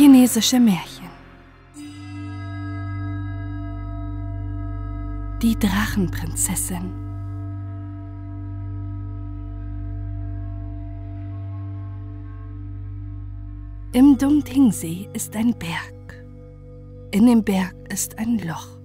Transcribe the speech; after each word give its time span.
Chinesische 0.00 0.58
Märchen 0.58 1.10
Die 5.42 5.58
Drachenprinzessin 5.58 6.90
Im 13.92 14.16
Dongtingsee 14.16 15.10
ist 15.12 15.36
ein 15.36 15.52
Berg. 15.58 16.24
In 17.10 17.26
dem 17.26 17.44
Berg 17.44 17.74
ist 17.92 18.16
ein 18.18 18.38
Loch. 18.38 18.78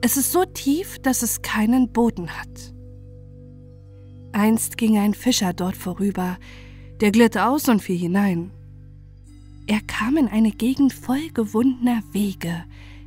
Es 0.00 0.16
ist 0.16 0.32
so 0.32 0.44
tief, 0.44 0.98
dass 0.98 1.22
es 1.22 1.40
keinen 1.40 1.92
Boden 1.92 2.30
hat. 2.30 2.74
Einst 4.32 4.76
ging 4.76 4.98
ein 4.98 5.14
Fischer 5.14 5.52
dort 5.52 5.76
vorüber, 5.76 6.36
der 7.00 7.12
glitt 7.12 7.38
aus 7.38 7.68
und 7.68 7.80
fiel 7.80 7.98
hinein. 7.98 8.50
Er 9.66 9.80
kam 9.80 10.16
in 10.16 10.28
eine 10.28 10.50
Gegend 10.50 10.92
voll 10.92 11.30
gewundener 11.32 12.02
Wege, 12.12 12.64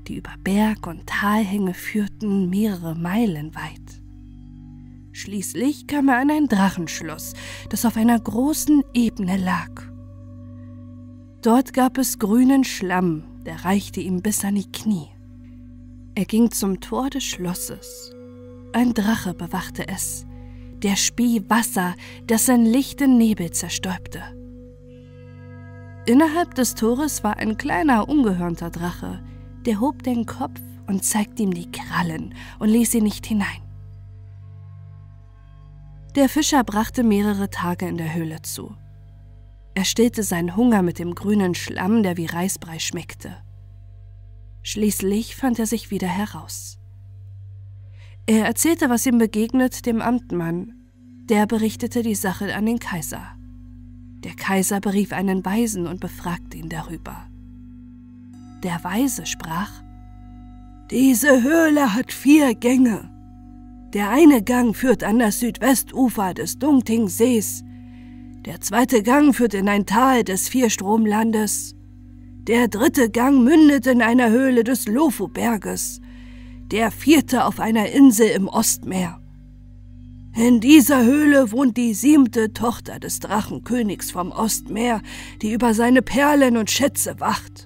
die 0.08 0.16
über 0.16 0.34
Berg- 0.44 0.88
und 0.88 1.06
Talhänge 1.06 1.74
führten 1.74 2.50
mehrere 2.50 2.96
Meilen 2.96 3.54
weit. 3.54 4.02
Schließlich 5.12 5.88
kam 5.88 6.10
er 6.10 6.18
an 6.20 6.32
ein 6.32 6.48
Drachenschloss, 6.48 7.34
das 7.70 7.86
auf 7.86 7.98
einer 7.98 8.20
großen 8.20 8.84
Ebene 8.94 9.38
lag. 9.38 9.70
Dort 11.42 11.74
gab 11.74 11.98
es 11.98 12.20
grünen 12.20 12.64
Schlamm, 12.64 13.24
der 13.46 13.64
reichte 13.66 14.00
ihm 14.00 14.22
bis 14.22 14.44
an 14.44 14.56
die 14.56 14.72
Knie. 14.72 15.08
Er 16.16 16.26
ging 16.26 16.52
zum 16.52 16.80
Tor 16.82 17.10
des 17.10 17.24
Schlosses. 17.24 18.12
Ein 18.74 18.94
Drache 18.94 19.34
bewachte 19.34 19.88
es, 19.88 20.26
der 20.84 20.96
spie 20.96 21.44
Wasser, 21.48 21.96
das 22.26 22.48
sein 22.48 22.66
lichten 22.66 23.18
Nebel 23.18 23.52
zerstäubte. 23.52 24.37
Innerhalb 26.08 26.56
des 26.56 26.74
Tores 26.74 27.26
war 27.26 27.36
ein 27.36 27.58
kleiner, 27.58 28.08
ungehörnter 28.08 28.70
Drache, 28.70 29.22
der 29.66 29.82
hob 29.82 30.04
den 30.04 30.26
Kopf 30.26 30.62
und 30.88 31.04
zeigte 31.04 31.44
ihm 31.44 31.54
die 31.54 31.70
Krallen 31.70 32.34
und 32.60 32.70
ließ 32.70 32.96
ihn 32.96 33.04
nicht 33.04 33.26
hinein. 33.26 33.62
Der 36.16 36.30
Fischer 36.30 36.64
brachte 36.64 37.04
mehrere 37.04 37.50
Tage 37.50 37.90
in 37.90 37.98
der 37.98 38.16
Höhle 38.16 38.42
zu. 38.42 38.74
Er 39.76 39.84
stillte 39.84 40.24
seinen 40.24 40.56
Hunger 40.56 40.82
mit 40.82 40.98
dem 40.98 41.14
grünen 41.14 41.56
Schlamm, 41.56 42.04
der 42.04 42.16
wie 42.16 42.26
Reisbrei 42.26 42.80
schmeckte. 42.80 43.36
Schließlich 44.64 45.36
fand 45.36 45.60
er 45.60 45.66
sich 45.66 45.92
wieder 45.92 46.08
heraus. 46.08 46.80
Er 48.28 48.46
erzählte, 48.46 48.90
was 48.90 49.06
ihm 49.06 49.18
begegnet, 49.18 49.86
dem 49.86 50.02
Amtmann. 50.02 50.74
Der 51.26 51.46
berichtete 51.48 52.02
die 52.02 52.16
Sache 52.16 52.56
an 52.56 52.66
den 52.66 52.80
Kaiser. 52.80 53.37
Der 54.24 54.34
Kaiser 54.34 54.80
berief 54.80 55.14
einen 55.14 55.46
Weisen 55.46 55.88
und 55.88 56.00
befragte 56.00 56.58
ihn 56.58 56.70
darüber. 56.70 57.28
Der 58.64 58.84
Weise 58.84 59.26
sprach 59.26 59.72
Diese 60.90 61.44
Höhle 61.44 61.94
hat 61.94 62.12
vier 62.12 62.56
Gänge. 62.56 63.10
Der 63.94 64.10
eine 64.10 64.42
Gang 64.42 64.76
führt 64.76 65.04
an 65.04 65.20
das 65.20 65.40
Südwestufer 65.40 66.34
des 66.34 66.60
Dungtingsees, 66.60 67.64
der 68.46 68.62
zweite 68.62 69.04
Gang 69.04 69.36
führt 69.36 69.54
in 69.54 69.68
ein 69.68 69.86
Tal 69.86 70.24
des 70.24 70.48
Vierstromlandes, 70.50 71.76
der 72.48 72.68
dritte 72.68 73.10
Gang 73.10 73.44
mündet 73.44 73.88
in 73.88 74.02
einer 74.02 74.30
Höhle 74.30 74.64
des 74.64 74.88
Lofu-Berges 74.88 76.02
der 76.72 76.92
vierte 76.92 77.46
auf 77.46 77.60
einer 77.60 77.90
Insel 77.90 78.30
im 78.30 78.48
Ostmeer. 78.48 79.22
In 80.38 80.60
dieser 80.60 81.04
Höhle 81.04 81.52
wohnt 81.52 81.78
die 81.78 81.96
siebte 81.96 82.54
Tochter 82.54 83.00
des 83.00 83.18
Drachenkönigs 83.22 84.12
vom 84.12 84.32
Ostmeer, 84.32 85.02
die 85.42 85.52
über 85.52 85.74
seine 85.74 86.04
Perlen 86.04 86.58
und 86.58 86.70
Schätze 86.70 87.20
wacht. 87.20 87.66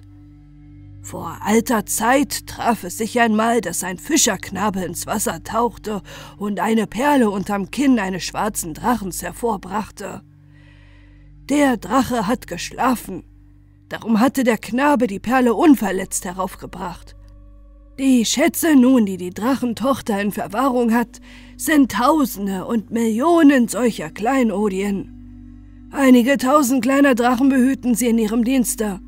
Vor 1.02 1.36
alter 1.42 1.84
Zeit 1.84 2.46
traf 2.46 2.82
es 2.84 2.96
sich 2.96 3.20
einmal, 3.20 3.60
dass 3.60 3.84
ein 3.84 3.98
Fischerknabe 3.98 4.80
ins 4.84 5.06
Wasser 5.06 5.44
tauchte 5.44 6.00
und 6.38 6.60
eine 6.60 6.86
Perle 6.86 7.28
unterm 7.28 7.70
Kinn 7.70 7.98
eines 7.98 8.24
schwarzen 8.24 8.72
Drachens 8.72 9.20
hervorbrachte. 9.20 10.22
Der 11.50 11.76
Drache 11.76 12.26
hat 12.26 12.46
geschlafen, 12.46 13.24
darum 13.90 14.18
hatte 14.18 14.44
der 14.44 14.56
Knabe 14.56 15.08
die 15.08 15.20
Perle 15.20 15.52
unverletzt 15.52 16.24
heraufgebracht. 16.24 17.16
Die 17.98 18.24
Schätze 18.24 18.74
nun, 18.74 19.04
die 19.04 19.18
die 19.18 19.30
Drachentochter 19.30 20.18
in 20.18 20.32
Verwahrung 20.32 20.94
hat, 20.94 21.20
sind 21.64 21.92
Tausende 21.92 22.64
und 22.64 22.90
Millionen 22.90 23.68
solcher 23.68 24.10
Kleinodien. 24.10 25.88
Einige 25.92 26.36
tausend 26.36 26.82
kleiner 26.82 27.14
Drachen 27.14 27.50
behüten 27.50 27.94
sie 27.94 28.08
in 28.08 28.18
ihrem 28.18 28.42
Dienste. 28.42 28.98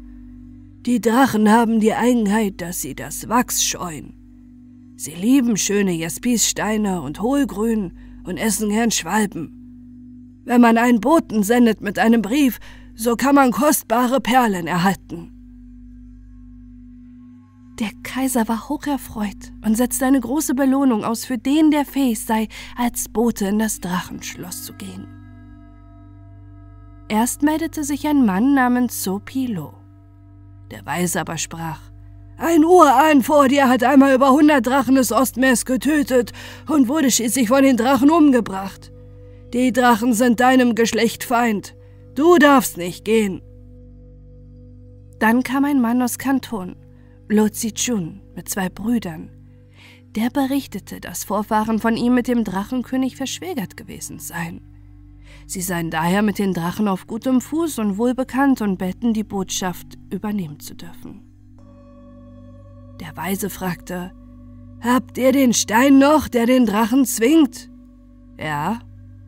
Die 0.86 1.00
Drachen 1.00 1.50
haben 1.50 1.80
die 1.80 1.94
Eigenheit, 1.94 2.60
dass 2.60 2.80
sie 2.80 2.94
das 2.94 3.28
Wachs 3.28 3.64
scheuen. 3.64 4.14
Sie 4.96 5.14
lieben 5.14 5.56
schöne 5.56 5.92
Jaspissteine 5.92 7.02
und 7.02 7.20
Hohlgrün 7.20 7.92
und 8.24 8.36
essen 8.36 8.68
gern 8.68 8.92
Schwalben. 8.92 10.42
Wenn 10.44 10.60
man 10.60 10.78
einen 10.78 11.00
Boten 11.00 11.42
sendet 11.42 11.80
mit 11.80 11.98
einem 11.98 12.22
Brief, 12.22 12.60
so 12.94 13.16
kann 13.16 13.34
man 13.34 13.50
kostbare 13.50 14.20
Perlen 14.20 14.68
erhalten. 14.68 15.33
Kaiser 18.14 18.46
war 18.46 18.68
hocherfreut 18.68 19.52
und 19.64 19.76
setzte 19.76 20.06
eine 20.06 20.20
große 20.20 20.54
Belohnung 20.54 21.02
aus 21.02 21.24
für 21.24 21.36
den, 21.36 21.72
der 21.72 21.84
fähig 21.84 22.24
sei, 22.24 22.46
als 22.76 23.08
Bote 23.08 23.46
in 23.46 23.58
das 23.58 23.80
Drachenschloss 23.80 24.62
zu 24.62 24.72
gehen. 24.74 25.08
Erst 27.08 27.42
meldete 27.42 27.82
sich 27.82 28.06
ein 28.06 28.24
Mann 28.24 28.54
namens 28.54 29.02
Sopilo. 29.02 29.74
Der 30.70 30.86
Weise 30.86 31.22
aber 31.22 31.38
sprach, 31.38 31.80
ein 32.36 32.64
Urahn 32.64 33.24
vor 33.24 33.48
dir 33.48 33.68
hat 33.68 33.82
einmal 33.82 34.14
über 34.14 34.30
hundert 34.30 34.64
Drachen 34.64 34.94
des 34.94 35.10
Ostmeers 35.10 35.64
getötet 35.64 36.30
und 36.68 36.86
wurde 36.86 37.10
schließlich 37.10 37.48
von 37.48 37.64
den 37.64 37.76
Drachen 37.76 38.12
umgebracht. 38.12 38.92
Die 39.52 39.72
Drachen 39.72 40.12
sind 40.12 40.38
deinem 40.38 40.76
Geschlecht 40.76 41.24
Feind. 41.24 41.74
Du 42.14 42.38
darfst 42.38 42.76
nicht 42.76 43.04
gehen. 43.04 43.42
Dann 45.18 45.42
kam 45.42 45.64
ein 45.64 45.80
Mann 45.80 46.00
aus 46.00 46.18
Kanton 46.18 46.76
Lo 47.28 47.48
Zichun 47.48 48.20
mit 48.36 48.50
zwei 48.50 48.68
Brüdern. 48.68 49.30
Der 50.14 50.28
berichtete, 50.28 51.00
dass 51.00 51.24
Vorfahren 51.24 51.78
von 51.78 51.96
ihm 51.96 52.14
mit 52.14 52.28
dem 52.28 52.44
Drachenkönig 52.44 53.16
verschwägert 53.16 53.78
gewesen 53.78 54.18
seien. 54.18 54.60
Sie 55.46 55.62
seien 55.62 55.90
daher 55.90 56.20
mit 56.20 56.38
den 56.38 56.52
Drachen 56.52 56.86
auf 56.86 57.06
gutem 57.06 57.40
Fuß 57.40 57.78
und 57.78 57.96
wohlbekannt 57.96 58.60
und 58.60 58.78
betten, 58.78 59.14
die 59.14 59.24
Botschaft 59.24 59.98
übernehmen 60.10 60.60
zu 60.60 60.74
dürfen. 60.74 61.22
Der 63.00 63.16
Weise 63.16 63.48
fragte, 63.48 64.12
Habt 64.82 65.16
ihr 65.16 65.32
den 65.32 65.54
Stein 65.54 65.98
noch, 65.98 66.28
der 66.28 66.44
den 66.44 66.66
Drachen 66.66 67.06
zwingt? 67.06 67.70
Ja, 68.38 68.80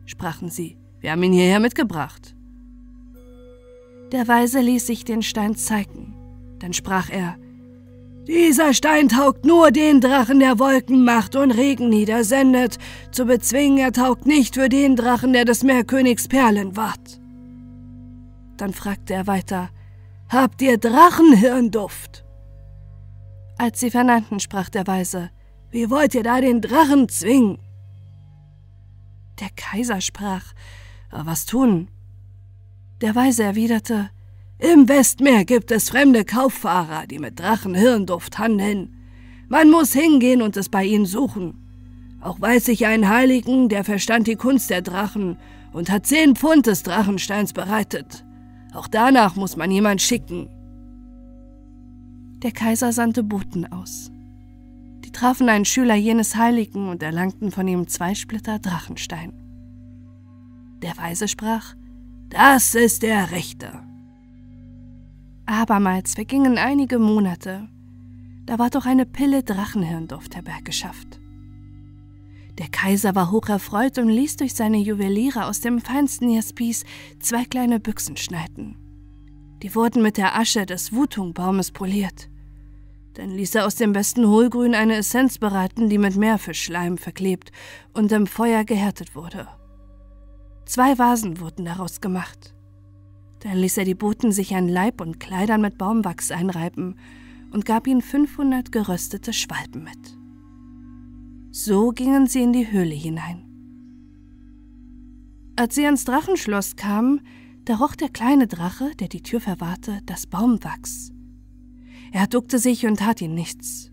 sprachen 0.05 0.49
sie, 0.49 0.77
wir 0.99 1.11
haben 1.11 1.23
ihn 1.23 1.33
hierher 1.33 1.59
mitgebracht. 1.59 2.35
Der 4.11 4.27
Weise 4.27 4.61
ließ 4.61 4.85
sich 4.85 5.03
den 5.03 5.23
Stein 5.23 5.55
zeigen. 5.55 6.13
Dann 6.59 6.73
sprach 6.73 7.09
er, 7.09 7.37
dieser 8.27 8.73
Stein 8.73 9.09
taugt 9.09 9.45
nur 9.45 9.71
den 9.71 10.01
Drachen, 10.01 10.39
der 10.39 10.59
Wolkenmacht 10.59 11.35
und 11.35 11.51
Regen 11.51 11.89
niedersendet. 11.89 12.77
Zu 13.11 13.25
bezwingen, 13.25 13.77
er 13.77 13.91
taugt 13.91 14.25
nicht 14.25 14.55
für 14.55 14.69
den 14.69 14.95
Drachen, 14.95 15.33
der 15.33 15.45
des 15.45 15.63
Meerkönigs 15.63 16.27
Perlen 16.27 16.75
wart. 16.75 17.19
Dann 18.57 18.73
fragte 18.73 19.13
er 19.13 19.27
weiter, 19.27 19.69
Habt 20.29 20.61
ihr 20.61 20.77
Drachenhirnduft? 20.77 22.25
Als 23.57 23.79
sie 23.79 23.89
vernannten, 23.89 24.39
sprach 24.39 24.69
der 24.69 24.85
Weise, 24.85 25.29
Wie 25.71 25.89
wollt 25.89 26.13
ihr 26.13 26.23
da 26.23 26.41
den 26.41 26.61
Drachen 26.61 27.07
zwingen? 27.07 27.59
Der 29.39 29.49
Kaiser 29.55 30.01
sprach, 30.01 30.53
Was 31.11 31.45
tun? 31.45 31.89
Der 33.01 33.15
Weise 33.15 33.43
erwiderte, 33.43 34.09
im 34.59 34.89
Westmeer 34.89 35.45
gibt 35.45 35.69
es 35.71 35.89
fremde 35.89 36.25
Kauffahrer, 36.25 37.05
die 37.05 37.19
mit 37.19 37.39
Drachenhirnduft 37.39 38.39
handeln. 38.39 38.95
Man 39.47 39.69
muss 39.69 39.93
hingehen 39.93 40.41
und 40.41 40.57
es 40.57 40.69
bei 40.69 40.83
ihnen 40.83 41.05
suchen. 41.05 41.53
Auch 42.21 42.41
weiß 42.41 42.67
ich 42.69 42.87
einen 42.87 43.07
Heiligen, 43.07 43.69
der 43.69 43.83
verstand 43.83 44.27
die 44.27 44.35
Kunst 44.35 44.69
der 44.71 44.81
Drachen 44.81 45.37
und 45.73 45.91
hat 45.91 46.07
zehn 46.07 46.35
Pfund 46.35 46.65
des 46.65 46.81
Drachensteins 46.81 47.53
bereitet. 47.53 48.25
Auch 48.73 48.87
danach 48.87 49.35
muss 49.35 49.55
man 49.55 49.69
jemand 49.69 50.01
schicken. 50.01 50.49
Der 52.41 52.51
Kaiser 52.51 52.91
sandte 52.91 53.23
Boten 53.23 53.71
aus. 53.71 54.11
Die 55.05 55.11
trafen 55.11 55.49
einen 55.49 55.65
Schüler 55.65 55.95
jenes 55.95 56.35
Heiligen 56.35 56.89
und 56.89 57.03
erlangten 57.03 57.51
von 57.51 57.67
ihm 57.67 57.87
zwei 57.87 58.15
Splitter 58.15 58.59
Drachenstein. 58.59 59.33
Der 60.81 60.97
Weise 60.97 61.27
sprach, 61.27 61.75
das 62.29 62.75
ist 62.75 63.03
der 63.03 63.31
Rechte. 63.31 63.86
Abermals 65.49 66.13
vergingen 66.13 66.57
einige 66.57 66.99
Monate. 66.99 67.69
Da 68.45 68.59
war 68.59 68.69
doch 68.69 68.85
eine 68.85 69.05
Pille 69.05 69.43
Drachenhirnduft 69.43 70.35
herbeigeschafft. 70.35 71.21
Der 72.57 72.67
Kaiser 72.67 73.15
war 73.15 73.31
hocherfreut 73.31 73.97
und 73.97 74.09
ließ 74.09 74.35
durch 74.35 74.53
seine 74.53 74.77
Juweliere 74.77 75.45
aus 75.45 75.61
dem 75.61 75.79
feinsten 75.79 76.29
Jaspis 76.29 76.83
zwei 77.19 77.45
kleine 77.45 77.79
Büchsen 77.79 78.17
schneiden. 78.17 78.75
Die 79.63 79.73
wurden 79.73 80.01
mit 80.01 80.17
der 80.17 80.37
Asche 80.37 80.65
des 80.65 80.91
Wutung-Baumes 80.91 81.71
poliert. 81.71 82.29
Dann 83.13 83.29
ließ 83.29 83.55
er 83.55 83.65
aus 83.65 83.75
dem 83.75 83.93
besten 83.93 84.27
Hohlgrün 84.27 84.75
eine 84.75 84.97
Essenz 84.97 85.37
bereiten, 85.37 85.87
die 85.87 85.97
mit 85.97 86.17
Meerfischschleim 86.17 86.97
verklebt 86.97 87.53
und 87.93 88.11
im 88.11 88.27
Feuer 88.27 88.65
gehärtet 88.65 89.15
wurde. 89.15 89.47
Zwei 90.65 90.97
Vasen 90.97 91.39
wurden 91.39 91.63
daraus 91.63 92.01
gemacht. 92.01 92.53
Dann 93.41 93.57
ließ 93.57 93.77
er 93.77 93.85
die 93.85 93.95
Boten 93.95 94.31
sich 94.31 94.55
an 94.55 94.67
Leib 94.67 95.01
und 95.01 95.19
Kleidern 95.19 95.61
mit 95.61 95.77
Baumwachs 95.77 96.31
einreiben 96.31 96.95
und 97.51 97.65
gab 97.65 97.87
ihnen 97.87 98.01
500 98.01 98.71
geröstete 98.71 99.33
Schwalben 99.33 99.83
mit. 99.83 100.17
So 101.51 101.89
gingen 101.91 102.27
sie 102.27 102.43
in 102.43 102.53
die 102.53 102.71
Höhle 102.71 102.95
hinein. 102.95 103.43
Als 105.55 105.75
sie 105.75 105.85
ans 105.85 106.03
Drachenschloss 106.05 106.75
kamen, 106.75 107.21
da 107.65 107.75
roch 107.75 107.95
der 107.95 108.09
kleine 108.09 108.47
Drache, 108.47 108.91
der 108.99 109.07
die 109.07 109.23
Tür 109.23 109.41
verwahrte, 109.41 109.99
das 110.05 110.27
Baumwachs. 110.27 111.11
Er 112.11 112.27
duckte 112.27 112.59
sich 112.59 112.85
und 112.85 112.99
tat 112.99 113.21
ihm 113.21 113.33
nichts. 113.33 113.91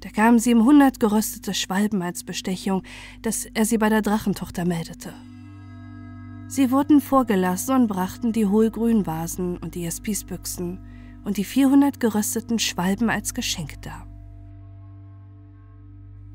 Da 0.00 0.10
gaben 0.10 0.38
sie 0.38 0.50
ihm 0.50 0.64
hundert 0.64 1.00
geröstete 1.00 1.54
Schwalben 1.54 2.02
als 2.02 2.24
Bestechung, 2.24 2.82
dass 3.22 3.46
er 3.54 3.64
sie 3.64 3.78
bei 3.78 3.88
der 3.88 4.02
Drachentochter 4.02 4.64
meldete. 4.64 5.14
Sie 6.48 6.70
wurden 6.70 7.00
vorgelassen 7.00 7.74
und 7.74 7.86
brachten 7.88 8.32
die 8.32 8.46
Hohlgrünvasen 8.46 9.56
und 9.56 9.74
die 9.74 9.82
Jaspisbüchsen 9.82 10.78
und 11.24 11.38
die 11.38 11.44
400 11.44 11.98
gerösteten 11.98 12.60
Schwalben 12.60 13.10
als 13.10 13.34
Geschenk 13.34 13.82
dar. 13.82 14.06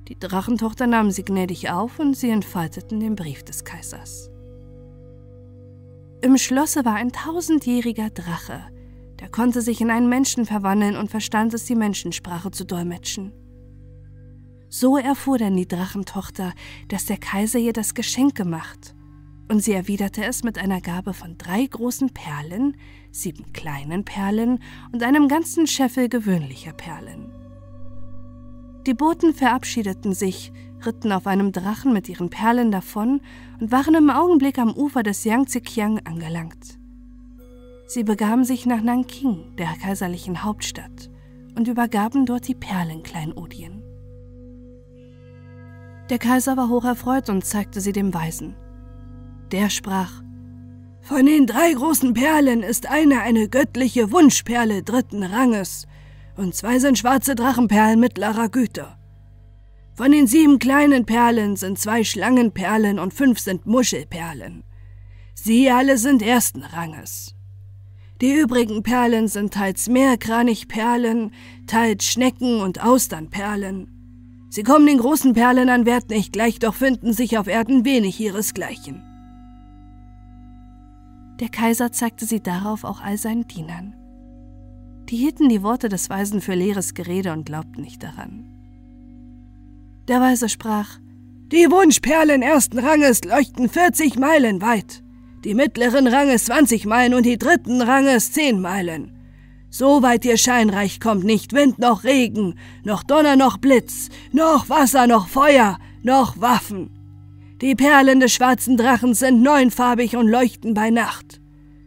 Die 0.09 0.19
Drachentochter 0.19 0.85
nahm 0.85 1.11
sie 1.11 1.23
gnädig 1.23 1.69
auf 1.69 1.97
und 1.99 2.17
sie 2.17 2.29
entfalteten 2.29 2.99
den 2.99 3.15
Brief 3.15 3.43
des 3.43 3.63
Kaisers. 3.63 4.29
Im 6.21 6.37
Schlosse 6.37 6.83
war 6.83 6.95
ein 6.95 7.13
tausendjähriger 7.13 8.09
Drache, 8.09 8.65
der 9.21 9.29
konnte 9.29 9.61
sich 9.61 9.79
in 9.79 9.89
einen 9.89 10.09
Menschen 10.09 10.45
verwandeln 10.45 10.97
und 10.97 11.09
verstand 11.09 11.53
es, 11.53 11.65
die 11.65 11.75
Menschensprache 11.75 12.51
zu 12.51 12.65
dolmetschen. 12.65 13.31
So 14.67 14.97
erfuhr 14.97 15.37
dann 15.37 15.55
die 15.55 15.67
Drachentochter, 15.67 16.51
dass 16.89 17.05
der 17.05 17.17
Kaiser 17.17 17.59
ihr 17.59 17.73
das 17.73 17.93
Geschenk 17.93 18.35
gemacht 18.35 18.93
und 19.51 19.59
sie 19.59 19.73
erwiderte 19.73 20.23
es 20.23 20.45
mit 20.45 20.57
einer 20.57 20.79
Gabe 20.79 21.13
von 21.13 21.37
drei 21.37 21.65
großen 21.65 22.11
Perlen, 22.11 22.77
sieben 23.11 23.51
kleinen 23.51 24.05
Perlen 24.05 24.59
und 24.93 25.03
einem 25.03 25.27
ganzen 25.27 25.67
Scheffel 25.67 26.07
gewöhnlicher 26.07 26.71
Perlen. 26.71 27.29
Die 28.87 28.93
Boten 28.93 29.33
verabschiedeten 29.33 30.13
sich, 30.13 30.53
ritten 30.85 31.11
auf 31.11 31.27
einem 31.27 31.51
Drachen 31.51 31.91
mit 31.91 32.07
ihren 32.07 32.29
Perlen 32.29 32.71
davon 32.71 33.19
und 33.59 33.73
waren 33.73 33.93
im 33.93 34.09
Augenblick 34.09 34.57
am 34.57 34.73
Ufer 34.73 35.03
des 35.03 35.25
Yangtze-Kiang 35.25 35.99
angelangt. 36.05 36.79
Sie 37.87 38.05
begaben 38.05 38.45
sich 38.45 38.65
nach 38.65 38.81
Nanking, 38.81 39.57
der 39.57 39.67
kaiserlichen 39.83 40.45
Hauptstadt, 40.45 41.09
und 41.57 41.67
übergaben 41.67 42.25
dort 42.25 42.47
die 42.47 42.55
Perlenkleinodien. 42.55 43.83
Der 46.09 46.19
Kaiser 46.19 46.55
war 46.55 46.69
hocherfreut 46.69 47.29
und 47.29 47.43
zeigte 47.43 47.81
sie 47.81 47.91
dem 47.91 48.13
Weisen. 48.13 48.55
Der 49.51 49.69
sprach, 49.69 50.11
Von 51.01 51.25
den 51.25 51.45
drei 51.45 51.73
großen 51.73 52.13
Perlen 52.13 52.63
ist 52.63 52.89
eine 52.89 53.21
eine 53.21 53.49
göttliche 53.49 54.11
Wunschperle 54.11 54.81
dritten 54.81 55.23
Ranges, 55.23 55.87
und 56.37 56.55
zwei 56.55 56.79
sind 56.79 56.97
schwarze 56.97 57.35
Drachenperlen 57.35 57.99
mittlerer 57.99 58.47
Güte. 58.47 58.87
Von 59.93 60.11
den 60.11 60.25
sieben 60.25 60.57
kleinen 60.57 61.05
Perlen 61.05 61.57
sind 61.57 61.77
zwei 61.77 62.05
Schlangenperlen 62.05 62.97
und 62.97 63.13
fünf 63.13 63.39
sind 63.39 63.65
Muschelperlen. 63.65 64.63
Sie 65.33 65.69
alle 65.69 65.97
sind 65.97 66.21
ersten 66.21 66.63
Ranges. 66.63 67.35
Die 68.21 68.33
übrigen 68.33 68.83
Perlen 68.83 69.27
sind 69.27 69.53
teils 69.53 69.89
Meerkranichperlen, 69.89 71.33
teils 71.67 72.05
Schnecken- 72.05 72.61
und 72.61 72.81
Austernperlen. 72.81 74.47
Sie 74.49 74.63
kommen 74.63 74.85
den 74.85 74.99
großen 74.99 75.33
Perlen 75.33 75.69
an 75.69 75.85
Wert 75.85 76.09
nicht 76.09 76.31
gleich, 76.31 76.59
doch 76.59 76.75
finden 76.75 77.11
sich 77.11 77.37
auf 77.37 77.47
Erden 77.47 77.83
wenig 77.83 78.19
ihresgleichen. 78.19 79.10
Der 81.41 81.49
Kaiser 81.49 81.91
zeigte 81.91 82.27
sie 82.27 82.39
darauf 82.39 82.83
auch 82.83 83.01
all 83.01 83.17
seinen 83.17 83.47
Dienern. 83.47 83.95
Die 85.09 85.17
hielten 85.17 85.49
die 85.49 85.63
Worte 85.63 85.89
des 85.89 86.07
Weisen 86.07 86.39
für 86.39 86.53
leeres 86.53 86.93
Gerede 86.93 87.33
und 87.33 87.47
glaubten 87.47 87.81
nicht 87.81 88.03
daran. 88.03 88.45
Der 90.07 90.21
Weise 90.21 90.49
sprach, 90.49 90.99
Die 91.51 91.71
Wunschperlen 91.71 92.43
ersten 92.43 92.77
Ranges 92.77 93.23
leuchten 93.23 93.69
40 93.69 94.19
Meilen 94.19 94.61
weit, 94.61 95.03
die 95.43 95.55
mittleren 95.55 96.05
Ranges 96.05 96.45
20 96.45 96.85
Meilen 96.85 97.15
und 97.15 97.25
die 97.25 97.39
dritten 97.39 97.81
Ranges 97.81 98.31
10 98.33 98.61
Meilen. 98.61 99.11
So 99.71 100.03
weit 100.03 100.25
ihr 100.25 100.37
Scheinreich 100.37 100.99
kommt 100.99 101.23
nicht 101.23 101.53
Wind 101.53 101.79
noch 101.79 102.03
Regen, 102.03 102.53
noch 102.83 103.01
Donner 103.01 103.35
noch 103.35 103.57
Blitz, 103.57 104.09
noch 104.31 104.69
Wasser 104.69 105.07
noch 105.07 105.27
Feuer, 105.27 105.79
noch 106.03 106.39
Waffen. 106.39 107.00
Die 107.61 107.75
Perlen 107.75 108.19
des 108.19 108.33
schwarzen 108.33 108.75
Drachens 108.75 109.19
sind 109.19 109.43
neunfarbig 109.43 110.15
und 110.15 110.27
leuchten 110.27 110.73
bei 110.73 110.89
Nacht. 110.89 111.39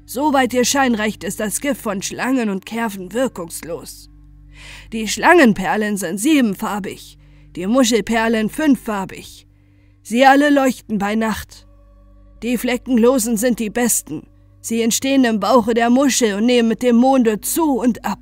Soweit 0.07 0.55
ihr 0.55 0.65
Schein 0.65 0.95
reicht, 0.95 1.25
ist 1.25 1.41
das 1.41 1.61
Gift 1.61 1.81
von 1.81 2.01
Schlangen 2.01 2.49
und 2.49 2.65
Kerven 2.65 3.13
wirkungslos. 3.13 4.09
Die 4.93 5.09
Schlangenperlen 5.09 5.97
sind 5.97 6.19
siebenfarbig, 6.19 7.19
die 7.57 7.67
Muschelperlen 7.67 8.51
fünffarbig. 8.51 9.49
Sie 10.03 10.25
alle 10.25 10.51
leuchten 10.51 10.99
bei 10.99 11.17
Nacht. 11.17 11.67
Die 12.45 12.57
Fleckenlosen 12.57 13.37
sind 13.37 13.59
die 13.59 13.71
besten. 13.71 14.29
Sie 14.61 14.81
entstehen 14.81 15.25
im 15.25 15.41
Bauche 15.41 15.75
der 15.75 15.91
Muschel 15.91 16.35
und 16.35 16.47
nehmen 16.47 16.69
mit 16.69 16.83
dem 16.83 16.97
Monde 16.97 17.41
zu 17.41 17.81
und 17.81 18.05
ab. 18.05 18.21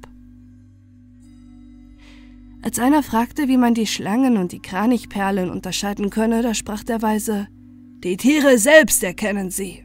Als 2.62 2.78
einer 2.78 3.02
fragte, 3.02 3.48
wie 3.48 3.56
man 3.56 3.74
die 3.74 3.88
Schlangen 3.88 4.36
und 4.36 4.52
die 4.52 4.62
Kranichperlen 4.62 5.50
unterscheiden 5.50 6.10
könne, 6.10 6.42
da 6.42 6.54
sprach 6.54 6.84
der 6.84 7.02
Weise, 7.02 7.48
die 8.04 8.16
Tiere 8.16 8.56
selbst 8.56 9.02
erkennen 9.02 9.50
sie. 9.50 9.84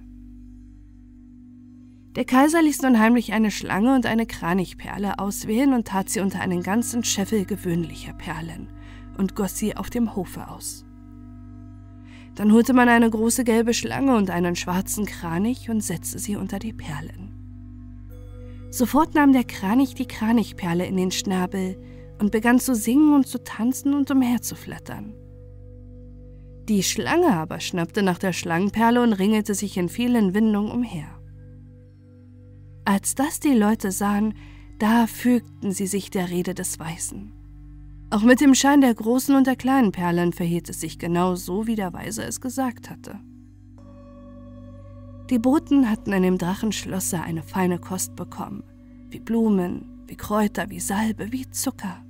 Der 2.16 2.26
Kaiser 2.26 2.62
ließ 2.62 2.84
nun 2.84 3.00
heimlich 3.00 3.34
eine 3.34 3.50
Schlange 3.52 3.96
und 3.96 4.06
eine 4.06 4.28
Kranichperle 4.28 5.20
auswählen 5.20 5.74
und 5.74 5.88
tat 5.88 6.10
sie 6.10 6.20
unter 6.20 6.40
einen 6.40 6.62
ganzen 6.62 7.04
Scheffel 7.04 7.46
gewöhnlicher 7.46 8.14
Perlen 8.14 8.70
und 9.18 9.36
goss 9.36 9.58
sie 9.58 9.76
auf 9.76 9.90
dem 9.90 10.16
Hofe 10.16 10.48
aus. 10.48 10.86
Dann 12.36 12.52
holte 12.54 12.74
man 12.74 12.90
eine 12.90 13.10
große 13.10 13.44
gelbe 13.44 13.74
Schlange 13.74 14.16
und 14.16 14.30
einen 14.30 14.56
schwarzen 14.56 15.06
Kranich 15.08 15.72
und 15.72 15.82
setzte 15.82 16.20
sie 16.20 16.36
unter 16.36 16.60
die 16.60 16.74
Perlen. 16.74 17.34
Sofort 18.70 19.16
nahm 19.16 19.34
der 19.34 19.44
Kranich 19.44 19.96
die 19.96 20.08
Kranichperle 20.08 20.86
in 20.86 20.98
den 20.98 21.10
Schnabel, 21.10 21.76
und 22.20 22.32
begann 22.32 22.60
zu 22.60 22.76
singen 22.76 23.14
und 23.14 23.28
zu 23.28 23.44
tanzen 23.44 23.94
und 23.94 24.10
umherzuflattern. 24.12 25.14
Die 26.68 26.84
Schlange 26.84 27.34
aber 27.34 27.60
schnappte 27.60 28.04
nach 28.04 28.18
der 28.18 28.34
Schlangenperle 28.34 29.02
und 29.02 29.14
ringelte 29.14 29.54
sich 29.56 29.78
in 29.78 29.88
vielen 29.88 30.34
Windungen 30.34 30.72
umher. 30.72 31.08
Als 32.84 33.16
das 33.16 33.40
die 33.40 33.54
Leute 33.54 33.92
sahen, 33.92 34.34
da 34.80 35.08
fügten 35.08 35.72
sie 35.72 35.88
sich 35.88 36.10
der 36.10 36.30
Rede 36.30 36.54
des 36.54 36.80
Weisen. 36.80 37.34
Auch 38.10 38.24
mit 38.24 38.40
dem 38.42 38.56
Schein 38.56 38.82
der 38.82 38.94
großen 38.94 39.36
und 39.36 39.48
der 39.48 39.56
kleinen 39.56 39.92
Perlen 39.92 40.32
verhielt 40.32 40.70
es 40.70 40.80
sich 40.80 40.98
genau 40.98 41.36
so, 41.36 41.68
wie 41.68 41.76
der 41.76 41.94
Weise 41.94 42.24
es 42.24 42.40
gesagt 42.40 42.90
hatte. 42.90 43.20
Die 45.30 45.40
Boten 45.40 45.90
hatten 45.90 46.14
in 46.14 46.24
dem 46.24 46.38
Drachenschlosse 46.38 47.22
eine 47.22 47.44
feine 47.44 47.80
Kost 47.80 48.16
bekommen, 48.16 48.64
wie 49.10 49.20
Blumen, 49.20 50.04
wie 50.08 50.16
Kräuter, 50.16 50.70
wie 50.70 50.80
Salbe, 50.80 51.34
wie 51.34 51.50
Zucker. 51.50 52.02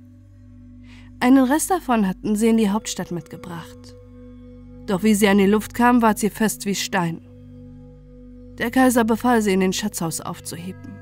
Einen 1.20 1.44
Rest 1.44 1.70
davon 1.70 2.06
hatten 2.06 2.36
sie 2.36 2.48
in 2.48 2.58
die 2.58 2.70
Hauptstadt 2.70 3.10
mitgebracht. 3.10 3.94
Doch 4.86 5.02
wie 5.02 5.14
sie 5.14 5.26
an 5.26 5.38
die 5.38 5.46
Luft 5.46 5.74
kam, 5.74 6.00
ward 6.00 6.18
sie 6.18 6.30
fest 6.30 6.64
wie 6.64 6.76
Stein. 6.76 7.20
Der 8.58 8.70
Kaiser 8.70 9.04
befahl 9.04 9.42
sie 9.42 9.52
in 9.52 9.60
den 9.60 9.72
Schatzhaus 9.72 10.20
aufzuheben. 10.20 10.96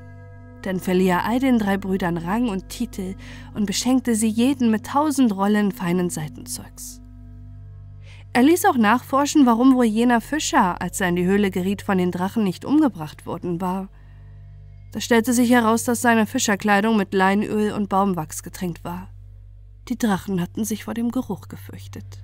Dann 0.63 0.79
verlieh 0.79 1.09
er 1.09 1.25
all 1.25 1.39
den 1.39 1.59
drei 1.59 1.77
Brüdern 1.77 2.17
Rang 2.17 2.49
und 2.49 2.69
Titel 2.69 3.15
und 3.53 3.67
beschenkte 3.67 4.15
sie 4.15 4.27
jeden 4.27 4.71
mit 4.71 4.87
tausend 4.87 5.35
Rollen 5.35 5.71
feinen 5.71 6.09
Seitenzeugs. 6.09 6.99
Er 8.33 8.43
ließ 8.43 8.65
auch 8.65 8.77
nachforschen, 8.77 9.45
warum 9.45 9.75
wohl 9.75 9.85
jener 9.85 10.19
Fischer, 10.19 10.81
als 10.81 10.99
er 10.99 11.09
in 11.09 11.15
die 11.15 11.25
Höhle 11.25 11.51
geriet, 11.51 11.83
von 11.83 11.99
den 11.99 12.11
Drachen 12.11 12.43
nicht 12.43 12.65
umgebracht 12.65 13.25
worden 13.27 13.61
war. 13.61 13.87
Da 14.91 14.99
stellte 14.99 15.33
sich 15.33 15.51
heraus, 15.51 15.83
dass 15.83 16.01
seine 16.01 16.25
Fischerkleidung 16.25 16.97
mit 16.97 17.13
Leinöl 17.13 17.71
und 17.71 17.87
Baumwachs 17.87 18.41
getränkt 18.41 18.83
war. 18.83 19.09
Die 19.89 19.97
Drachen 19.97 20.41
hatten 20.41 20.65
sich 20.65 20.83
vor 20.83 20.93
dem 20.93 21.11
Geruch 21.11 21.47
gefürchtet. 21.47 22.19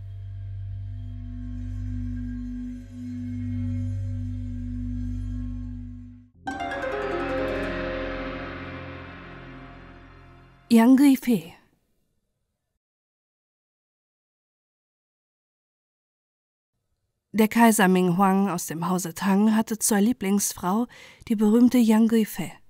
Yang 10.69 10.97
Guifei 10.97 11.53
Der 17.31 17.47
Kaiser 17.47 17.87
Ming 17.87 18.17
Huang 18.17 18.49
aus 18.49 18.65
dem 18.65 18.89
Hause 18.89 19.13
Tang 19.13 19.55
hatte 19.55 19.79
zur 19.79 19.99
Lieblingsfrau 19.99 20.87
die 21.27 21.35
berühmte 21.35 21.77
Yang 21.77 22.07
Guifei. 22.07 22.62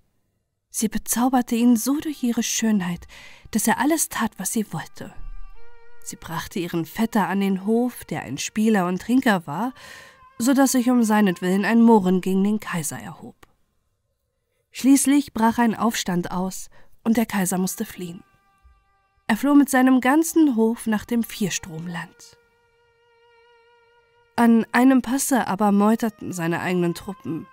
Sie 0.75 0.87
bezauberte 0.87 1.53
ihn 1.53 1.77
so 1.77 1.99
durch 1.99 2.23
ihre 2.23 2.41
Schönheit, 2.41 3.07
dass 3.51 3.67
er 3.67 3.77
alles 3.77 4.09
tat, 4.09 4.31
was 4.37 4.51
sie 4.51 4.73
wollte. 4.73 5.13
Sie 6.03 6.15
brachte 6.15 6.57
ihren 6.57 6.87
Vetter 6.87 7.27
an 7.27 7.41
den 7.41 7.67
Hof, 7.67 8.03
der 8.05 8.23
ein 8.23 8.39
Spieler 8.39 8.87
und 8.87 8.99
Trinker 8.99 9.45
war, 9.45 9.73
so 10.39 10.55
dass 10.55 10.71
sich 10.71 10.89
um 10.89 11.03
seinetwillen 11.03 11.63
ein 11.63 11.79
Mohren 11.79 12.21
gegen 12.21 12.43
den 12.43 12.59
Kaiser 12.59 12.97
erhob. 12.97 13.35
Schließlich 14.71 15.33
brach 15.33 15.59
ein 15.59 15.75
Aufstand 15.75 16.31
aus 16.31 16.71
und 17.03 17.17
der 17.17 17.27
Kaiser 17.27 17.59
musste 17.59 17.85
fliehen. 17.85 18.23
Er 19.27 19.37
floh 19.37 19.53
mit 19.53 19.69
seinem 19.69 20.01
ganzen 20.01 20.55
Hof 20.55 20.87
nach 20.87 21.05
dem 21.05 21.21
Vierstromland. 21.21 22.37
An 24.35 24.65
einem 24.71 25.03
Passe 25.03 25.47
aber 25.47 25.71
meuterten 25.71 26.33
seine 26.33 26.61
eigenen 26.61 26.95
Truppen. 26.95 27.45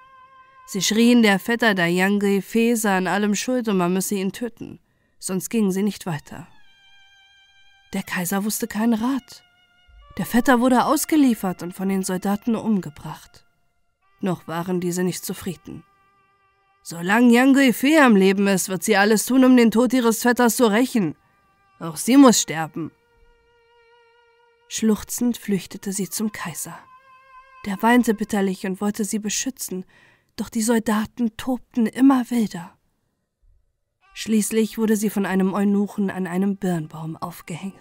Sie 0.72 0.82
schrien 0.82 1.24
der 1.24 1.40
Vetter 1.40 1.74
der 1.74 1.88
Yangi 1.88 2.40
Feser 2.40 2.92
an 2.92 3.08
allem 3.08 3.34
schuld 3.34 3.66
und 3.66 3.76
man 3.76 3.92
müsse 3.92 4.14
ihn 4.14 4.30
töten, 4.30 4.78
sonst 5.18 5.50
gingen 5.50 5.72
sie 5.72 5.82
nicht 5.82 6.06
weiter. 6.06 6.46
Der 7.92 8.04
Kaiser 8.04 8.44
wusste 8.44 8.68
keinen 8.68 8.94
Rat. 8.94 9.42
Der 10.16 10.26
Vetter 10.26 10.60
wurde 10.60 10.84
ausgeliefert 10.84 11.64
und 11.64 11.74
von 11.74 11.88
den 11.88 12.04
Soldaten 12.04 12.54
umgebracht. 12.54 13.44
Noch 14.20 14.46
waren 14.46 14.80
diese 14.80 15.02
nicht 15.02 15.24
zufrieden. 15.24 15.82
Solange 16.84 17.34
Yang 17.34 17.72
Fee 17.72 17.98
am 17.98 18.14
Leben 18.14 18.46
ist, 18.46 18.68
wird 18.68 18.84
sie 18.84 18.96
alles 18.96 19.26
tun, 19.26 19.44
um 19.44 19.56
den 19.56 19.72
Tod 19.72 19.92
ihres 19.92 20.22
Vetters 20.22 20.54
zu 20.54 20.66
rächen. 20.66 21.16
Auch 21.80 21.96
sie 21.96 22.16
muss 22.16 22.40
sterben. 22.40 22.92
Schluchzend 24.68 25.36
flüchtete 25.36 25.92
sie 25.92 26.08
zum 26.08 26.30
Kaiser. 26.30 26.78
Der 27.66 27.82
weinte 27.82 28.14
bitterlich 28.14 28.66
und 28.66 28.80
wollte 28.80 29.04
sie 29.04 29.18
beschützen, 29.18 29.84
doch 30.40 30.48
die 30.48 30.62
Soldaten 30.62 31.36
tobten 31.36 31.86
immer 31.86 32.30
wilder. 32.30 32.76
Schließlich 34.14 34.78
wurde 34.78 34.96
sie 34.96 35.10
von 35.10 35.26
einem 35.26 35.52
Eunuchen 35.52 36.10
an 36.10 36.26
einem 36.26 36.56
Birnbaum 36.56 37.16
aufgehängt. 37.16 37.74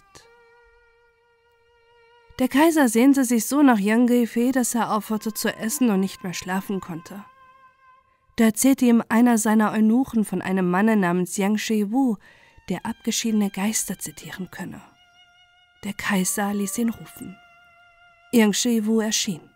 Der 2.40 2.48
Kaiser 2.48 2.88
sehnte 2.88 3.26
sich 3.26 3.46
so 3.46 3.62
nach 3.62 3.80
Yang 3.80 4.08
Geifei, 4.08 4.52
dass 4.52 4.76
er 4.76 4.94
aufhörte 4.94 5.34
zu 5.34 5.54
essen 5.54 5.90
und 5.90 6.00
nicht 6.00 6.24
mehr 6.24 6.34
schlafen 6.34 6.80
konnte. 6.80 7.26
Da 8.36 8.46
erzählte 8.46 8.86
ihm 8.86 9.04
einer 9.10 9.38
seiner 9.38 9.74
Eunuchen 9.74 10.24
von 10.24 10.42
einem 10.42 10.70
Manne 10.70 10.96
namens 10.96 11.36
Yang 11.36 11.58
Shi-Wu, 11.58 12.16
der 12.70 12.86
abgeschiedene 12.86 13.50
Geister 13.50 14.00
zitieren 14.00 14.50
könne. 14.52 14.82
Der 15.84 15.94
Kaiser 15.94 16.54
ließ 16.54 16.78
ihn 16.78 16.90
rufen. 16.90 17.36
Yang 18.32 18.54
Shi-Wu 18.54 19.02
erschien. 19.02 19.49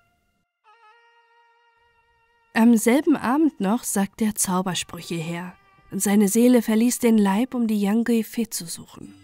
Am 2.55 2.77
selben 2.77 3.15
Abend 3.15 3.59
noch 3.59 3.83
sagte 3.83 4.25
er 4.25 4.35
Zaubersprüche 4.35 5.15
her, 5.15 5.53
und 5.91 6.03
seine 6.03 6.27
Seele 6.27 6.61
verließ 6.61 6.99
den 6.99 7.17
Leib, 7.17 7.55
um 7.55 7.65
die 7.65 7.81
Yang 7.81 8.23
Fee 8.23 8.47
zu 8.47 8.67
suchen. 8.67 9.15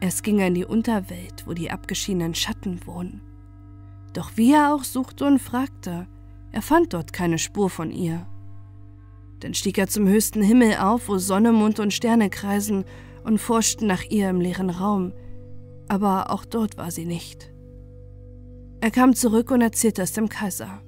Es 0.00 0.22
ging 0.22 0.38
in 0.38 0.54
die 0.54 0.64
Unterwelt, 0.64 1.46
wo 1.46 1.52
die 1.52 1.70
abgeschiedenen 1.70 2.34
Schatten 2.34 2.80
wohnen. 2.86 3.20
Doch 4.14 4.30
wie 4.36 4.52
er 4.52 4.74
auch 4.74 4.84
suchte 4.84 5.26
und 5.26 5.40
fragte, 5.40 6.06
er 6.52 6.62
fand 6.62 6.94
dort 6.94 7.12
keine 7.12 7.36
Spur 7.36 7.68
von 7.68 7.90
ihr. 7.90 8.26
Dann 9.40 9.52
stieg 9.52 9.76
er 9.76 9.86
zum 9.86 10.08
höchsten 10.08 10.40
Himmel 10.40 10.78
auf, 10.78 11.06
wo 11.06 11.18
Sonne, 11.18 11.52
Mond 11.52 11.80
und 11.80 11.92
Sterne 11.92 12.30
kreisen 12.30 12.86
und 13.24 13.36
forschten 13.36 13.86
nach 13.86 14.04
ihr 14.04 14.30
im 14.30 14.40
leeren 14.40 14.70
Raum, 14.70 15.12
aber 15.86 16.30
auch 16.30 16.46
dort 16.46 16.78
war 16.78 16.90
sie 16.90 17.04
nicht. 17.04 17.52
Er 18.80 18.90
kam 18.90 19.14
zurück 19.14 19.50
und 19.50 19.60
erzählte 19.60 20.00
es 20.00 20.14
dem 20.14 20.30
Kaiser. 20.30 20.80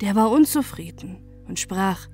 Der 0.00 0.14
war 0.14 0.30
unzufrieden 0.30 1.18
und 1.48 1.58
sprach, 1.58 2.08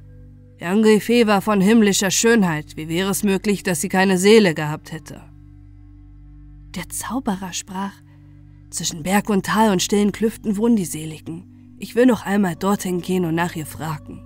Yang 0.60 1.00
Fee 1.00 1.26
war 1.26 1.42
von 1.42 1.60
himmlischer 1.60 2.10
Schönheit. 2.10 2.76
Wie 2.76 2.88
wäre 2.88 3.10
es 3.10 3.24
möglich, 3.24 3.62
dass 3.62 3.80
sie 3.80 3.88
keine 3.88 4.18
Seele 4.18 4.54
gehabt 4.54 4.92
hätte? 4.92 5.20
Der 6.74 6.88
Zauberer 6.88 7.52
sprach: 7.52 7.92
Zwischen 8.70 9.02
Berg 9.02 9.28
und 9.28 9.46
Tal 9.46 9.70
und 9.70 9.82
stillen 9.82 10.12
Klüften 10.12 10.56
wohnen 10.56 10.76
die 10.76 10.84
Seligen. 10.84 11.76
Ich 11.78 11.94
will 11.94 12.06
noch 12.06 12.24
einmal 12.24 12.56
dorthin 12.56 13.00
gehen 13.02 13.24
und 13.24 13.34
nach 13.34 13.54
ihr 13.56 13.66
fragen. 13.66 14.22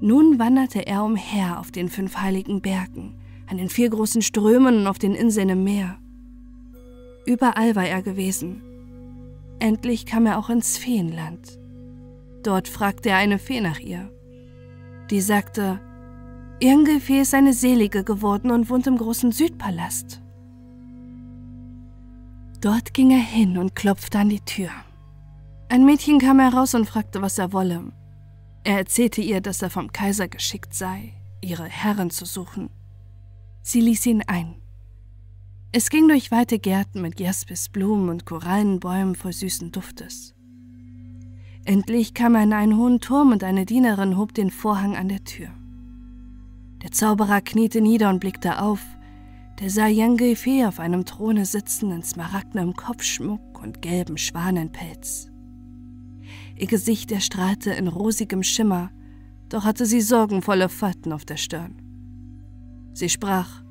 Nun 0.00 0.38
wanderte 0.38 0.86
er 0.86 1.02
umher 1.04 1.58
auf 1.58 1.72
den 1.72 1.88
fünf 1.88 2.16
heiligen 2.18 2.60
Bergen, 2.60 3.18
an 3.46 3.56
den 3.56 3.70
vier 3.70 3.88
großen 3.88 4.20
Strömen 4.22 4.76
und 4.76 4.86
auf 4.86 4.98
den 4.98 5.14
Inseln 5.14 5.48
im 5.48 5.64
Meer. 5.64 5.98
Überall 7.24 7.74
war 7.74 7.86
er 7.86 8.02
gewesen. 8.02 8.62
Endlich 9.58 10.06
kam 10.06 10.26
er 10.26 10.38
auch 10.38 10.50
ins 10.50 10.76
Feenland. 10.76 11.58
Dort 12.42 12.68
fragte 12.68 13.10
er 13.10 13.16
eine 13.16 13.38
Fee 13.38 13.60
nach 13.60 13.80
ihr. 13.80 14.10
Die 15.10 15.20
sagte, 15.20 15.80
Irngefee 16.60 17.20
ist 17.20 17.34
eine 17.34 17.52
Selige 17.52 18.04
geworden 18.04 18.50
und 18.50 18.70
wohnt 18.70 18.86
im 18.86 18.96
großen 18.96 19.32
Südpalast. 19.32 20.22
Dort 22.60 22.94
ging 22.94 23.10
er 23.10 23.22
hin 23.22 23.58
und 23.58 23.74
klopfte 23.74 24.18
an 24.18 24.28
die 24.28 24.40
Tür. 24.40 24.70
Ein 25.68 25.84
Mädchen 25.84 26.18
kam 26.18 26.40
heraus 26.40 26.74
und 26.74 26.86
fragte, 26.86 27.20
was 27.20 27.38
er 27.38 27.52
wolle. 27.52 27.92
Er 28.64 28.78
erzählte 28.78 29.20
ihr, 29.20 29.40
dass 29.40 29.62
er 29.62 29.70
vom 29.70 29.92
Kaiser 29.92 30.28
geschickt 30.28 30.74
sei, 30.74 31.12
ihre 31.40 31.64
Herren 31.64 32.10
zu 32.10 32.24
suchen. 32.24 32.70
Sie 33.62 33.80
ließ 33.80 34.06
ihn 34.06 34.22
ein. 34.26 34.56
Es 35.78 35.90
ging 35.90 36.08
durch 36.08 36.30
weite 36.30 36.58
Gärten 36.58 37.02
mit 37.02 37.20
Jaspis, 37.20 37.68
und 37.74 38.24
Korallenbäumen 38.24 39.14
voll 39.14 39.34
süßen 39.34 39.72
Duftes. 39.72 40.34
Endlich 41.66 42.14
kam 42.14 42.34
er 42.34 42.44
in 42.44 42.54
einen 42.54 42.78
hohen 42.78 43.00
Turm 43.00 43.30
und 43.30 43.44
eine 43.44 43.66
Dienerin 43.66 44.16
hob 44.16 44.32
den 44.32 44.50
Vorhang 44.50 44.96
an 44.96 45.10
der 45.10 45.22
Tür. 45.24 45.50
Der 46.82 46.92
Zauberer 46.92 47.42
kniete 47.42 47.82
nieder 47.82 48.08
und 48.08 48.20
blickte 48.20 48.62
auf. 48.62 48.80
Der 49.60 49.68
sah 49.68 49.86
Yang 49.86 50.36
Fee 50.36 50.64
auf 50.64 50.80
einem 50.80 51.04
Throne 51.04 51.44
sitzen 51.44 51.90
in 51.90 52.02
smaragdnem 52.02 52.72
Kopfschmuck 52.72 53.62
und 53.62 53.82
gelbem 53.82 54.16
Schwanenpelz. 54.16 55.28
Ihr 56.56 56.68
Gesicht 56.68 57.12
erstrahlte 57.12 57.72
in 57.72 57.88
rosigem 57.88 58.42
Schimmer, 58.42 58.92
doch 59.50 59.66
hatte 59.66 59.84
sie 59.84 60.00
sorgenvolle 60.00 60.70
Falten 60.70 61.12
auf 61.12 61.26
der 61.26 61.36
Stirn. 61.36 61.82
Sie 62.94 63.10
sprach: 63.10 63.65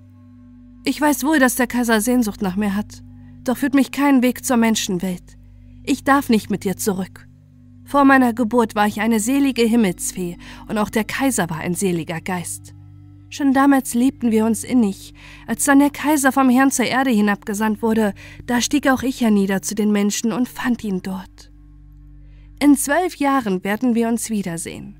Ich 0.87 1.01
weiß 1.01 1.23
wohl, 1.23 1.39
dass 1.39 1.55
der 1.55 1.65
Kaiser 1.65 1.99
Sehnsucht 1.99 2.43
nach 2.43 2.55
mir 2.55 2.75
hat, 2.75 3.01
doch 3.43 3.57
führt 3.57 3.73
mich 3.73 3.91
kein 3.91 4.21
Weg 4.21 4.45
zur 4.45 4.57
Menschenwelt. 4.57 5.35
Ich 5.83 6.03
darf 6.03 6.29
nicht 6.29 6.51
mit 6.51 6.63
dir 6.63 6.77
zurück. 6.77 7.27
Vor 7.85 8.05
meiner 8.05 8.33
Geburt 8.33 8.75
war 8.75 8.85
ich 8.85 9.01
eine 9.01 9.19
selige 9.19 9.63
Himmelsfee 9.63 10.37
und 10.67 10.77
auch 10.77 10.91
der 10.91 11.03
Kaiser 11.03 11.49
war 11.49 11.57
ein 11.57 11.73
seliger 11.73 12.21
Geist. 12.21 12.75
Schon 13.31 13.51
damals 13.51 13.95
liebten 13.95 14.29
wir 14.29 14.45
uns 14.45 14.63
innig. 14.63 15.15
Als 15.47 15.65
dann 15.65 15.79
der 15.79 15.89
Kaiser 15.89 16.31
vom 16.31 16.49
Herrn 16.49 16.69
zur 16.69 16.85
Erde 16.85 17.09
hinabgesandt 17.09 17.81
wurde, 17.81 18.13
da 18.45 18.61
stieg 18.61 18.87
auch 18.87 19.01
ich 19.01 19.21
hernieder 19.21 19.63
zu 19.63 19.73
den 19.73 19.91
Menschen 19.91 20.31
und 20.31 20.47
fand 20.47 20.83
ihn 20.83 21.01
dort. 21.01 21.51
In 22.59 22.77
zwölf 22.77 23.15
Jahren 23.15 23.63
werden 23.63 23.95
wir 23.95 24.07
uns 24.07 24.29
wiedersehen. 24.29 24.99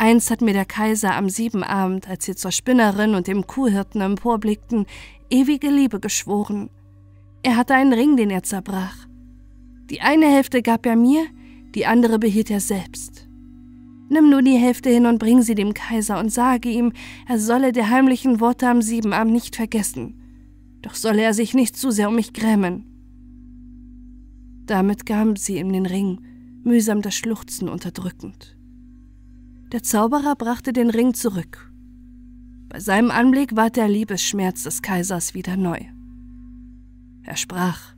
Einst 0.00 0.30
hat 0.30 0.42
mir 0.42 0.52
der 0.52 0.64
Kaiser 0.64 1.16
am 1.16 1.28
Siebenabend, 1.28 2.08
als 2.08 2.24
sie 2.24 2.36
zur 2.36 2.52
Spinnerin 2.52 3.16
und 3.16 3.26
dem 3.26 3.48
Kuhhirten 3.48 4.00
emporblickten, 4.00 4.86
ewige 5.28 5.68
Liebe 5.70 5.98
geschworen. 5.98 6.70
Er 7.42 7.56
hatte 7.56 7.74
einen 7.74 7.92
Ring, 7.92 8.16
den 8.16 8.30
er 8.30 8.44
zerbrach. 8.44 9.08
Die 9.90 10.00
eine 10.00 10.26
Hälfte 10.26 10.62
gab 10.62 10.86
er 10.86 10.94
mir, 10.94 11.26
die 11.74 11.84
andere 11.84 12.20
behielt 12.20 12.48
er 12.48 12.60
selbst. 12.60 13.28
Nimm 14.08 14.30
nur 14.30 14.42
die 14.42 14.56
Hälfte 14.56 14.88
hin 14.88 15.04
und 15.04 15.18
bring 15.18 15.42
sie 15.42 15.56
dem 15.56 15.74
Kaiser 15.74 16.20
und 16.20 16.32
sage 16.32 16.68
ihm, 16.68 16.92
er 17.28 17.40
solle 17.40 17.72
der 17.72 17.90
heimlichen 17.90 18.38
Worte 18.38 18.68
am 18.68 18.82
Siebenabend 18.82 19.32
nicht 19.32 19.56
vergessen. 19.56 20.14
Doch 20.80 20.94
solle 20.94 21.22
er 21.22 21.34
sich 21.34 21.54
nicht 21.54 21.76
zu 21.76 21.90
sehr 21.90 22.08
um 22.08 22.14
mich 22.14 22.32
grämen. 22.32 22.84
Damit 24.64 25.06
gaben 25.06 25.34
sie 25.34 25.58
ihm 25.58 25.72
den 25.72 25.86
Ring, 25.86 26.20
mühsam 26.62 27.02
das 27.02 27.16
Schluchzen 27.16 27.68
unterdrückend. 27.68 28.57
Der 29.72 29.82
Zauberer 29.82 30.34
brachte 30.34 30.72
den 30.72 30.88
Ring 30.88 31.12
zurück. 31.12 31.70
Bei 32.70 32.80
seinem 32.80 33.10
Anblick 33.10 33.54
ward 33.54 33.76
der 33.76 33.86
Liebesschmerz 33.86 34.62
des 34.62 34.80
Kaisers 34.80 35.34
wieder 35.34 35.58
neu. 35.58 35.78
Er 37.22 37.36
sprach, 37.36 37.94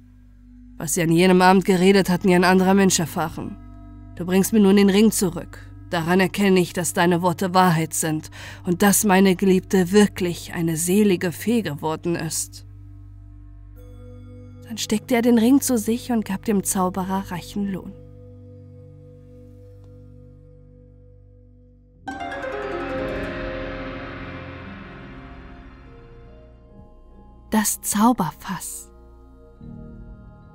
was 0.76 0.94
sie 0.94 1.02
an 1.02 1.12
jenem 1.12 1.40
Abend 1.42 1.64
geredet 1.64 2.10
hatten, 2.10 2.28
ihr 2.28 2.34
ein 2.34 2.44
anderer 2.44 2.74
Mensch 2.74 2.98
erfahren. 2.98 3.56
Du 4.16 4.26
bringst 4.26 4.52
mir 4.52 4.58
nun 4.58 4.76
den 4.76 4.90
Ring 4.90 5.12
zurück. 5.12 5.58
Daran 5.90 6.18
erkenne 6.18 6.58
ich, 6.58 6.72
dass 6.72 6.92
deine 6.92 7.22
Worte 7.22 7.54
Wahrheit 7.54 7.94
sind 7.94 8.30
und 8.64 8.82
dass 8.82 9.04
meine 9.04 9.36
Geliebte 9.36 9.92
wirklich 9.92 10.52
eine 10.52 10.76
selige 10.76 11.30
Fee 11.30 11.62
geworden 11.62 12.16
ist. 12.16 12.66
Dann 14.64 14.78
steckte 14.78 15.14
er 15.14 15.22
den 15.22 15.38
Ring 15.38 15.60
zu 15.60 15.78
sich 15.78 16.10
und 16.10 16.24
gab 16.24 16.44
dem 16.44 16.64
Zauberer 16.64 17.30
reichen 17.30 17.70
Lohn. 17.70 17.92
Das 27.60 27.78
Zauberfass 27.82 28.90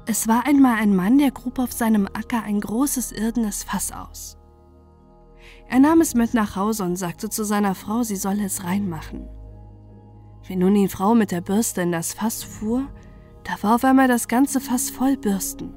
es 0.08 0.28
war 0.28 0.48
einmal 0.48 0.78
ein 0.80 0.96
Mann, 0.96 1.20
der 1.20 1.30
grub 1.30 1.60
auf 1.60 1.72
seinem 1.72 2.08
Acker 2.08 2.42
ein 2.42 2.60
großes 2.60 3.12
irdenes 3.12 3.64
Fass 3.64 3.92
aus. 3.92 4.40
Er 5.70 5.80
nahm 5.80 6.02
es 6.02 6.16
mit 6.16 6.34
nach 6.34 6.56
Hause 6.56 6.84
und 6.84 6.96
sagte 6.96 7.30
zu 7.30 7.44
seiner 7.44 7.76
Frau, 7.76 8.02
sie 8.02 8.16
solle 8.16 8.46
es 8.46 8.64
reinmachen. 8.64 9.30
Wie 10.48 10.56
nun 10.56 10.74
die 10.74 10.88
Frau 10.88 11.14
mit 11.14 11.30
der 11.30 11.42
Bürste 11.42 11.84
in 11.84 11.92
das 11.92 12.16
Fass 12.16 12.44
fuhr, 12.44 12.88
da 13.44 13.54
war 13.62 13.76
auf 13.76 13.84
einmal 13.84 14.08
das 14.08 14.28
ganze 14.28 14.60
Fass 14.60 14.90
voll 14.90 15.16
Bürsten. 15.16 15.76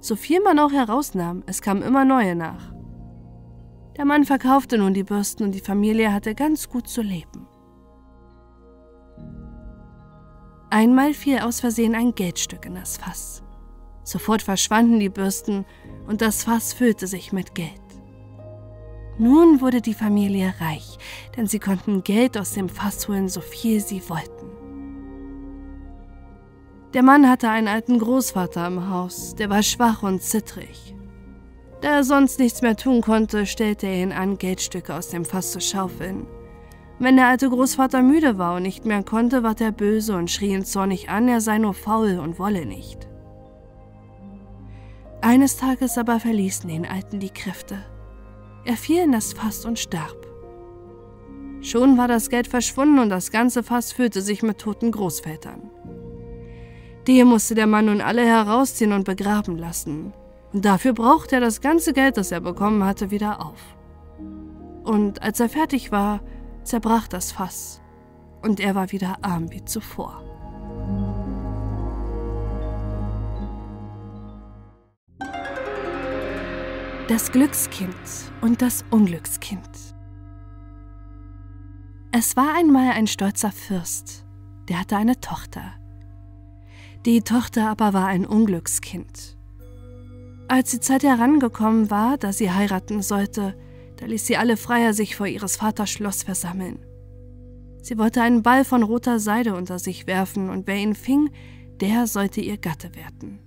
So 0.00 0.16
viel 0.16 0.40
man 0.42 0.58
auch 0.58 0.72
herausnahm, 0.72 1.44
es 1.46 1.62
kamen 1.62 1.82
immer 1.82 2.04
neue 2.04 2.34
nach. 2.34 2.74
Der 3.96 4.04
Mann 4.04 4.24
verkaufte 4.24 4.78
nun 4.78 4.94
die 4.94 5.04
Bürsten 5.04 5.44
und 5.44 5.52
die 5.52 5.60
Familie 5.60 6.12
hatte 6.12 6.34
ganz 6.34 6.68
gut 6.68 6.88
zu 6.88 7.02
leben. 7.02 7.46
Einmal 10.70 11.14
fiel 11.14 11.40
aus 11.40 11.58
Versehen 11.58 11.96
ein 11.96 12.14
Geldstück 12.14 12.64
in 12.64 12.76
das 12.76 12.96
Fass. 12.96 13.42
Sofort 14.04 14.40
verschwanden 14.40 15.00
die 15.00 15.08
Bürsten 15.08 15.66
und 16.06 16.20
das 16.20 16.44
Fass 16.44 16.72
füllte 16.72 17.08
sich 17.08 17.32
mit 17.32 17.56
Geld. 17.56 17.70
Nun 19.18 19.60
wurde 19.60 19.80
die 19.80 19.94
Familie 19.94 20.54
reich, 20.60 20.96
denn 21.36 21.48
sie 21.48 21.58
konnten 21.58 22.04
Geld 22.04 22.38
aus 22.38 22.52
dem 22.52 22.68
Fass 22.68 23.08
holen, 23.08 23.28
so 23.28 23.40
viel 23.40 23.80
sie 23.80 24.08
wollten. 24.08 24.48
Der 26.94 27.02
Mann 27.02 27.28
hatte 27.28 27.50
einen 27.50 27.68
alten 27.68 27.98
Großvater 27.98 28.66
im 28.68 28.88
Haus, 28.88 29.34
der 29.34 29.50
war 29.50 29.62
schwach 29.62 30.04
und 30.04 30.22
zittrig. 30.22 30.94
Da 31.80 31.96
er 31.96 32.04
sonst 32.04 32.38
nichts 32.38 32.62
mehr 32.62 32.76
tun 32.76 33.00
konnte, 33.00 33.44
stellte 33.46 33.88
er 33.88 34.02
ihn 34.02 34.12
an, 34.12 34.38
Geldstücke 34.38 34.94
aus 34.94 35.08
dem 35.08 35.24
Fass 35.24 35.50
zu 35.50 35.60
schaufeln. 35.60 36.26
Wenn 37.00 37.16
der 37.16 37.28
alte 37.28 37.48
Großvater 37.48 38.02
müde 38.02 38.36
war 38.36 38.56
und 38.56 38.62
nicht 38.62 38.84
mehr 38.84 39.02
konnte, 39.02 39.42
ward 39.42 39.62
er 39.62 39.72
böse 39.72 40.14
und 40.14 40.30
schrie 40.30 40.52
ihn 40.52 40.66
zornig 40.66 41.08
an, 41.08 41.28
er 41.28 41.40
sei 41.40 41.56
nur 41.56 41.72
faul 41.72 42.18
und 42.18 42.38
wolle 42.38 42.66
nicht. 42.66 43.08
Eines 45.22 45.56
Tages 45.56 45.96
aber 45.96 46.20
verließen 46.20 46.68
den 46.68 46.84
Alten 46.86 47.18
die 47.18 47.30
Kräfte. 47.30 47.78
Er 48.66 48.76
fiel 48.76 49.02
in 49.04 49.12
das 49.12 49.32
Fass 49.32 49.64
und 49.64 49.78
starb. 49.78 50.26
Schon 51.62 51.96
war 51.96 52.06
das 52.06 52.28
Geld 52.28 52.46
verschwunden 52.46 52.98
und 52.98 53.08
das 53.08 53.30
ganze 53.30 53.62
Fass 53.62 53.92
füllte 53.92 54.20
sich 54.20 54.42
mit 54.42 54.58
toten 54.58 54.92
Großvätern. 54.92 55.70
Die 57.06 57.24
musste 57.24 57.54
der 57.54 57.66
Mann 57.66 57.86
nun 57.86 58.02
alle 58.02 58.26
herausziehen 58.26 58.92
und 58.92 59.04
begraben 59.04 59.56
lassen. 59.56 60.12
Und 60.52 60.66
dafür 60.66 60.92
brauchte 60.92 61.36
er 61.36 61.40
das 61.40 61.62
ganze 61.62 61.94
Geld, 61.94 62.18
das 62.18 62.30
er 62.30 62.40
bekommen 62.40 62.84
hatte, 62.84 63.10
wieder 63.10 63.40
auf. 63.40 63.60
Und 64.84 65.22
als 65.22 65.40
er 65.40 65.48
fertig 65.48 65.92
war, 65.92 66.20
zerbrach 66.70 67.08
das 67.08 67.32
Fass 67.32 67.80
und 68.42 68.60
er 68.60 68.76
war 68.76 68.92
wieder 68.92 69.18
arm 69.22 69.50
wie 69.50 69.64
zuvor. 69.64 70.22
Das 77.08 77.32
Glückskind 77.32 77.92
und 78.40 78.62
das 78.62 78.84
Unglückskind. 78.92 79.68
Es 82.12 82.36
war 82.36 82.54
einmal 82.56 82.92
ein 82.92 83.08
stolzer 83.08 83.50
Fürst, 83.50 84.24
der 84.68 84.78
hatte 84.78 84.96
eine 84.96 85.20
Tochter. 85.20 85.72
Die 87.04 87.22
Tochter 87.22 87.68
aber 87.68 87.92
war 87.94 88.06
ein 88.06 88.24
Unglückskind. 88.24 89.36
Als 90.46 90.70
die 90.70 90.78
Zeit 90.78 91.02
herangekommen 91.02 91.90
war, 91.90 92.16
da 92.16 92.32
sie 92.32 92.52
heiraten 92.52 93.02
sollte, 93.02 93.56
da 94.00 94.06
ließ 94.06 94.26
sie 94.26 94.36
alle 94.36 94.56
Freier 94.56 94.94
sich 94.94 95.14
vor 95.14 95.26
ihres 95.26 95.56
Vaters 95.56 95.90
Schloss 95.90 96.22
versammeln. 96.22 96.78
Sie 97.82 97.98
wollte 97.98 98.22
einen 98.22 98.42
Ball 98.42 98.64
von 98.64 98.82
roter 98.82 99.20
Seide 99.20 99.54
unter 99.54 99.78
sich 99.78 100.06
werfen, 100.06 100.50
und 100.50 100.66
wer 100.66 100.76
ihn 100.76 100.94
fing, 100.94 101.30
der 101.80 102.06
sollte 102.06 102.40
ihr 102.40 102.58
Gatte 102.58 102.94
werden. 102.94 103.40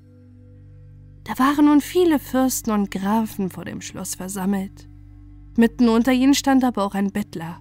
Da 1.24 1.38
waren 1.40 1.66
nun 1.66 1.82
viele 1.82 2.20
Fürsten 2.20 2.72
und 2.72 2.92
Grafen 2.92 3.50
vor 3.50 3.66
dem 3.66 3.82
Schloss 3.82 4.16
versammelt. 4.16 4.90
Mitten 5.56 5.88
unter 5.90 6.12
ihnen 6.12 6.34
stand 6.34 6.64
aber 6.64 6.84
auch 6.84 6.96
ein 6.96 7.12
Bettler, 7.12 7.60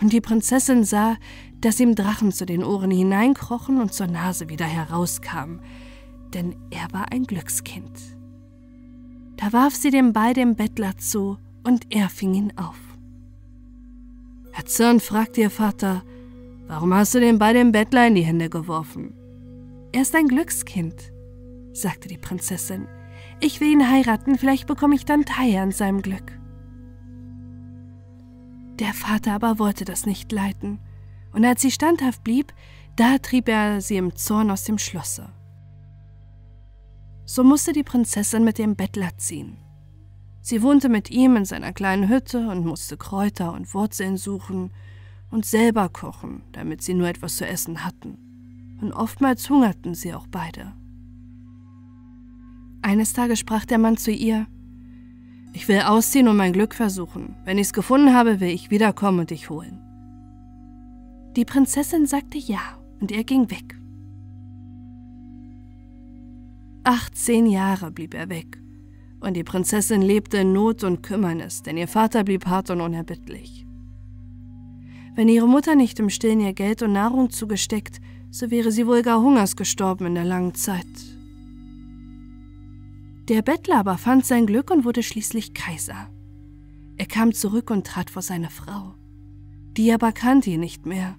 und 0.00 0.12
die 0.12 0.20
Prinzessin 0.20 0.84
sah, 0.84 1.16
dass 1.60 1.80
ihm 1.80 1.94
Drachen 1.94 2.32
zu 2.32 2.46
den 2.46 2.64
Ohren 2.64 2.90
hineinkrochen 2.90 3.80
und 3.80 3.92
zur 3.92 4.06
Nase 4.06 4.48
wieder 4.48 4.66
herauskamen, 4.66 5.60
denn 6.32 6.56
er 6.70 6.92
war 6.92 7.12
ein 7.12 7.24
Glückskind. 7.24 7.92
Da 9.36 9.52
warf 9.52 9.74
sie 9.74 9.90
den 9.90 10.12
Ball 10.12 10.32
dem 10.32 10.56
Bettler 10.56 10.96
zu, 10.96 11.38
und 11.64 11.94
er 11.94 12.08
fing 12.08 12.34
ihn 12.34 12.52
auf. 12.56 12.78
Erzürnt 14.52 15.02
fragte 15.02 15.40
ihr 15.40 15.50
Vater, 15.50 16.02
warum 16.66 16.94
hast 16.94 17.14
du 17.14 17.20
den 17.20 17.38
Ball 17.38 17.54
dem 17.54 17.72
Bettler 17.72 18.06
in 18.06 18.14
die 18.14 18.22
Hände 18.22 18.48
geworfen? 18.48 19.14
Er 19.92 20.02
ist 20.02 20.14
ein 20.14 20.28
Glückskind, 20.28 21.12
sagte 21.72 22.08
die 22.08 22.18
Prinzessin. 22.18 22.86
Ich 23.40 23.60
will 23.60 23.72
ihn 23.72 23.90
heiraten, 23.90 24.38
vielleicht 24.38 24.66
bekomme 24.66 24.94
ich 24.94 25.04
dann 25.04 25.24
Teil 25.24 25.56
an 25.56 25.72
seinem 25.72 26.02
Glück. 26.02 26.38
Der 28.78 28.92
Vater 28.92 29.32
aber 29.32 29.58
wollte 29.58 29.84
das 29.84 30.06
nicht 30.06 30.32
leiten, 30.32 30.80
und 31.32 31.44
als 31.44 31.62
sie 31.62 31.70
standhaft 31.70 32.22
blieb, 32.22 32.52
da 32.96 33.18
trieb 33.18 33.48
er 33.48 33.80
sie 33.80 33.96
im 33.96 34.14
Zorn 34.14 34.50
aus 34.50 34.64
dem 34.64 34.78
Schlosse. 34.78 35.32
So 37.24 37.42
musste 37.42 37.72
die 37.72 37.82
Prinzessin 37.82 38.44
mit 38.44 38.58
dem 38.58 38.76
Bettler 38.76 39.16
ziehen. 39.16 39.63
Sie 40.46 40.60
wohnte 40.60 40.90
mit 40.90 41.10
ihm 41.10 41.36
in 41.36 41.46
seiner 41.46 41.72
kleinen 41.72 42.10
Hütte 42.10 42.50
und 42.50 42.66
musste 42.66 42.98
Kräuter 42.98 43.54
und 43.54 43.72
Wurzeln 43.72 44.18
suchen 44.18 44.72
und 45.30 45.46
selber 45.46 45.88
kochen, 45.88 46.42
damit 46.52 46.82
sie 46.82 46.92
nur 46.92 47.08
etwas 47.08 47.36
zu 47.36 47.46
essen 47.46 47.82
hatten. 47.82 48.18
Und 48.82 48.92
oftmals 48.92 49.48
hungerten 49.48 49.94
sie 49.94 50.12
auch 50.12 50.26
beide. 50.26 50.74
Eines 52.82 53.14
Tages 53.14 53.38
sprach 53.38 53.64
der 53.64 53.78
Mann 53.78 53.96
zu 53.96 54.10
ihr, 54.10 54.46
ich 55.54 55.66
will 55.66 55.80
ausziehen 55.80 56.28
und 56.28 56.36
mein 56.36 56.52
Glück 56.52 56.74
versuchen. 56.74 57.36
Wenn 57.46 57.56
ich 57.56 57.68
es 57.68 57.72
gefunden 57.72 58.12
habe, 58.12 58.40
will 58.40 58.50
ich 58.50 58.70
wiederkommen 58.70 59.20
und 59.20 59.30
dich 59.30 59.48
holen. 59.48 59.80
Die 61.36 61.46
Prinzessin 61.46 62.04
sagte 62.04 62.36
ja, 62.36 62.60
und 63.00 63.12
er 63.12 63.24
ging 63.24 63.50
weg. 63.50 63.78
18 66.82 67.46
Jahre 67.46 67.90
blieb 67.90 68.12
er 68.12 68.28
weg 68.28 68.58
und 69.24 69.34
die 69.34 69.44
Prinzessin 69.44 70.02
lebte 70.02 70.38
in 70.38 70.52
Not 70.52 70.84
und 70.84 71.02
Kümmernis, 71.02 71.62
denn 71.62 71.76
ihr 71.76 71.88
Vater 71.88 72.24
blieb 72.24 72.46
hart 72.46 72.70
und 72.70 72.80
unerbittlich. 72.80 73.66
Wenn 75.14 75.28
ihre 75.28 75.48
Mutter 75.48 75.74
nicht 75.74 75.98
im 75.98 76.10
Stillen 76.10 76.40
ihr 76.40 76.52
Geld 76.52 76.82
und 76.82 76.92
Nahrung 76.92 77.30
zugesteckt, 77.30 78.00
so 78.30 78.50
wäre 78.50 78.72
sie 78.72 78.86
wohl 78.86 79.02
gar 79.02 79.20
hungers 79.20 79.56
gestorben 79.56 80.06
in 80.06 80.14
der 80.14 80.24
langen 80.24 80.54
Zeit. 80.54 80.86
Der 83.28 83.42
Bettler 83.42 83.78
aber 83.78 83.96
fand 83.96 84.26
sein 84.26 84.46
Glück 84.46 84.70
und 84.70 84.84
wurde 84.84 85.02
schließlich 85.02 85.54
Kaiser. 85.54 86.08
Er 86.96 87.06
kam 87.06 87.32
zurück 87.32 87.70
und 87.70 87.86
trat 87.86 88.10
vor 88.10 88.22
seine 88.22 88.50
Frau. 88.50 88.94
Die 89.76 89.92
aber 89.92 90.12
kannte 90.12 90.50
ihn 90.50 90.60
nicht 90.60 90.84
mehr. 90.84 91.16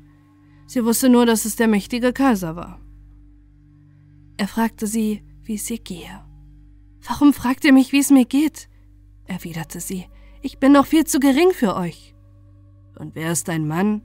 Sie 0.67 0.83
wusste 0.85 1.09
nur, 1.09 1.25
dass 1.25 1.45
es 1.45 1.55
der 1.55 1.67
mächtige 1.67 2.13
Kaiser 2.13 2.55
war. 2.55 2.79
Er 4.37 4.47
fragte 4.47 4.87
sie, 4.87 5.23
wie 5.43 5.55
es 5.55 5.69
ihr 5.69 5.79
gehe. 5.79 6.24
Warum 7.07 7.33
fragt 7.33 7.65
ihr 7.65 7.73
mich, 7.73 7.91
wie 7.91 7.99
es 7.99 8.09
mir 8.09 8.25
geht? 8.25 8.67
erwiderte 9.25 9.79
sie. 9.79 10.05
Ich 10.41 10.59
bin 10.59 10.71
noch 10.71 10.85
viel 10.85 11.05
zu 11.05 11.19
gering 11.19 11.51
für 11.51 11.75
euch. 11.75 12.15
Und 12.97 13.15
wer 13.15 13.31
ist 13.31 13.47
dein 13.47 13.67
Mann? 13.67 14.01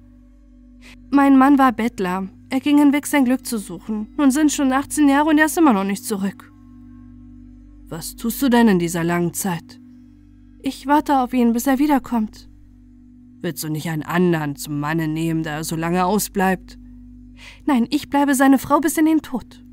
Mein 1.11 1.37
Mann 1.37 1.59
war 1.59 1.73
Bettler. 1.73 2.29
Er 2.49 2.61
ging 2.61 2.79
hinweg, 2.79 3.07
sein 3.07 3.25
Glück 3.25 3.47
zu 3.47 3.59
suchen. 3.59 4.13
Nun 4.17 4.31
sind 4.31 4.53
schon 4.53 4.73
18 4.73 5.09
Jahre 5.09 5.29
und 5.29 5.39
er 5.39 5.47
ist 5.47 5.59
immer 5.59 5.73
noch 5.73 5.85
nicht 5.85 6.05
zurück. 6.05 6.53
Was 7.89 8.17
tust 8.17 8.41
du 8.43 8.49
denn 8.49 8.69
in 8.69 8.79
dieser 8.79 9.05
langen 9.05 9.35
Zeit? 9.35 9.81
Ich 10.63 10.87
warte 10.87 11.21
auf 11.21 11.33
ihn, 11.33 11.53
bis 11.53 11.67
er 11.67 11.79
wiederkommt. 11.79 12.49
Willst 13.41 13.65
du 13.65 13.69
nicht 13.69 13.89
einen 13.89 14.03
anderen 14.03 14.57
zum 14.57 14.79
Manne 14.79 15.09
nehmen, 15.09 15.43
da 15.43 15.53
er 15.53 15.65
so 15.65 15.77
lange 15.77 16.05
ausbleibt? 16.05 16.79
Nein, 17.65 17.87
ich 17.91 18.11
bleibe 18.11 18.35
seine 18.35 18.59
Frau 18.59 18.81
bis 18.81 18.99
in 18.99 19.07
den 19.07 19.23
Tod. 19.23 19.65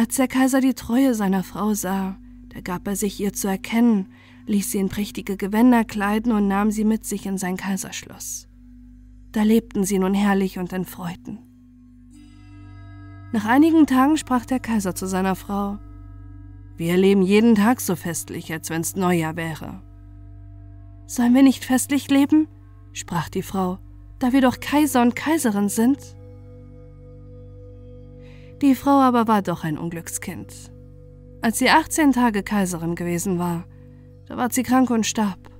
Als 0.00 0.16
der 0.16 0.28
Kaiser 0.28 0.62
die 0.62 0.72
Treue 0.72 1.12
seiner 1.12 1.42
Frau 1.42 1.74
sah, 1.74 2.16
da 2.54 2.62
gab 2.62 2.88
er 2.88 2.96
sich 2.96 3.20
ihr 3.20 3.34
zu 3.34 3.48
erkennen, 3.48 4.08
ließ 4.46 4.70
sie 4.70 4.78
in 4.78 4.88
prächtige 4.88 5.36
Gewänder 5.36 5.84
kleiden 5.84 6.32
und 6.32 6.48
nahm 6.48 6.70
sie 6.70 6.86
mit 6.86 7.04
sich 7.04 7.26
in 7.26 7.36
sein 7.36 7.58
Kaiserschloss. 7.58 8.48
Da 9.32 9.42
lebten 9.42 9.84
sie 9.84 9.98
nun 9.98 10.14
herrlich 10.14 10.58
und 10.58 10.72
in 10.72 10.86
Freuden. 10.86 11.40
Nach 13.32 13.44
einigen 13.44 13.86
Tagen 13.86 14.16
sprach 14.16 14.46
der 14.46 14.58
Kaiser 14.58 14.94
zu 14.94 15.04
seiner 15.04 15.36
Frau, 15.36 15.78
wir 16.78 16.96
leben 16.96 17.20
jeden 17.20 17.54
Tag 17.54 17.82
so 17.82 17.94
festlich, 17.94 18.50
als 18.50 18.70
wenn's 18.70 18.96
Neujahr 18.96 19.36
wäre. 19.36 19.82
Sollen 21.06 21.34
wir 21.34 21.42
nicht 21.42 21.62
festlich 21.62 22.08
leben? 22.08 22.48
sprach 22.94 23.28
die 23.28 23.42
Frau, 23.42 23.78
da 24.18 24.32
wir 24.32 24.40
doch 24.40 24.60
Kaiser 24.60 25.02
und 25.02 25.14
Kaiserin 25.14 25.68
sind. 25.68 25.98
Die 28.62 28.74
Frau 28.74 29.00
aber 29.00 29.26
war 29.26 29.42
doch 29.42 29.64
ein 29.64 29.78
Unglückskind. 29.78 30.70
Als 31.40 31.58
sie 31.58 31.70
18 31.70 32.12
Tage 32.12 32.42
Kaiserin 32.42 32.94
gewesen 32.94 33.38
war, 33.38 33.64
da 34.26 34.36
ward 34.36 34.52
sie 34.52 34.62
krank 34.62 34.90
und 34.90 35.06
starb. 35.06 35.50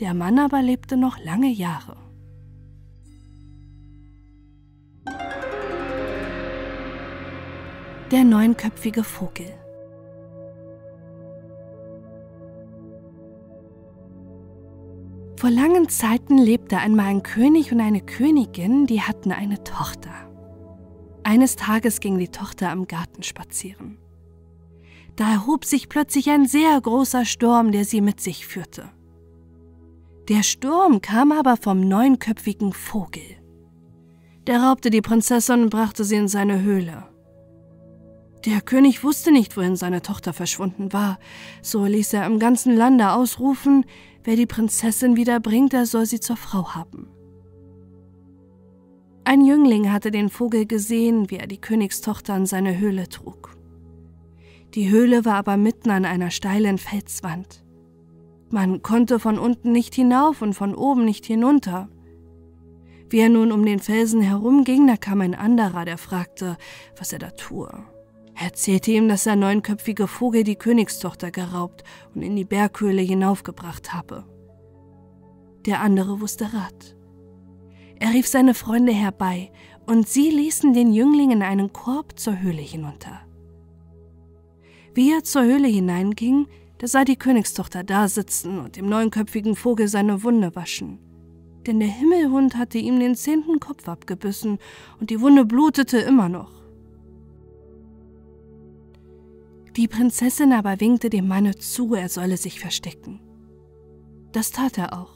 Der 0.00 0.12
Mann 0.12 0.38
aber 0.38 0.60
lebte 0.60 0.98
noch 0.98 1.18
lange 1.18 1.50
Jahre. 1.50 1.96
Der 8.10 8.24
neunköpfige 8.24 9.02
Vogel 9.02 9.52
Vor 15.38 15.50
langen 15.50 15.88
Zeiten 15.88 16.38
lebte 16.38 16.78
einmal 16.78 17.06
ein 17.06 17.22
König 17.22 17.70
und 17.70 17.80
eine 17.80 18.00
Königin, 18.00 18.86
die 18.86 19.02
hatten 19.02 19.32
eine 19.32 19.62
Tochter. 19.64 20.25
Eines 21.26 21.56
Tages 21.56 21.98
ging 21.98 22.20
die 22.20 22.28
Tochter 22.28 22.70
am 22.70 22.86
Garten 22.86 23.24
spazieren. 23.24 23.98
Da 25.16 25.28
erhob 25.28 25.64
sich 25.64 25.88
plötzlich 25.88 26.30
ein 26.30 26.46
sehr 26.46 26.80
großer 26.80 27.24
Sturm, 27.24 27.72
der 27.72 27.84
sie 27.84 28.00
mit 28.00 28.20
sich 28.20 28.46
führte. 28.46 28.90
Der 30.28 30.44
Sturm 30.44 31.00
kam 31.00 31.32
aber 31.32 31.56
vom 31.56 31.80
neunköpfigen 31.80 32.72
Vogel. 32.72 33.24
Der 34.46 34.62
raubte 34.62 34.88
die 34.88 35.02
Prinzessin 35.02 35.62
und 35.64 35.70
brachte 35.70 36.04
sie 36.04 36.14
in 36.14 36.28
seine 36.28 36.62
Höhle. 36.62 37.08
Der 38.44 38.60
König 38.60 39.02
wusste 39.02 39.32
nicht, 39.32 39.56
wohin 39.56 39.74
seine 39.74 40.02
Tochter 40.02 40.32
verschwunden 40.32 40.92
war, 40.92 41.18
so 41.60 41.86
ließ 41.86 42.12
er 42.12 42.24
im 42.26 42.38
ganzen 42.38 42.76
Lande 42.76 43.10
ausrufen, 43.10 43.84
wer 44.22 44.36
die 44.36 44.46
Prinzessin 44.46 45.16
wiederbringt, 45.16 45.72
der 45.72 45.86
soll 45.86 46.06
sie 46.06 46.20
zur 46.20 46.36
Frau 46.36 46.76
haben. 46.76 47.15
Ein 49.28 49.44
Jüngling 49.44 49.90
hatte 49.90 50.12
den 50.12 50.28
Vogel 50.28 50.66
gesehen, 50.66 51.30
wie 51.30 51.38
er 51.38 51.48
die 51.48 51.60
Königstochter 51.60 52.36
in 52.36 52.46
seine 52.46 52.78
Höhle 52.78 53.08
trug. 53.08 53.56
Die 54.76 54.88
Höhle 54.88 55.24
war 55.24 55.34
aber 55.34 55.56
mitten 55.56 55.90
an 55.90 56.04
einer 56.04 56.30
steilen 56.30 56.78
Felswand. 56.78 57.64
Man 58.50 58.82
konnte 58.82 59.18
von 59.18 59.36
unten 59.36 59.72
nicht 59.72 59.96
hinauf 59.96 60.42
und 60.42 60.52
von 60.52 60.76
oben 60.76 61.04
nicht 61.04 61.26
hinunter. 61.26 61.88
Wie 63.10 63.18
er 63.18 63.28
nun 63.28 63.50
um 63.50 63.66
den 63.66 63.80
Felsen 63.80 64.20
herumging, 64.20 64.86
da 64.86 64.96
kam 64.96 65.20
ein 65.20 65.34
anderer, 65.34 65.84
der 65.84 65.98
fragte, 65.98 66.56
was 66.96 67.12
er 67.12 67.18
da 67.18 67.30
tue. 67.30 67.68
Er 68.36 68.44
erzählte 68.44 68.92
ihm, 68.92 69.08
dass 69.08 69.24
der 69.24 69.34
neunköpfige 69.34 70.06
Vogel 70.06 70.44
die 70.44 70.54
Königstochter 70.54 71.32
geraubt 71.32 71.82
und 72.14 72.22
in 72.22 72.36
die 72.36 72.44
Berghöhle 72.44 73.02
hinaufgebracht 73.02 73.92
habe. 73.92 74.24
Der 75.64 75.80
andere 75.80 76.20
wusste 76.20 76.44
Rat. 76.52 76.95
Er 77.98 78.12
rief 78.12 78.26
seine 78.26 78.54
Freunde 78.54 78.92
herbei, 78.92 79.50
und 79.86 80.08
sie 80.08 80.30
ließen 80.30 80.72
den 80.72 80.92
Jüngling 80.92 81.30
in 81.30 81.42
einen 81.42 81.72
Korb 81.72 82.18
zur 82.18 82.40
Höhle 82.40 82.60
hinunter. 82.60 83.20
Wie 84.94 85.12
er 85.12 85.22
zur 85.22 85.44
Höhle 85.44 85.68
hineinging, 85.68 86.48
da 86.78 86.86
sah 86.86 87.04
die 87.04 87.16
Königstochter 87.16 87.84
da 87.84 88.08
sitzen 88.08 88.58
und 88.58 88.76
dem 88.76 88.88
neunköpfigen 88.88 89.54
Vogel 89.54 89.88
seine 89.88 90.22
Wunde 90.22 90.54
waschen. 90.56 90.98
Denn 91.66 91.80
der 91.80 91.88
Himmelhund 91.88 92.56
hatte 92.56 92.78
ihm 92.78 93.00
den 93.00 93.14
zehnten 93.14 93.60
Kopf 93.60 93.88
abgebissen 93.88 94.58
und 95.00 95.10
die 95.10 95.20
Wunde 95.20 95.44
blutete 95.44 95.98
immer 95.98 96.28
noch. 96.28 96.52
Die 99.76 99.88
Prinzessin 99.88 100.52
aber 100.52 100.80
winkte 100.80 101.10
dem 101.10 101.28
Manne 101.28 101.56
zu, 101.56 101.94
er 101.94 102.08
solle 102.08 102.36
sich 102.36 102.60
verstecken. 102.60 103.20
Das 104.32 104.50
tat 104.50 104.78
er 104.78 104.98
auch. 104.98 105.15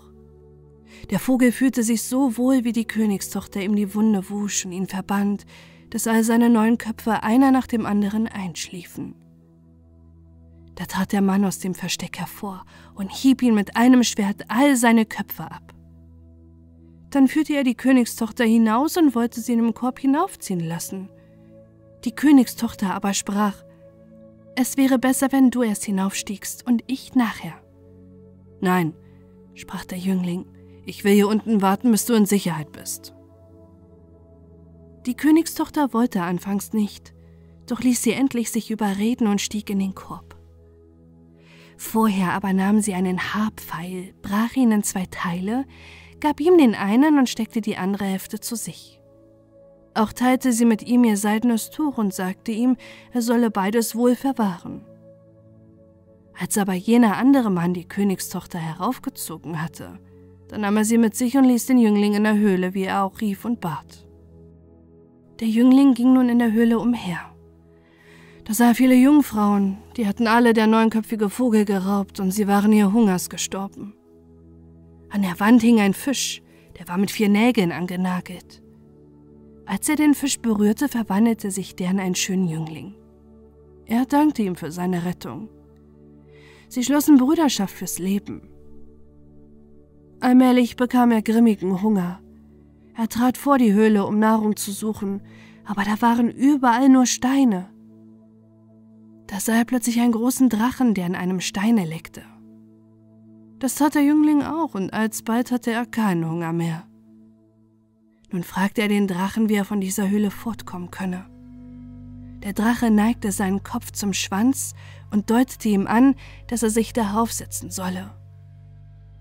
Der 1.11 1.18
Vogel 1.18 1.51
fühlte 1.51 1.83
sich 1.83 2.05
so 2.05 2.37
wohl, 2.37 2.62
wie 2.64 2.73
die 2.73 2.87
Königstochter 2.87 3.61
ihm 3.61 3.75
die 3.75 3.94
Wunde 3.94 4.31
wusch 4.31 4.64
und 4.64 4.73
ihn 4.73 4.87
verband, 4.87 5.44
dass 5.90 6.07
all 6.07 6.23
seine 6.23 6.49
neun 6.49 6.79
Köpfe 6.79 7.25
einer 7.25 7.51
nach 7.51 7.66
dem 7.66 7.85
anderen 7.85 8.29
einschliefen. 8.29 9.16
Da 10.77 10.87
trat 10.87 11.12
der 11.12 11.20
Mann 11.20 11.44
aus 11.44 11.59
dem 11.59 11.75
Versteck 11.75 12.18
hervor 12.18 12.64
und 12.94 13.11
hieb 13.11 13.42
ihn 13.42 13.55
mit 13.55 13.77
einem 13.77 14.05
Schwert 14.05 14.44
all 14.49 14.77
seine 14.77 15.05
Köpfe 15.05 15.51
ab. 15.51 15.75
Dann 17.11 17.27
führte 17.27 17.55
er 17.55 17.64
die 17.64 17.75
Königstochter 17.75 18.44
hinaus 18.44 18.96
und 18.96 19.16
wollte 19.16 19.40
sie 19.40 19.55
in 19.55 19.59
dem 19.59 19.75
Korb 19.75 19.99
hinaufziehen 19.99 20.61
lassen. 20.61 21.11
Die 22.05 22.14
Königstochter 22.14 22.94
aber 22.94 23.14
sprach, 23.14 23.64
es 24.55 24.77
wäre 24.77 24.99
besser, 24.99 25.33
wenn 25.33 25.51
du 25.51 25.62
erst 25.62 25.85
hinaufstiegst 25.85 26.64
und 26.66 26.85
ich 26.87 27.16
nachher. 27.16 27.61
Nein, 28.61 28.94
sprach 29.55 29.85
der 29.85 29.99
Jüngling, 29.99 30.46
ich 30.90 31.05
will 31.05 31.14
hier 31.14 31.29
unten 31.29 31.62
warten, 31.62 31.92
bis 31.92 32.05
du 32.05 32.14
in 32.14 32.26
Sicherheit 32.26 32.72
bist. 32.72 33.14
Die 35.07 35.16
Königstochter 35.16 35.94
wollte 35.94 36.20
anfangs 36.22 36.72
nicht, 36.72 37.14
doch 37.66 37.81
ließ 37.81 38.03
sie 38.03 38.12
endlich 38.12 38.50
sich 38.50 38.70
überreden 38.70 39.29
und 39.29 39.40
stieg 39.40 39.70
in 39.70 39.79
den 39.79 39.94
Korb. 39.94 40.37
Vorher 41.79 42.33
aber 42.33 42.53
nahm 42.53 42.81
sie 42.81 42.92
einen 42.92 43.33
Haarpfeil, 43.33 44.12
brach 44.20 44.55
ihn 44.57 44.72
in 44.72 44.83
zwei 44.83 45.07
Teile, 45.07 45.64
gab 46.18 46.40
ihm 46.40 46.59
den 46.59 46.74
einen 46.74 47.18
und 47.18 47.29
steckte 47.29 47.61
die 47.61 47.76
andere 47.76 48.05
Hälfte 48.05 48.40
zu 48.40 48.57
sich. 48.57 49.00
Auch 49.94 50.12
teilte 50.12 50.53
sie 50.53 50.64
mit 50.64 50.83
ihm 50.83 51.05
ihr 51.05 51.16
seidenes 51.16 51.70
Tuch 51.70 51.98
und 51.98 52.12
sagte 52.12 52.50
ihm, 52.50 52.76
er 53.12 53.22
solle 53.22 53.50
beides 53.50 53.94
wohl 53.94 54.16
verwahren. 54.16 54.85
Als 56.38 56.59
aber 56.59 56.74
jener 56.74 57.16
andere 57.16 57.50
Mann 57.50 57.74
die 57.74 57.87
Königstochter 57.87 58.59
heraufgezogen 58.59 59.62
hatte, 59.62 60.00
dann 60.50 60.62
nahm 60.62 60.76
er 60.76 60.84
sie 60.84 60.98
mit 60.98 61.14
sich 61.14 61.36
und 61.36 61.44
ließ 61.44 61.66
den 61.66 61.78
Jüngling 61.78 62.14
in 62.14 62.24
der 62.24 62.36
Höhle, 62.36 62.74
wie 62.74 62.82
er 62.82 63.04
auch 63.04 63.20
rief 63.20 63.44
und 63.44 63.60
bat. 63.60 64.04
Der 65.38 65.48
Jüngling 65.48 65.94
ging 65.94 66.12
nun 66.12 66.28
in 66.28 66.40
der 66.40 66.52
Höhle 66.52 66.78
umher. 66.80 67.20
Da 68.44 68.52
sah 68.52 68.68
er 68.68 68.74
viele 68.74 68.96
Jungfrauen, 68.96 69.78
die 69.96 70.08
hatten 70.08 70.26
alle 70.26 70.52
der 70.52 70.66
neunköpfige 70.66 71.30
Vogel 71.30 71.64
geraubt 71.64 72.18
und 72.18 72.32
sie 72.32 72.48
waren 72.48 72.72
ihr 72.72 72.92
Hungers 72.92 73.30
gestorben. 73.30 73.94
An 75.08 75.22
der 75.22 75.38
Wand 75.38 75.62
hing 75.62 75.78
ein 75.80 75.94
Fisch, 75.94 76.42
der 76.78 76.88
war 76.88 76.98
mit 76.98 77.12
vier 77.12 77.28
Nägeln 77.28 77.70
angenagelt. 77.70 78.60
Als 79.66 79.88
er 79.88 79.94
den 79.94 80.14
Fisch 80.14 80.40
berührte, 80.40 80.88
verwandelte 80.88 81.52
sich 81.52 81.76
der 81.76 81.92
in 81.92 82.00
einen 82.00 82.16
schönen 82.16 82.48
Jüngling. 82.48 82.96
Er 83.86 84.04
dankte 84.04 84.42
ihm 84.42 84.56
für 84.56 84.72
seine 84.72 85.04
Rettung. 85.04 85.48
Sie 86.68 86.82
schlossen 86.82 87.18
Brüderschaft 87.18 87.74
fürs 87.74 88.00
Leben. 88.00 88.49
Allmählich 90.20 90.76
bekam 90.76 91.11
er 91.12 91.22
grimmigen 91.22 91.83
Hunger. 91.83 92.20
Er 92.94 93.09
trat 93.09 93.38
vor 93.38 93.56
die 93.56 93.72
Höhle, 93.72 94.04
um 94.04 94.18
Nahrung 94.18 94.56
zu 94.56 94.70
suchen, 94.70 95.22
aber 95.64 95.85
da 95.85 96.02
waren 96.02 96.30
überall 96.30 96.90
nur 96.90 97.06
Steine. 97.06 97.70
Da 99.26 99.40
sah 99.40 99.54
er 99.54 99.64
plötzlich 99.64 100.00
einen 100.00 100.12
großen 100.12 100.50
Drachen, 100.50 100.92
der 100.92 101.06
in 101.06 101.14
einem 101.14 101.40
Steine 101.40 101.87
leckte. 101.87 102.22
Das 103.61 103.76
tat 103.76 103.94
der 103.94 104.02
Jüngling 104.02 104.42
auch, 104.42 104.74
und 104.74 104.92
alsbald 104.92 105.50
hatte 105.50 105.70
er 105.70 105.87
keinen 105.87 106.28
Hunger 106.28 106.52
mehr. 106.52 106.87
Nun 108.30 108.42
fragte 108.42 108.83
er 108.83 108.88
den 108.88 109.09
Drachen, 109.09 109.48
wie 109.48 109.54
er 109.54 109.64
von 109.64 109.80
dieser 109.80 110.11
Höhle 110.11 110.30
fortkommen 110.30 110.90
könne. 110.90 111.26
Der 112.42 112.52
Drache 112.52 112.90
neigte 112.90 113.33
seinen 113.33 113.62
Kopf 113.62 113.90
zum 113.92 114.12
Schwanz 114.12 114.74
und 115.11 115.30
deutete 115.30 115.68
ihm 115.68 115.87
an, 115.87 116.14
dass 116.48 116.62
er 116.62 116.70
sich 116.70 116.92
darauf 116.92 117.33
setzen 117.33 117.70
solle. 117.70 118.19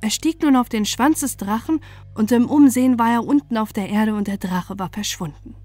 Er 0.01 0.09
stieg 0.09 0.41
nun 0.41 0.55
auf 0.55 0.69
den 0.69 0.85
Schwanz 0.85 1.19
des 1.19 1.37
Drachen 1.37 1.81
und 2.15 2.31
im 2.31 2.49
Umsehen 2.49 2.97
war 2.97 3.11
er 3.11 3.25
unten 3.25 3.57
auf 3.57 3.73
der 3.73 3.89
Erde 3.89 4.15
und 4.15 4.27
der 4.27 4.37
Drache 4.37 4.79
war 4.79 4.89
verschwunden. 4.89 5.55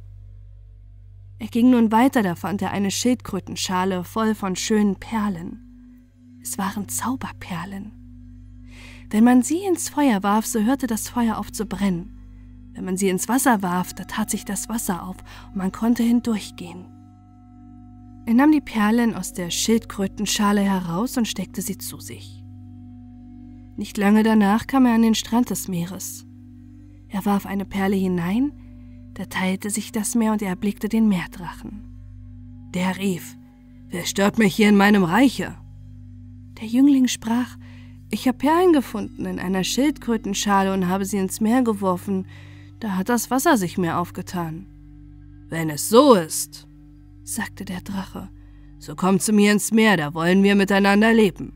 Er 1.39 1.47
ging 1.49 1.71
nun 1.71 1.93
weiter, 1.93 2.23
da 2.23 2.35
fand 2.35 2.63
er 2.63 2.71
eine 2.71 2.91
Schildkrötenschale 2.91 4.05
voll 4.05 4.35
von 4.35 4.57
schönen 4.57 4.97
Perlen. 4.97 5.61
Es 6.43 6.59
waren 6.59 6.89
Zauberperlen. 6.89 7.93
Wenn 9.11 9.25
man 9.25 9.43
sie 9.43 9.65
ins 9.65 9.89
Feuer 9.89 10.23
warf, 10.23 10.47
so 10.47 10.61
hörte 10.61 10.87
das 10.87 11.09
Feuer 11.09 11.39
auf 11.39 11.53
zu 11.53 11.67
brennen. 11.67 12.19
Wenn 12.73 12.85
man 12.85 12.97
sie 12.97 13.09
ins 13.09 13.29
Wasser 13.29 13.63
warf, 13.63 13.95
da 13.95 14.05
tat 14.05 14.31
sich 14.31 14.45
das 14.45 14.69
Wasser 14.69 15.07
auf 15.07 15.17
und 15.49 15.57
man 15.57 15.71
konnte 15.71 16.03
hindurchgehen. 16.03 16.87
Er 18.27 18.35
nahm 18.35 18.53
die 18.53 18.61
Perlen 18.61 19.15
aus 19.15 19.33
der 19.33 19.51
Schildkrötenschale 19.51 20.63
heraus 20.63 21.17
und 21.17 21.29
steckte 21.29 21.63
sie 21.63 21.79
zu 21.79 22.01
sich. 22.01 22.44
Nicht 23.77 23.99
lange 23.99 24.23
danach 24.23 24.67
kam 24.67 24.87
er 24.87 24.95
an 24.95 25.03
den 25.03 25.15
Strand 25.15 25.51
des 25.51 25.69
Meeres. 25.69 26.27
Er 27.09 27.25
warf 27.25 27.47
eine 27.47 27.65
Perle 27.65 27.97
hinein, 27.97 28.53
da 29.15 29.25
teilte 29.25 29.71
sich 29.71 29.93
das 29.93 30.15
Meer 30.15 30.33
und 30.33 30.43
er 30.43 30.49
erblickte 30.49 30.89
den 30.89 31.09
Meerdrachen. 31.09 31.83
Der 32.75 32.99
rief, 32.99 33.37
Wer 33.89 34.07
stört 34.07 34.39
mich 34.39 34.57
hier 34.57 34.69
in 34.69 34.77
meinem 34.77 35.05
Reiche? 35.05 35.55
Der 36.61 36.67
Jüngling 36.67 37.07
sprach, 37.07 37.57
Ich 38.11 38.27
habe 38.27 38.39
Perlen 38.39 38.73
gefunden 38.73 39.27
in 39.27 39.39
einer 39.39 39.63
Schildkrötenschale 39.63 40.73
und 40.73 40.89
habe 40.89 41.05
sie 41.05 41.19
ins 41.19 41.41
Meer 41.41 41.63
geworfen, 41.63 42.27
da 42.81 42.97
hat 42.97 43.09
das 43.09 43.31
Wasser 43.31 43.57
sich 43.57 43.79
mir 43.79 43.99
aufgetan. 43.99 44.67
Wenn 45.49 45.71
es 45.71 45.89
so 45.89 46.15
ist, 46.15 46.67
sagte 47.23 47.65
der 47.65 47.81
Drache, 47.81 48.31
so 48.79 48.97
komm 48.97 49.21
zu 49.21 49.33
mir 49.33 49.53
ins 49.53 49.73
Meer, 49.73 49.97
da 49.97 50.15
wollen 50.15 50.43
wir 50.43 50.57
miteinander 50.57 51.13
leben. 51.13 51.53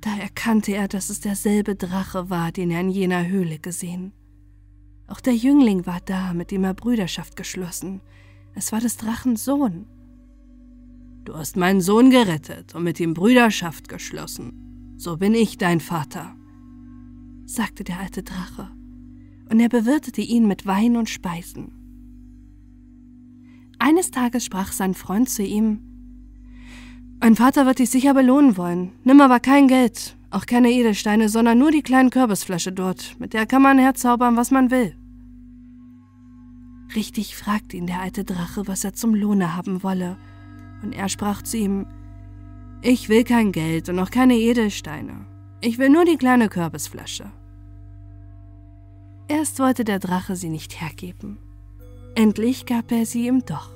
Da 0.00 0.16
erkannte 0.16 0.72
er, 0.72 0.88
dass 0.88 1.10
es 1.10 1.20
derselbe 1.20 1.74
Drache 1.74 2.30
war, 2.30 2.52
den 2.52 2.70
er 2.70 2.80
in 2.80 2.88
jener 2.88 3.26
Höhle 3.26 3.58
gesehen. 3.58 4.12
Auch 5.06 5.20
der 5.20 5.34
Jüngling 5.34 5.86
war 5.86 6.00
da, 6.04 6.32
mit 6.32 6.50
dem 6.50 6.64
er 6.64 6.74
Brüderschaft 6.74 7.36
geschlossen. 7.36 8.00
Es 8.54 8.72
war 8.72 8.80
des 8.80 8.96
Drachen 8.96 9.36
Sohn. 9.36 9.86
Du 11.24 11.34
hast 11.34 11.56
meinen 11.56 11.80
Sohn 11.80 12.10
gerettet 12.10 12.74
und 12.74 12.84
mit 12.84 12.98
ihm 12.98 13.12
Brüderschaft 13.12 13.88
geschlossen. 13.88 14.94
So 14.96 15.16
bin 15.16 15.34
ich 15.34 15.58
dein 15.58 15.80
Vater, 15.80 16.34
sagte 17.44 17.84
der 17.84 18.00
alte 18.00 18.22
Drache 18.22 18.70
und 19.50 19.60
er 19.60 19.68
bewirtete 19.68 20.22
ihn 20.22 20.46
mit 20.46 20.64
Wein 20.64 20.96
und 20.96 21.10
Speisen. 21.10 21.72
Eines 23.78 24.10
Tages 24.10 24.44
sprach 24.44 24.72
sein 24.72 24.94
Freund 24.94 25.28
zu 25.28 25.42
ihm, 25.42 25.89
Ein 27.22 27.36
Vater 27.36 27.66
wird 27.66 27.78
dich 27.78 27.90
sicher 27.90 28.14
belohnen 28.14 28.56
wollen, 28.56 28.92
nimm 29.04 29.20
aber 29.20 29.40
kein 29.40 29.68
Geld, 29.68 30.16
Auch 30.32 30.46
keine 30.46 30.70
Edelsteine, 30.70 31.28
sondern 31.28 31.58
nur 31.58 31.72
die 31.72 31.82
kleine 31.82 32.08
Kürbisflasche 32.08 32.72
dort. 32.72 33.16
Mit 33.18 33.34
der 33.34 33.46
kann 33.46 33.62
man 33.62 33.78
herzaubern, 33.78 34.36
was 34.36 34.52
man 34.52 34.70
will. 34.70 34.94
Richtig 36.94 37.36
fragte 37.36 37.76
ihn 37.76 37.88
der 37.88 38.00
alte 38.00 38.24
Drache, 38.24 38.68
was 38.68 38.84
er 38.84 38.94
zum 38.94 39.14
Lohne 39.14 39.56
haben 39.56 39.82
wolle. 39.82 40.16
Und 40.82 40.92
er 40.92 41.08
sprach 41.08 41.42
zu 41.42 41.56
ihm, 41.56 41.86
Ich 42.80 43.08
will 43.08 43.24
kein 43.24 43.50
Geld 43.50 43.88
und 43.88 43.98
auch 43.98 44.10
keine 44.10 44.36
Edelsteine. 44.36 45.26
Ich 45.60 45.78
will 45.78 45.90
nur 45.90 46.04
die 46.04 46.16
kleine 46.16 46.48
Kürbisflasche. 46.48 47.32
Erst 49.26 49.58
wollte 49.58 49.84
der 49.84 49.98
Drache 49.98 50.36
sie 50.36 50.48
nicht 50.48 50.80
hergeben. 50.80 51.38
Endlich 52.14 52.66
gab 52.66 52.92
er 52.92 53.04
sie 53.04 53.26
ihm 53.26 53.44
doch. 53.44 53.70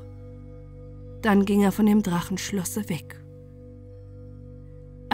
Dann 1.21 1.45
ging 1.45 1.63
er 1.63 1.73
von 1.73 1.87
dem 1.87 2.03
Drachenschlosse 2.03 2.89
weg. 2.89 3.24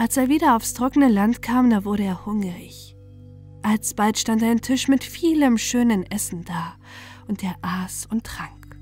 Als 0.01 0.17
er 0.17 0.29
wieder 0.29 0.55
aufs 0.55 0.73
trockene 0.73 1.09
Land 1.09 1.43
kam, 1.43 1.69
da 1.69 1.85
wurde 1.85 2.01
er 2.01 2.25
hungrig. 2.25 2.95
Alsbald 3.61 4.17
stand 4.17 4.41
ein 4.41 4.59
Tisch 4.59 4.87
mit 4.87 5.03
vielem 5.03 5.59
schönen 5.59 6.09
Essen 6.09 6.43
da, 6.43 6.73
und 7.27 7.43
er 7.43 7.53
aß 7.61 8.07
und 8.07 8.23
trank. 8.23 8.79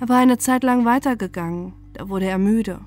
Er 0.00 0.08
war 0.08 0.16
eine 0.16 0.36
Zeit 0.36 0.64
lang 0.64 0.84
weitergegangen, 0.84 1.74
da 1.92 2.08
wurde 2.08 2.26
er 2.26 2.38
müde. 2.38 2.80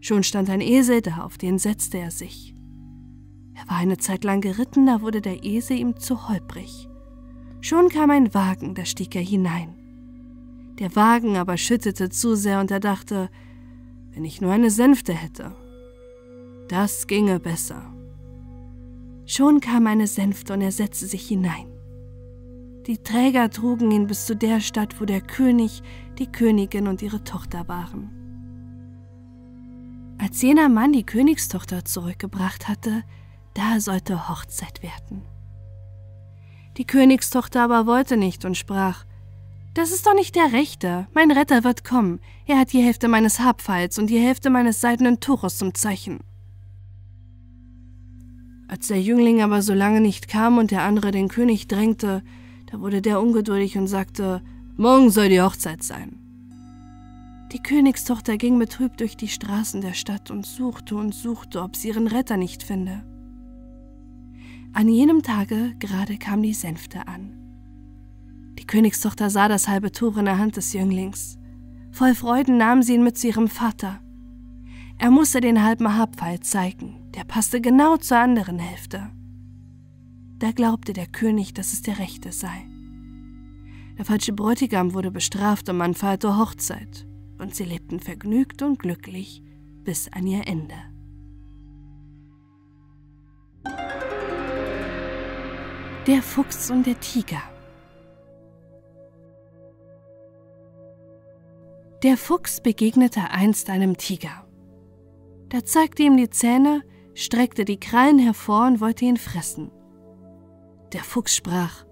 Schon 0.00 0.22
stand 0.22 0.48
ein 0.48 0.62
Esel 0.62 1.02
da, 1.02 1.18
auf 1.18 1.36
den 1.36 1.58
setzte 1.58 1.98
er 1.98 2.10
sich. 2.10 2.54
Er 3.54 3.68
war 3.68 3.76
eine 3.76 3.98
Zeit 3.98 4.24
lang 4.24 4.40
geritten, 4.40 4.86
da 4.86 5.02
wurde 5.02 5.20
der 5.20 5.44
Esel 5.44 5.76
ihm 5.76 5.98
zu 5.98 6.26
holprig. 6.26 6.88
Schon 7.60 7.90
kam 7.90 8.10
ein 8.10 8.32
Wagen, 8.32 8.74
da 8.74 8.86
stieg 8.86 9.14
er 9.14 9.20
hinein. 9.20 9.76
Der 10.78 10.96
Wagen 10.96 11.36
aber 11.36 11.58
schüttete 11.58 12.08
zu 12.08 12.34
sehr 12.34 12.60
und 12.60 12.70
er 12.70 12.80
dachte, 12.80 13.28
wenn 14.12 14.24
ich 14.24 14.40
nur 14.40 14.52
eine 14.52 14.70
Sänfte 14.70 15.12
hätte, 15.12 15.54
das 16.68 17.06
ginge 17.06 17.40
besser. 17.40 17.82
Schon 19.26 19.60
kam 19.60 19.86
eine 19.86 20.06
Sänfte 20.06 20.54
und 20.54 20.60
er 20.60 20.72
setzte 20.72 21.06
sich 21.06 21.26
hinein. 21.28 21.66
Die 22.86 22.98
Träger 22.98 23.50
trugen 23.50 23.90
ihn 23.90 24.06
bis 24.06 24.24
zu 24.24 24.34
der 24.34 24.60
Stadt, 24.60 25.00
wo 25.00 25.04
der 25.04 25.20
König, 25.20 25.82
die 26.18 26.30
Königin 26.32 26.88
und 26.88 27.02
ihre 27.02 27.22
Tochter 27.24 27.68
waren. 27.68 28.10
Als 30.18 30.40
jener 30.42 30.68
Mann 30.68 30.92
die 30.92 31.04
Königstochter 31.04 31.84
zurückgebracht 31.84 32.68
hatte, 32.68 33.02
da 33.54 33.80
sollte 33.80 34.28
Hochzeit 34.28 34.82
werden. 34.82 35.22
Die 36.76 36.86
Königstochter 36.86 37.62
aber 37.62 37.86
wollte 37.86 38.16
nicht 38.16 38.44
und 38.44 38.56
sprach, 38.56 39.04
das 39.74 39.92
ist 39.92 40.06
doch 40.06 40.14
nicht 40.14 40.34
der 40.34 40.52
Rechte. 40.52 41.06
Mein 41.12 41.30
Retter 41.30 41.62
wird 41.62 41.84
kommen. 41.84 42.20
Er 42.46 42.58
hat 42.58 42.72
die 42.72 42.82
Hälfte 42.82 43.06
meines 43.06 43.38
Habfalls 43.40 43.98
und 43.98 44.08
die 44.08 44.18
Hälfte 44.18 44.50
meines 44.50 44.80
seidenen 44.80 45.20
Tuches 45.20 45.58
zum 45.58 45.74
Zeichen. 45.74 46.20
Als 48.68 48.88
der 48.88 49.00
Jüngling 49.00 49.42
aber 49.42 49.62
so 49.62 49.72
lange 49.72 50.00
nicht 50.00 50.28
kam 50.28 50.58
und 50.58 50.70
der 50.70 50.82
andere 50.82 51.10
den 51.10 51.28
König 51.28 51.66
drängte, 51.68 52.22
da 52.70 52.80
wurde 52.80 53.00
der 53.00 53.20
ungeduldig 53.20 53.78
und 53.78 53.86
sagte, 53.86 54.42
Morgen 54.76 55.10
soll 55.10 55.30
die 55.30 55.40
Hochzeit 55.40 55.82
sein. 55.82 56.18
Die 57.50 57.62
Königstochter 57.62 58.36
ging 58.36 58.58
betrübt 58.58 59.00
durch 59.00 59.16
die 59.16 59.28
Straßen 59.28 59.80
der 59.80 59.94
Stadt 59.94 60.30
und 60.30 60.44
suchte 60.44 60.96
und 60.96 61.14
suchte, 61.14 61.62
ob 61.62 61.76
sie 61.76 61.88
ihren 61.88 62.06
Retter 62.06 62.36
nicht 62.36 62.62
finde. 62.62 63.04
An 64.74 64.88
jenem 64.88 65.22
Tage 65.22 65.74
gerade 65.78 66.18
kam 66.18 66.42
die 66.42 66.52
Sänfte 66.52 67.08
an. 67.08 67.32
Die 68.58 68.66
Königstochter 68.66 69.30
sah 69.30 69.48
das 69.48 69.66
halbe 69.66 69.92
Tuch 69.92 70.18
in 70.18 70.26
der 70.26 70.38
Hand 70.38 70.56
des 70.56 70.74
Jünglings. 70.74 71.38
Voll 71.90 72.14
Freuden 72.14 72.58
nahm 72.58 72.82
sie 72.82 72.94
ihn 72.94 73.02
mit 73.02 73.16
zu 73.16 73.28
ihrem 73.28 73.48
Vater. 73.48 73.98
Er 74.98 75.10
musste 75.10 75.40
den 75.40 75.64
halben 75.64 75.96
Habpfeil 75.96 76.40
zeigen, 76.40 76.97
der 77.14 77.24
passte 77.24 77.60
genau 77.60 77.96
zur 77.96 78.18
anderen 78.18 78.58
Hälfte. 78.58 79.10
Da 80.38 80.52
glaubte 80.52 80.92
der 80.92 81.06
König, 81.06 81.54
dass 81.54 81.72
es 81.72 81.82
der 81.82 81.98
rechte 81.98 82.32
sei. 82.32 82.66
Der 83.98 84.04
falsche 84.04 84.32
Bräutigam 84.32 84.94
wurde 84.94 85.10
bestraft 85.10 85.68
und 85.68 85.76
man 85.76 85.94
feierte 85.94 86.36
Hochzeit, 86.36 87.06
und 87.38 87.54
sie 87.54 87.64
lebten 87.64 87.98
vergnügt 87.98 88.62
und 88.62 88.78
glücklich 88.78 89.42
bis 89.82 90.08
an 90.12 90.26
ihr 90.26 90.46
Ende. 90.46 90.74
Der 96.06 96.22
Fuchs 96.22 96.70
und 96.70 96.86
der 96.86 96.98
Tiger 97.00 97.42
Der 102.04 102.16
Fuchs 102.16 102.60
begegnete 102.60 103.30
einst 103.30 103.70
einem 103.70 103.96
Tiger. 103.96 104.46
Da 105.48 105.64
zeigte 105.64 106.04
ihm 106.04 106.16
die 106.16 106.30
Zähne, 106.30 106.82
streckte 107.18 107.64
die 107.64 107.80
Krallen 107.80 108.18
hervor 108.18 108.66
und 108.66 108.80
wollte 108.80 109.04
ihn 109.04 109.16
fressen. 109.16 109.70
Der 110.92 111.02
Fuchs 111.02 111.34
sprach, 111.34 111.84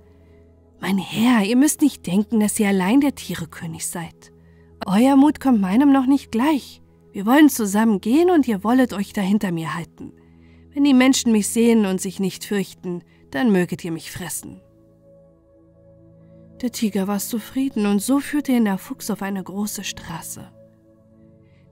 Mein 0.80 0.98
Herr, 0.98 1.42
ihr 1.42 1.56
müsst 1.56 1.82
nicht 1.82 2.06
denken, 2.06 2.38
dass 2.38 2.60
ihr 2.60 2.68
allein 2.68 3.00
der 3.00 3.14
Tierekönig 3.14 3.86
seid. 3.86 4.32
Euer 4.86 5.16
Mut 5.16 5.40
kommt 5.40 5.60
meinem 5.60 5.92
noch 5.92 6.06
nicht 6.06 6.30
gleich. 6.30 6.80
Wir 7.12 7.26
wollen 7.26 7.48
zusammen 7.48 8.00
gehen 8.00 8.30
und 8.30 8.46
ihr 8.46 8.62
wollet 8.62 8.92
euch 8.92 9.12
da 9.12 9.20
hinter 9.20 9.50
mir 9.50 9.74
halten. 9.74 10.12
Wenn 10.72 10.84
die 10.84 10.94
Menschen 10.94 11.32
mich 11.32 11.48
sehen 11.48 11.86
und 11.86 12.00
sich 12.00 12.20
nicht 12.20 12.44
fürchten, 12.44 13.02
dann 13.30 13.50
möget 13.50 13.84
ihr 13.84 13.92
mich 13.92 14.12
fressen. 14.12 14.60
Der 16.62 16.70
Tiger 16.70 17.08
war 17.08 17.18
zufrieden 17.18 17.86
und 17.86 18.00
so 18.00 18.20
führte 18.20 18.52
ihn 18.52 18.64
der 18.64 18.78
Fuchs 18.78 19.10
auf 19.10 19.22
eine 19.22 19.42
große 19.42 19.82
Straße. 19.82 20.52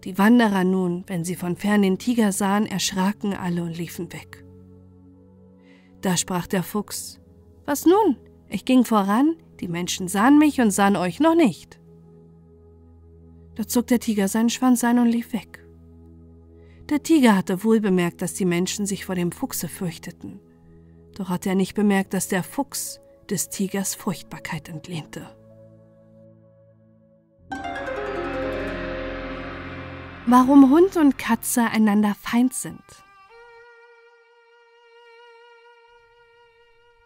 Die 0.05 0.19
Wanderer 0.19 0.65
nun, 0.65 1.05
wenn 1.07 1.25
sie 1.25 1.35
von 1.35 1.57
fern 1.57 1.81
den 1.81 1.99
Tiger 1.99 2.31
sahen, 2.31 2.67
erschraken 2.67 3.33
alle 3.33 3.63
und 3.63 3.77
liefen 3.77 4.13
weg. 4.13 4.45
Da 6.03 6.19
sprach 6.19 6.47
der 6.47 6.63
Fuchs, 6.63 7.21
Was 7.65 7.87
nun? 7.87 8.17
Ich 8.51 8.67
ging 8.67 8.85
voran, 8.85 9.37
die 9.61 9.69
Menschen 9.69 10.09
sahen 10.09 10.39
mich 10.39 10.61
und 10.61 10.71
sahen 10.71 10.97
euch 10.97 11.21
noch 11.21 11.35
nicht. 11.35 11.81
Da 13.55 13.67
zog 13.67 13.87
der 13.87 14.01
Tiger 14.01 14.29
seinen 14.29 14.51
Schwanz 14.51 14.85
ein 14.85 14.99
und 14.99 15.09
lief 15.09 15.33
weg. 15.33 15.65
Der 16.91 17.03
Tiger 17.03 17.35
hatte 17.35 17.65
wohl 17.65 17.81
bemerkt, 17.81 18.21
dass 18.21 18.35
die 18.35 18.45
Menschen 18.45 18.85
sich 18.85 19.07
vor 19.07 19.15
dem 19.15 19.33
Fuchse 19.33 19.69
fürchteten. 19.69 20.39
Doch 21.15 21.31
hatte 21.31 21.49
er 21.49 21.55
nicht 21.55 21.75
bemerkt, 21.75 22.13
dass 22.13 22.29
der 22.29 22.43
Fuchs 22.43 23.01
des 23.31 23.49
Tigers 23.49 23.95
Furchtbarkeit 23.95 24.69
entlehnte. 24.69 25.35
Warum 30.27 30.71
Hund 30.71 30.97
und 30.97 31.19
Katze 31.19 31.65
einander 31.65 32.15
Feind 32.19 32.55
sind. 32.55 32.83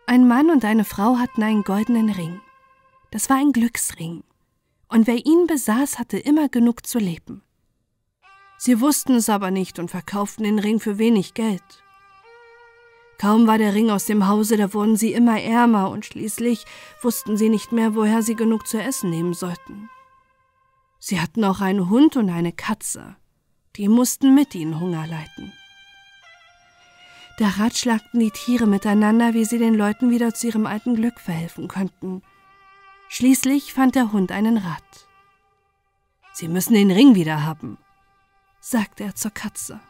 Ein 0.07 0.29
Mann 0.29 0.51
und 0.51 0.65
eine 0.65 0.85
Frau 0.85 1.19
hatten 1.19 1.43
einen 1.43 1.65
goldenen 1.65 2.11
Ring. 2.11 2.41
Das 3.11 3.29
war 3.29 3.37
ein 3.39 3.51
Glücksring. 3.51 4.23
Und 4.89 5.09
wer 5.09 5.27
ihn 5.27 5.49
besaß, 5.49 5.99
hatte 5.99 6.17
immer 6.17 6.49
genug 6.49 6.87
zu 6.87 7.01
leben. 7.01 7.43
Sie 8.57 8.81
wussten 8.81 9.17
es 9.17 9.29
aber 9.29 9.51
nicht 9.51 9.81
und 9.81 9.91
verkauften 9.91 10.45
den 10.45 10.61
Ring 10.61 10.79
für 10.79 10.99
wenig 10.99 11.35
Geld. 11.35 11.83
Kaum 13.19 13.49
war 13.49 13.59
der 13.59 13.75
Ring 13.75 13.91
aus 13.91 14.05
dem 14.05 14.29
Hause, 14.29 14.57
da 14.57 14.73
wurden 14.73 14.95
sie 14.95 15.13
immer 15.13 15.41
ärmer 15.43 15.91
und 15.91 16.07
schließlich 16.07 16.67
wussten 17.03 17.37
sie 17.37 17.49
nicht 17.49 17.73
mehr, 17.73 17.97
woher 17.97 18.23
sie 18.23 18.37
genug 18.37 18.69
zu 18.69 18.81
essen 18.81 19.11
nehmen 19.11 19.35
sollten. 19.35 19.91
Sie 20.99 21.21
hatten 21.21 21.45
auch 21.45 21.61
einen 21.61 21.89
Hund 21.89 22.17
und 22.17 22.31
eine 22.31 22.53
Katze. 22.53 23.17
Die 23.77 23.89
mussten 23.89 24.35
mit 24.35 24.55
ihnen 24.55 24.81
Hunger 24.81 25.07
leiden. 25.07 25.53
Da 27.39 27.49
ratschlagten 27.51 28.19
die 28.19 28.33
Tiere 28.33 28.67
miteinander, 28.67 29.33
wie 29.33 29.45
sie 29.45 29.59
den 29.59 29.75
Leuten 29.75 30.11
wieder 30.11 30.35
zu 30.35 30.49
ihrem 30.49 30.67
alten 30.67 30.97
Glück 30.97 31.21
verhelfen 31.21 31.69
könnten. 31.69 32.23
Schließlich 33.09 33.73
fand 33.73 33.95
der 33.95 34.11
Hund 34.13 34.33
einen 34.33 34.59
Rat. 34.59 35.09
Sie 36.33 36.49
müssen 36.49 36.75
den 36.75 36.91
Ring 36.91 37.15
wieder 37.15 37.45
haben, 37.45 37.79
sagte 38.61 39.05
er 39.05 39.15
zur 39.15 39.31
Katze. 39.31 39.81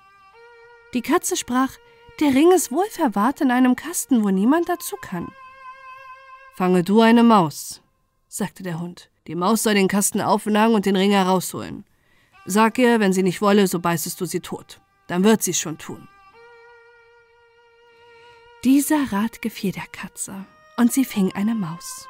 Die 0.95 1.03
Katze 1.03 1.37
sprach, 1.37 1.73
der 2.21 2.35
Ring 2.35 2.53
ist 2.53 2.71
wohl 2.71 2.89
verwahrt 2.91 3.41
in 3.41 3.51
einem 3.51 3.77
Kasten, 3.77 4.25
wo 4.25 4.31
niemand 4.31 4.69
dazu 4.69 4.97
kann. 5.01 5.29
Fange 6.55 6.85
du 6.85 7.01
eine 7.01 7.23
Maus, 7.23 7.83
sagte 8.29 8.63
der 8.63 8.81
Hund. 8.81 9.11
Die 9.29 9.35
Maus 9.35 9.63
soll 9.63 9.75
den 9.75 9.89
Kasten 9.89 10.23
aufnagen 10.23 10.75
und 10.75 10.87
den 10.87 10.97
Ring 10.97 11.11
herausholen. 11.11 11.85
Sag 12.47 12.79
ihr, 12.79 12.99
wenn 12.99 13.13
sie 13.13 13.23
nicht 13.23 13.43
wolle, 13.43 13.67
so 13.67 13.79
beißest 13.79 14.19
du 14.19 14.25
sie 14.25 14.41
tot. 14.41 14.81
Dann 15.07 15.23
wird 15.23 15.43
sie's 15.43 15.61
schon 15.61 15.77
tun. 15.77 16.09
Dieser 18.65 19.13
Rat 19.13 19.43
gefiel 19.43 19.71
der 19.71 19.87
Katze, 19.93 20.47
und 20.79 20.93
sie 20.95 21.05
fing 21.05 21.31
eine 21.35 21.55
Maus. 21.55 22.09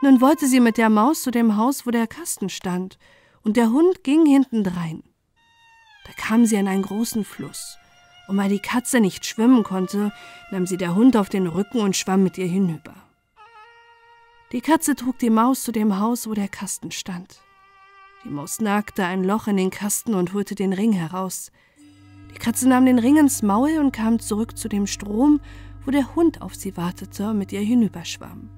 Nun 0.00 0.22
wollte 0.22 0.46
sie 0.46 0.58
mit 0.58 0.78
der 0.78 0.88
Maus 0.88 1.20
zu 1.22 1.30
dem 1.30 1.58
Haus, 1.58 1.86
wo 1.86 1.90
der 1.90 2.06
Kasten 2.06 2.48
stand, 2.48 2.98
und 3.42 3.58
der 3.58 3.70
Hund 3.70 4.02
ging 4.02 4.24
hintendrein. 4.24 5.02
Da 6.06 6.12
kam 6.16 6.46
sie 6.46 6.56
an 6.56 6.66
einen 6.66 6.82
großen 6.82 7.26
Fluss, 7.26 7.76
und 8.26 8.38
weil 8.38 8.48
die 8.48 8.58
Katze 8.58 9.00
nicht 9.00 9.26
schwimmen 9.26 9.64
konnte, 9.64 10.12
nahm 10.50 10.66
sie 10.66 10.78
der 10.78 10.94
Hund 10.94 11.14
auf 11.14 11.28
den 11.28 11.46
Rücken 11.46 11.80
und 11.80 11.94
schwamm 11.94 12.22
mit 12.22 12.38
ihr 12.38 12.46
hinüber. 12.46 12.94
Die 14.52 14.60
Katze 14.60 14.94
trug 14.94 15.18
die 15.18 15.30
Maus 15.30 15.62
zu 15.62 15.72
dem 15.72 15.98
Haus, 15.98 16.28
wo 16.28 16.34
der 16.34 16.48
Kasten 16.48 16.90
stand. 16.90 17.40
Die 18.22 18.28
Maus 18.28 18.60
nagte 18.60 19.02
ein 19.06 19.24
Loch 19.24 19.46
in 19.48 19.56
den 19.56 19.70
Kasten 19.70 20.14
und 20.14 20.34
holte 20.34 20.54
den 20.54 20.74
Ring 20.74 20.92
heraus. 20.92 21.50
Die 22.34 22.38
Katze 22.38 22.68
nahm 22.68 22.84
den 22.84 22.98
Ring 22.98 23.16
ins 23.16 23.42
Maul 23.42 23.78
und 23.78 23.92
kam 23.92 24.18
zurück 24.18 24.58
zu 24.58 24.68
dem 24.68 24.86
Strom, 24.86 25.40
wo 25.86 25.90
der 25.90 26.14
Hund 26.14 26.42
auf 26.42 26.54
sie 26.54 26.76
wartete 26.76 27.30
und 27.30 27.38
mit 27.38 27.50
ihr 27.50 27.62
hinüberschwamm. 27.62 28.50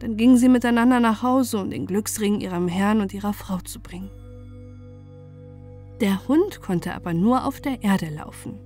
Dann 0.00 0.16
gingen 0.16 0.36
sie 0.36 0.48
miteinander 0.48 0.98
nach 0.98 1.22
Hause, 1.22 1.58
um 1.58 1.70
den 1.70 1.86
Glücksring 1.86 2.40
ihrem 2.40 2.66
Herrn 2.66 3.00
und 3.00 3.14
ihrer 3.14 3.34
Frau 3.34 3.58
zu 3.58 3.78
bringen. 3.78 4.10
Der 6.00 6.26
Hund 6.26 6.60
konnte 6.62 6.94
aber 6.94 7.14
nur 7.14 7.44
auf 7.44 7.60
der 7.60 7.84
Erde 7.84 8.08
laufen. 8.10 8.58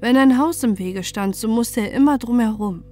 Wenn 0.00 0.16
ein 0.16 0.38
Haus 0.38 0.62
im 0.62 0.78
Wege 0.78 1.02
stand, 1.02 1.36
so 1.36 1.46
musste 1.46 1.82
er 1.82 1.92
immer 1.92 2.16
drumherum. 2.16 2.84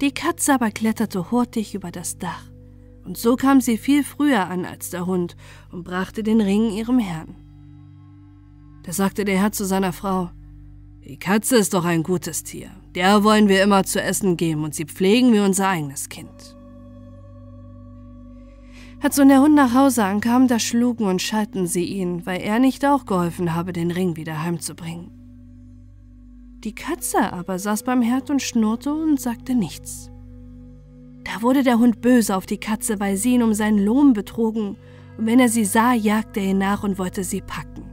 Die 0.00 0.12
Katze 0.12 0.52
aber 0.52 0.70
kletterte 0.70 1.30
hurtig 1.30 1.74
über 1.74 1.90
das 1.90 2.18
Dach, 2.18 2.44
und 3.04 3.16
so 3.16 3.36
kam 3.36 3.62
sie 3.62 3.78
viel 3.78 4.04
früher 4.04 4.46
an 4.46 4.66
als 4.66 4.90
der 4.90 5.06
Hund 5.06 5.36
und 5.72 5.84
brachte 5.84 6.22
den 6.22 6.42
Ring 6.42 6.70
ihrem 6.70 6.98
Herrn. 6.98 7.34
Da 8.82 8.92
sagte 8.92 9.24
der 9.24 9.38
Herr 9.38 9.52
zu 9.52 9.64
seiner 9.64 9.94
Frau, 9.94 10.30
die 11.02 11.18
Katze 11.18 11.56
ist 11.56 11.72
doch 11.72 11.86
ein 11.86 12.02
gutes 12.02 12.42
Tier, 12.42 12.70
der 12.94 13.24
wollen 13.24 13.48
wir 13.48 13.62
immer 13.62 13.84
zu 13.84 14.02
essen 14.02 14.36
geben 14.36 14.64
und 14.64 14.74
sie 14.74 14.84
pflegen 14.84 15.32
wie 15.32 15.40
unser 15.40 15.68
eigenes 15.68 16.10
Kind. 16.10 16.56
Als 19.00 19.16
nun 19.16 19.28
der 19.28 19.40
Hund 19.40 19.54
nach 19.54 19.72
Hause 19.72 20.04
ankam, 20.04 20.46
da 20.46 20.58
schlugen 20.58 21.06
und 21.06 21.22
schalten 21.22 21.66
sie 21.66 21.84
ihn, 21.84 22.26
weil 22.26 22.40
er 22.40 22.58
nicht 22.58 22.84
auch 22.84 23.06
geholfen 23.06 23.54
habe, 23.54 23.72
den 23.72 23.90
Ring 23.90 24.16
wieder 24.16 24.42
heimzubringen. 24.42 25.15
Die 26.66 26.74
Katze 26.74 27.32
aber 27.32 27.60
saß 27.60 27.84
beim 27.84 28.02
Herd 28.02 28.28
und 28.28 28.42
schnurrte 28.42 28.92
und 28.92 29.20
sagte 29.20 29.54
nichts. 29.54 30.10
Da 31.22 31.40
wurde 31.40 31.62
der 31.62 31.78
Hund 31.78 32.00
böse 32.00 32.34
auf 32.34 32.44
die 32.44 32.58
Katze, 32.58 32.98
weil 32.98 33.16
sie 33.16 33.34
ihn 33.34 33.44
um 33.44 33.54
seinen 33.54 33.78
Lohn 33.78 34.14
betrogen, 34.14 34.76
und 35.16 35.26
wenn 35.26 35.38
er 35.38 35.48
sie 35.48 35.64
sah, 35.64 35.92
jagte 35.92 36.40
er 36.40 36.46
ihn 36.46 36.58
nach 36.58 36.82
und 36.82 36.98
wollte 36.98 37.22
sie 37.22 37.40
packen. 37.40 37.84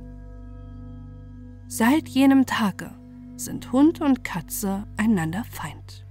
Seit 1.67 2.09
jenem 2.09 2.47
Tage 2.47 2.89
sind 3.36 3.71
Hund 3.71 4.01
und 4.01 4.23
Katze 4.23 4.88
einander 4.97 5.43
Feind. 5.43 6.07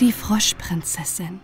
Die 0.00 0.12
Froschprinzessin 0.12 1.40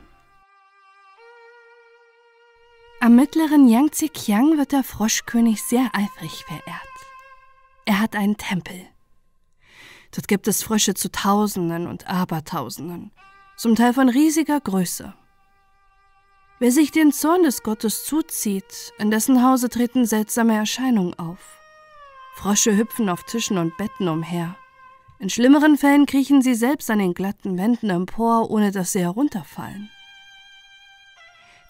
Am 3.03 3.17
mittleren 3.17 3.67
Yangtze-Kiang 3.67 4.59
wird 4.59 4.71
der 4.71 4.85
Froschkönig 4.85 5.61
sehr 5.65 5.91
eifrig 5.93 6.45
verehrt. 6.45 6.65
Er 7.85 7.99
hat 7.99 8.15
einen 8.15 8.37
Tempel. 8.37 8.81
Dort 10.13 10.29
gibt 10.29 10.47
es 10.47 10.63
Frösche 10.63 10.95
zu 10.95 11.11
Tausenden 11.11 11.89
und 11.89 12.07
Abertausenden, 12.07 13.11
zum 13.57 13.75
Teil 13.75 13.93
von 13.93 14.09
riesiger 14.09 14.61
Größe. 14.61 15.15
Wer 16.61 16.71
sich 16.71 16.93
den 16.93 17.11
Zorn 17.11 17.43
des 17.43 17.65
Gottes 17.65 18.05
zuzieht, 18.05 18.93
in 18.99 19.11
dessen 19.11 19.43
Hause 19.43 19.69
treten 19.69 20.07
seltsame 20.07 20.55
Erscheinungen 20.55 21.19
auf. 21.19 21.59
Frösche 22.37 22.77
hüpfen 22.77 23.09
auf 23.09 23.25
Tischen 23.25 23.59
und 23.59 23.77
Betten 23.79 24.07
umher. 24.07 24.55
In 25.19 25.29
schlimmeren 25.29 25.77
Fällen 25.77 26.07
kriechen 26.07 26.41
sie 26.41 26.55
selbst 26.55 26.89
an 26.89 27.01
den 27.01 27.15
glatten 27.15 27.59
Wänden 27.59 27.91
empor, 27.91 28.49
ohne 28.49 28.71
dass 28.71 28.93
sie 28.93 29.01
herunterfallen. 29.01 29.91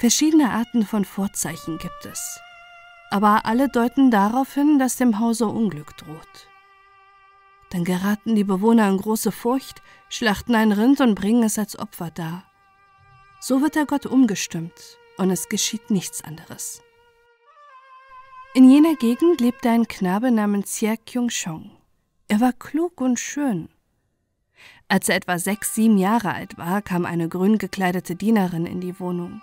Verschiedene 0.02 0.50
Arten 0.50 0.84
von 0.84 1.04
Vorzeichen 1.04 1.78
gibt 1.78 2.06
es, 2.06 2.40
aber 3.10 3.46
alle 3.46 3.68
deuten 3.68 4.10
darauf 4.10 4.52
hin, 4.52 4.80
dass 4.80 4.96
dem 4.96 5.20
Hause 5.20 5.46
Unglück 5.46 5.96
droht. 5.96 6.48
Dann 7.70 7.84
geraten 7.84 8.34
die 8.34 8.42
Bewohner 8.42 8.88
in 8.88 8.96
große 8.96 9.30
Furcht, 9.30 9.80
schlachten 10.08 10.56
ein 10.56 10.72
Rind 10.72 11.00
und 11.00 11.14
bringen 11.14 11.44
es 11.44 11.56
als 11.56 11.78
Opfer 11.78 12.10
dar. 12.10 12.42
So 13.38 13.62
wird 13.62 13.76
der 13.76 13.86
Gott 13.86 14.04
umgestimmt 14.04 14.98
und 15.18 15.30
es 15.30 15.48
geschieht 15.48 15.88
nichts 15.88 16.24
anderes. 16.24 16.82
In 18.54 18.68
jener 18.68 18.96
Gegend 18.96 19.40
lebte 19.40 19.70
ein 19.70 19.86
Knabe 19.86 20.32
namens 20.32 20.66
Xie 20.66 20.96
Kyung 20.96 21.28
Chong. 21.28 21.70
Er 22.26 22.40
war 22.40 22.52
klug 22.52 23.00
und 23.00 23.20
schön. 23.20 23.68
Als 24.88 25.08
er 25.08 25.14
etwa 25.14 25.38
sechs, 25.38 25.76
sieben 25.76 25.96
Jahre 25.96 26.34
alt 26.34 26.58
war, 26.58 26.82
kam 26.82 27.06
eine 27.06 27.28
grün 27.28 27.56
gekleidete 27.58 28.16
Dienerin 28.16 28.66
in 28.66 28.80
die 28.80 28.98
Wohnung. 28.98 29.40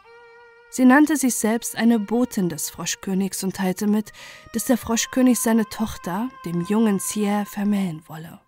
Sie 0.72 0.86
nannte 0.86 1.18
sich 1.18 1.36
selbst 1.36 1.76
eine 1.76 2.00
Botin 2.00 2.48
des 2.48 2.70
Froschkönigs 2.70 3.44
und 3.44 3.56
teilte 3.56 3.88
mit, 3.88 4.14
dass 4.54 4.66
der 4.66 4.78
Froschkönig 4.78 5.40
seine 5.40 5.66
Tochter, 5.66 6.30
dem 6.46 6.62
jungen 6.62 7.00
Sier, 7.00 7.46
vermählen 7.48 8.04
wolle. 8.08 8.40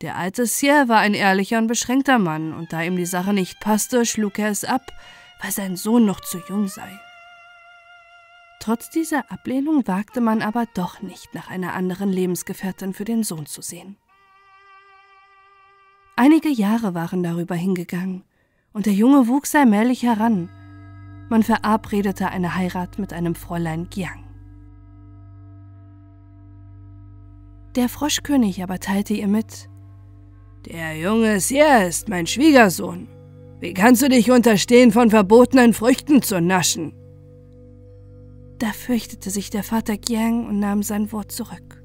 Der 0.00 0.16
alte 0.16 0.46
Sier 0.46 0.88
war 0.88 0.98
ein 0.98 1.14
ehrlicher 1.14 1.58
und 1.58 1.68
beschränkter 1.68 2.18
Mann, 2.18 2.52
und 2.52 2.72
da 2.72 2.82
ihm 2.82 2.96
die 2.96 3.06
Sache 3.06 3.32
nicht 3.32 3.60
passte, 3.60 4.04
schlug 4.04 4.38
er 4.38 4.48
es 4.48 4.64
ab, 4.64 4.82
weil 5.40 5.52
sein 5.52 5.76
Sohn 5.76 6.04
noch 6.04 6.20
zu 6.20 6.38
jung 6.48 6.66
sei. 6.66 6.90
Trotz 8.60 8.90
dieser 8.90 9.30
Ablehnung 9.30 9.86
wagte 9.86 10.20
man 10.20 10.42
aber 10.42 10.66
doch 10.74 11.02
nicht, 11.02 11.34
nach 11.34 11.48
einer 11.48 11.74
anderen 11.74 12.10
Lebensgefährtin 12.10 12.94
für 12.94 13.04
den 13.04 13.22
Sohn 13.22 13.46
zu 13.46 13.62
sehen. 13.62 13.96
Einige 16.16 16.48
Jahre 16.48 16.94
waren 16.94 17.22
darüber 17.22 17.54
hingegangen, 17.54 18.24
und 18.72 18.86
der 18.86 18.92
Junge 18.92 19.28
wuchs 19.28 19.54
allmählich 19.54 20.02
heran. 20.02 20.48
Man 21.28 21.42
verabredete 21.42 22.28
eine 22.28 22.54
Heirat 22.54 22.98
mit 22.98 23.12
einem 23.12 23.34
Fräulein 23.34 23.88
Giang. 23.90 24.24
Der 27.76 27.88
Froschkönig 27.88 28.62
aber 28.62 28.78
teilte 28.78 29.14
ihr 29.14 29.26
mit, 29.26 29.68
Der 30.66 30.96
Junge 30.96 31.40
Sier 31.40 31.86
ist 31.86 32.08
mein 32.08 32.26
Schwiegersohn. 32.26 33.08
Wie 33.60 33.74
kannst 33.74 34.02
du 34.02 34.08
dich 34.08 34.30
unterstehen, 34.30 34.92
von 34.92 35.10
verbotenen 35.10 35.72
Früchten 35.72 36.22
zu 36.22 36.40
naschen? 36.40 36.92
Da 38.58 38.68
fürchtete 38.68 39.30
sich 39.30 39.50
der 39.50 39.62
Vater 39.62 39.96
Giang 39.96 40.46
und 40.46 40.58
nahm 40.60 40.82
sein 40.82 41.10
Wort 41.12 41.32
zurück. 41.32 41.82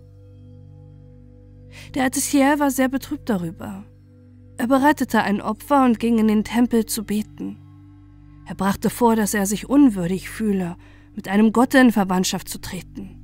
Der 1.95 2.03
alte 2.03 2.19
Xier 2.19 2.59
war 2.59 2.71
sehr 2.71 2.89
betrübt 2.89 3.29
darüber. 3.29 3.83
Er 4.57 4.67
bereitete 4.67 5.23
ein 5.23 5.41
Opfer 5.41 5.85
und 5.85 5.99
ging 5.99 6.19
in 6.19 6.27
den 6.27 6.43
Tempel 6.43 6.85
zu 6.85 7.03
beten. 7.03 7.57
Er 8.49 8.55
brachte 8.55 8.89
vor, 8.89 9.15
dass 9.15 9.35
er 9.35 9.45
sich 9.45 9.69
unwürdig 9.69 10.27
fühle, 10.27 10.75
mit 11.13 11.27
einem 11.27 11.53
Gott 11.53 11.75
in 11.75 11.91
Verwandtschaft 11.91 12.49
zu 12.49 12.59
treten. 12.59 13.15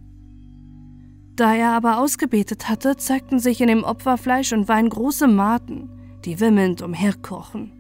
Da 1.36 1.56
er 1.56 1.72
aber 1.72 1.98
ausgebetet 1.98 2.70
hatte, 2.70 2.96
zeigten 2.96 3.40
sich 3.40 3.60
in 3.60 3.68
dem 3.68 3.84
Opferfleisch 3.84 4.54
und 4.54 4.68
Wein 4.68 4.88
große 4.88 5.28
Maten, 5.28 5.90
die 6.26 6.40
wimmelnd 6.40 6.84
umherkochen. 6.84 7.72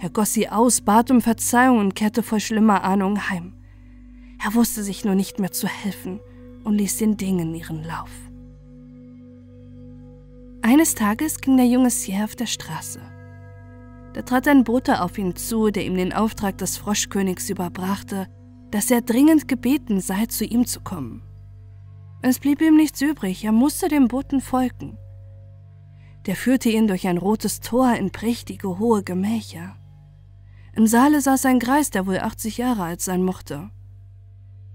Er 0.00 0.10
goss 0.10 0.32
sie 0.32 0.48
aus, 0.48 0.80
bat 0.80 1.12
um 1.12 1.20
Verzeihung 1.20 1.78
und 1.78 1.94
kehrte 1.94 2.24
voll 2.24 2.40
schlimmer 2.40 2.82
Ahnung 2.82 3.30
heim. 3.30 3.52
Er 4.44 4.52
wusste 4.54 4.82
sich 4.82 5.04
nur 5.04 5.14
nicht 5.14 5.38
mehr 5.38 5.52
zu 5.52 5.68
helfen 5.68 6.18
und 6.64 6.74
ließ 6.74 6.98
den 6.98 7.16
Dingen 7.16 7.54
ihren 7.54 7.84
Lauf. 7.84 8.10
Eines 10.62 10.96
Tages 10.96 11.40
ging 11.40 11.56
der 11.56 11.66
junge 11.66 11.90
Sier 11.90 12.24
auf 12.24 12.34
der 12.34 12.46
Straße. 12.46 13.00
Da 14.14 14.22
trat 14.22 14.48
ein 14.48 14.64
Bote 14.64 15.02
auf 15.02 15.18
ihn 15.18 15.36
zu, 15.36 15.70
der 15.70 15.84
ihm 15.84 15.96
den 15.96 16.12
Auftrag 16.12 16.58
des 16.58 16.76
Froschkönigs 16.76 17.50
überbrachte, 17.50 18.26
dass 18.70 18.90
er 18.90 19.02
dringend 19.02 19.48
gebeten 19.48 20.00
sei, 20.00 20.26
zu 20.26 20.44
ihm 20.44 20.66
zu 20.66 20.80
kommen. 20.80 21.22
Es 22.20 22.38
blieb 22.38 22.60
ihm 22.60 22.76
nichts 22.76 23.00
übrig, 23.00 23.44
er 23.44 23.52
musste 23.52 23.88
dem 23.88 24.08
Boten 24.08 24.40
folgen. 24.40 24.98
Der 26.26 26.36
führte 26.36 26.68
ihn 26.68 26.88
durch 26.88 27.06
ein 27.06 27.18
rotes 27.18 27.60
Tor 27.60 27.94
in 27.94 28.10
prächtige, 28.10 28.78
hohe 28.78 29.02
Gemächer. 29.02 29.76
Im 30.74 30.86
Saale 30.86 31.20
saß 31.20 31.46
ein 31.46 31.58
Greis, 31.58 31.90
der 31.90 32.06
wohl 32.06 32.18
80 32.18 32.58
Jahre 32.58 32.82
alt 32.82 33.00
sein 33.00 33.22
mochte. 33.22 33.70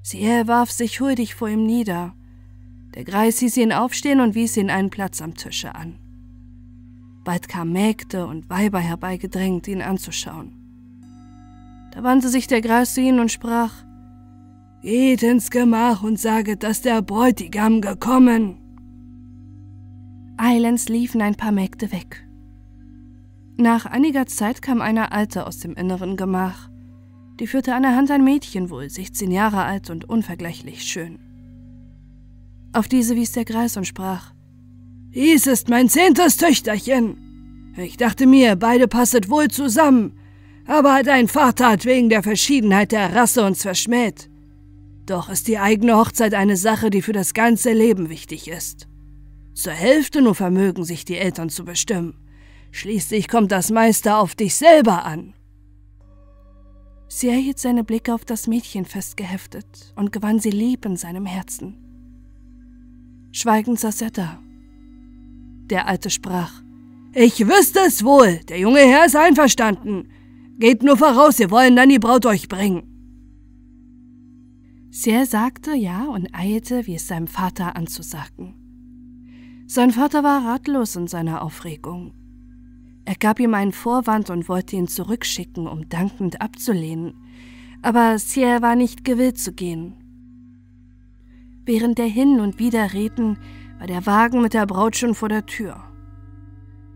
Sie 0.02 0.22
warf 0.48 0.72
sich 0.72 1.00
huldig 1.00 1.36
vor 1.36 1.48
ihm 1.50 1.66
nieder. 1.66 2.14
Der 2.96 3.04
Greis 3.04 3.40
hieß 3.40 3.58
ihn 3.58 3.72
aufstehen 3.72 4.20
und 4.20 4.36
wies 4.36 4.58
ihn 4.58 4.70
einen 4.70 4.90
Platz 4.90 5.22
am 5.22 5.36
Tische 5.36 5.76
an. 5.76 6.03
Bald 7.24 7.48
kamen 7.48 7.72
Mägde 7.72 8.28
und 8.28 8.50
Weiber 8.50 8.80
herbeigedrängt, 8.80 9.68
ihn 9.68 9.82
anzuschauen. 9.82 10.52
Da 11.92 12.04
wandte 12.04 12.30
sich 12.30 12.48
der 12.48 12.62
Greis 12.62 12.94
zu 12.94 13.02
ihnen 13.02 13.20
und 13.20 13.32
sprach, 13.32 13.72
Geht 14.82 15.24
ins 15.24 15.50
Gemach 15.50 16.04
und 16.04 16.20
saget, 16.20 16.64
dass 16.64 16.82
der 16.82 17.02
Bräutigam 17.02 17.80
gekommen. 17.80 18.58
Eilends 20.36 20.90
liefen 20.90 21.22
ein 21.22 21.36
paar 21.36 21.54
Mägde 21.54 21.92
weg. 21.94 22.28
Nach 23.56 23.86
einiger 23.86 24.26
Zeit 24.26 24.62
kam 24.62 24.82
eine 24.82 25.14
Alte 25.14 25.48
aus 25.48 25.60
dem 25.60 25.76
inneren 25.76 26.18
Gemach. 26.18 26.70
Die 27.40 27.48
führte 27.48 27.76
an 27.76 27.84
der 27.84 27.96
Hand 27.96 28.12
ein 28.12 28.24
Mädchen 28.24 28.70
wohl, 28.70 28.90
16 28.90 29.32
Jahre 29.32 29.64
alt 29.64 29.90
und 29.90 30.10
unvergleichlich 30.10 30.84
schön. 30.84 31.20
Auf 32.74 32.88
diese 32.88 33.16
wies 33.16 33.32
der 33.32 33.46
Greis 33.46 33.78
und 33.78 33.86
sprach: 33.86 34.33
Dies 35.14 35.46
ist 35.46 35.70
mein 35.70 35.90
zehntes 35.90 36.38
Töchterchen. 36.38 37.76
Ich 37.78 37.98
dachte 37.98 38.26
mir, 38.26 38.56
beide 38.56 38.88
passet 38.88 39.30
wohl 39.30 39.48
zusammen, 39.48 40.18
aber 40.66 41.04
dein 41.04 41.28
Vater 41.28 41.70
hat 41.70 41.86
wegen 41.86 42.10
der 42.10 42.24
Verschiedenheit 42.24 42.92
der 42.92 43.16
Rasse 43.16 43.46
uns 43.46 43.62
verschmäht. 43.62 44.30
Doch 45.06 45.30
ist 45.30 45.48
die 45.48 45.60
eigene 45.60 45.98
Hochzeit 45.98 46.34
eine 46.34 46.58
Sache, 46.58 46.90
die 46.90 47.02
für 47.02 47.14
das 47.14 47.34
ganze 47.34 47.74
Leben 47.74 48.10
wichtig 48.10 48.48
ist. 48.48 48.88
Zur 49.54 49.74
Hälfte 49.74 50.22
nur 50.22 50.34
vermögen 50.34 50.84
sich 50.84 51.06
die 51.06 51.18
Eltern 51.18 51.50
zu 51.50 51.64
bestimmen. 51.64 52.16
Schließlich 52.72 53.28
kommt 53.28 53.52
das 53.52 53.70
meiste 53.70 54.16
auf 54.16 54.34
dich 54.34 54.56
selber 54.56 55.06
an. 55.06 55.36
Sie 57.08 57.30
erhielt 57.30 57.60
seine 57.60 57.84
Blicke 57.84 58.16
auf 58.16 58.26
das 58.26 58.48
Mädchen 58.48 58.86
festgeheftet 58.86 59.94
und 59.96 60.12
gewann 60.12 60.40
sie 60.40 60.50
lieb 60.50 60.86
in 60.86 60.98
seinem 60.98 61.28
Herzen. 61.28 61.78
Schweigend 63.32 63.80
saß 63.80 64.02
er 64.02 64.10
da. 64.10 64.40
Der 65.70 65.88
Alte 65.88 66.10
sprach, 66.10 66.62
Ich 67.14 67.48
wüsste 67.48 67.80
es 67.88 68.04
wohl, 68.04 68.40
der 68.50 68.60
junge 68.60 68.82
Herr 68.82 69.06
ist 69.06 69.16
einverstanden. 69.16 70.10
Geht 70.60 70.84
nur 70.84 70.98
voraus, 70.98 71.40
wir 71.40 71.52
wollen 71.52 71.76
dann 71.76 71.90
die 71.90 72.00
Braut 72.00 72.26
euch 72.26 72.48
bringen. 72.48 72.84
Sehr 74.92 75.26
sagte 75.26 75.74
ja 75.74 76.06
und 76.06 76.30
eilte, 76.34 76.86
wie 76.86 76.96
es 76.96 77.08
seinem 77.08 77.28
Vater 77.28 77.76
anzusagen. 77.76 78.54
Sein 79.66 79.92
Vater 79.92 80.24
war 80.24 80.46
ratlos 80.46 80.96
in 80.96 81.08
seiner 81.08 81.42
Aufregung. 81.42 82.14
Er 83.06 83.16
gab 83.16 83.40
ihm 83.40 83.54
einen 83.54 83.72
Vorwand 83.72 84.30
und 84.30 84.48
wollte 84.48 84.76
ihn 84.76 84.88
zurückschicken, 84.88 85.68
um 85.68 85.90
dankend 85.90 86.42
abzulehnen, 86.42 87.16
aber 87.82 88.20
Sier 88.20 88.62
war 88.62 88.76
nicht 88.76 89.04
gewillt 89.04 89.40
zu 89.40 89.54
gehen. 89.54 89.96
Während 91.66 91.98
der 91.98 92.06
Hin- 92.06 92.40
und 92.40 92.60
Widerreden 92.60 93.38
war 93.84 93.88
der 93.88 94.06
Wagen 94.06 94.42
mit 94.42 94.54
der 94.54 94.66
Braut 94.66 94.96
schon 94.96 95.14
vor 95.14 95.28
der 95.28 95.46
Tür. 95.46 95.84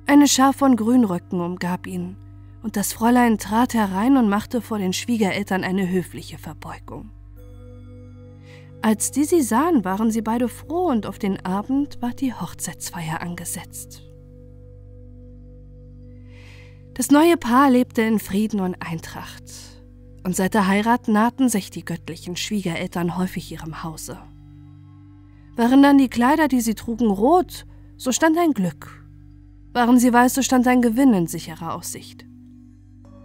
Eine 0.06 0.26
Schar 0.26 0.54
von 0.54 0.78
Grünröcken 0.78 1.42
umgab 1.42 1.86
ihn, 1.86 2.16
und 2.64 2.78
das 2.78 2.94
Fräulein 2.94 3.38
trat 3.38 3.74
herein 3.74 4.16
und 4.16 4.30
machte 4.30 4.62
vor 4.62 4.78
den 4.78 4.94
Schwiegereltern 4.94 5.66
eine 5.66 5.90
höfliche 5.90 6.38
Verbeugung. 6.38 7.12
Als 8.82 9.12
die 9.12 9.26
sie 9.26 9.42
sahen, 9.42 9.84
waren 9.84 10.12
sie 10.12 10.22
beide 10.22 10.48
froh 10.48 10.88
und 10.88 11.08
auf 11.08 11.20
den 11.20 11.46
Abend 11.46 12.02
war 12.02 12.12
die 12.12 12.34
Hochzeitsfeier 12.34 13.22
angesetzt. 13.22 14.04
Das 16.94 17.12
neue 17.12 17.36
Paar 17.36 17.70
lebte 17.70 18.02
in 18.02 18.18
Frieden 18.18 18.62
und 18.62 18.76
Eintracht, 18.76 19.44
und 20.24 20.38
seit 20.38 20.54
der 20.54 20.68
Heirat 20.68 21.10
nahten 21.10 21.50
sich 21.50 21.70
die 21.70 21.84
göttlichen 21.84 22.38
Schwiegereltern 22.38 23.18
häufig 23.18 23.52
ihrem 23.52 23.84
Hause. 23.84 24.18
Waren 25.58 25.82
dann 25.82 25.98
die 25.98 26.08
Kleider, 26.08 26.48
die 26.48 26.62
sie 26.62 26.76
trugen, 26.76 27.10
rot, 27.10 27.66
so 27.98 28.12
stand 28.12 28.38
ein 28.38 28.54
Glück. 28.54 29.04
Waren 29.74 30.00
sie 30.00 30.14
weiß, 30.14 30.36
so 30.36 30.42
stand 30.44 30.68
ein 30.68 30.84
Gewinn 30.84 31.14
in 31.14 31.26
sicherer 31.28 31.74
Aussicht. 31.74 32.26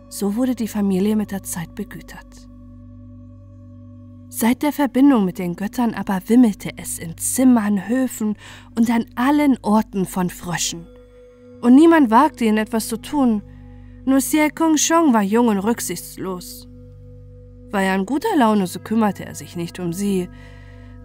So 0.09 0.35
wurde 0.35 0.55
die 0.55 0.69
Familie 0.69 1.15
mit 1.15 1.31
der 1.31 1.43
Zeit 1.43 1.75
begütert. 1.75 2.49
Seit 4.31 4.63
der 4.63 4.73
Verbindung 4.73 5.27
mit 5.27 5.39
den 5.39 5.57
Göttern 5.57 5.93
aber 5.93 6.21
wimmelte 6.27 6.71
es 6.79 6.99
in 6.99 7.19
Zimmern, 7.19 7.87
Höfen 7.87 8.37
und 8.75 8.91
an 8.91 9.05
allen 9.15 9.59
Orten 9.61 10.07
von 10.07 10.31
Fröschen. 10.31 10.87
Und 11.61 11.75
niemand 11.75 12.11
wagte 12.11 12.47
ihnen 12.47 12.57
etwas 12.57 12.89
zu 12.89 12.97
tun. 12.97 13.43
Nur 14.07 14.19
Xie 14.19 14.49
Kung 14.49 14.79
Shong 14.79 15.13
war 15.13 15.23
jung 15.23 15.49
und 15.49 15.59
rücksichtslos. 15.59 16.67
War 17.71 17.83
er 17.83 17.95
in 17.95 18.07
guter 18.07 18.35
Laune, 18.39 18.67
so 18.67 18.81
kümmerte 18.81 19.27
er 19.27 19.35
sich 19.35 19.55
nicht 19.55 19.79
um 19.79 19.93
sie. 19.93 20.31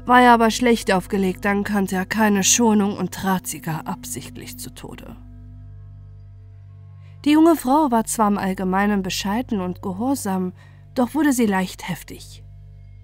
War 0.07 0.21
er 0.21 0.31
aber 0.31 0.51
schlecht 0.51 0.89
aufgelegt, 0.89 1.43
dann 1.43 1.65
kannte 1.65 1.97
er 1.97 2.05
keine 2.05 2.45
Schonung 2.45 2.95
und 2.95 3.13
trat 3.13 3.45
sie 3.45 3.59
gar 3.59 3.85
absichtlich 3.87 4.57
zu 4.57 4.73
Tode. 4.73 5.17
Die 7.25 7.31
junge 7.31 7.57
Frau 7.57 7.91
war 7.91 8.05
zwar 8.05 8.29
im 8.29 8.37
Allgemeinen 8.37 9.03
bescheiden 9.03 9.59
und 9.59 9.81
gehorsam, 9.81 10.53
doch 10.95 11.13
wurde 11.13 11.33
sie 11.33 11.45
leicht 11.45 11.89
heftig. 11.89 12.41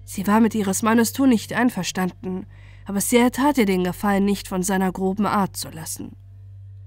Sie 0.06 0.26
war 0.26 0.40
mit 0.40 0.54
ihres 0.54 0.82
Mannes 0.82 1.12
Tun 1.12 1.28
nicht 1.28 1.52
einverstanden, 1.52 2.46
aber 2.86 3.02
sie 3.02 3.18
ertat 3.18 3.58
ihr 3.58 3.66
den 3.66 3.84
Gefallen 3.84 4.24
nicht 4.24 4.48
von 4.48 4.62
seiner 4.62 4.90
groben 4.90 5.26
Art 5.26 5.58
zu 5.58 5.68
lassen. 5.68 6.12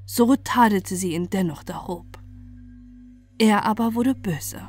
So 0.07 0.35
tadelte 0.35 0.95
sie 0.95 1.13
ihn 1.13 1.29
dennoch 1.29 1.61
darob. 1.61 2.07
Er 3.37 3.65
aber 3.65 3.93
wurde 3.93 4.15
böse. 4.15 4.67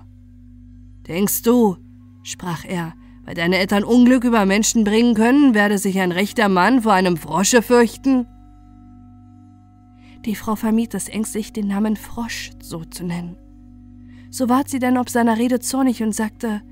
Denkst 1.07 1.41
du, 1.41 1.79
sprach 2.23 2.67
er, 2.67 2.93
weil 3.29 3.35
deine 3.35 3.59
Eltern 3.59 3.85
Unglück 3.85 4.25
über 4.25 4.47
Menschen 4.47 4.85
bringen 4.85 5.15
können, 5.15 5.53
werde 5.53 5.77
sich 5.77 6.01
ein 6.01 6.13
rechter 6.13 6.49
Mann 6.49 6.81
vor 6.81 6.95
einem 6.95 7.19
Frosche 7.19 7.61
fürchten? 7.61 8.27
Die 10.25 10.35
Frau 10.35 10.57
vermied 10.57 10.95
es 10.95 11.11
ängstlich, 11.11 11.53
den 11.53 11.67
Namen 11.67 11.97
Frosch 11.97 12.53
so 12.63 12.87
zu 12.87 13.05
nennen. 13.05 13.37
So 14.31 14.49
ward 14.49 14.71
sie 14.71 14.79
denn 14.79 14.97
ob 14.97 15.11
seiner 15.11 15.37
Rede 15.37 15.61
zornig 15.61 16.03
und 16.03 16.15
sagte, 16.15 16.63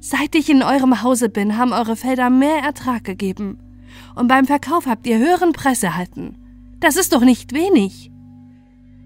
Seit 0.00 0.34
ich 0.34 0.50
in 0.50 0.64
eurem 0.64 1.00
Hause 1.04 1.28
bin, 1.28 1.56
haben 1.58 1.72
eure 1.72 1.94
Felder 1.94 2.28
mehr 2.28 2.58
Ertrag 2.58 3.04
gegeben. 3.04 3.60
Und 4.16 4.26
beim 4.26 4.46
Verkauf 4.46 4.86
habt 4.86 5.06
ihr 5.06 5.18
höheren 5.18 5.52
Preis 5.52 5.84
erhalten. 5.84 6.34
Das 6.80 6.96
ist 6.96 7.12
doch 7.12 7.22
nicht 7.22 7.54
wenig. 7.54 8.10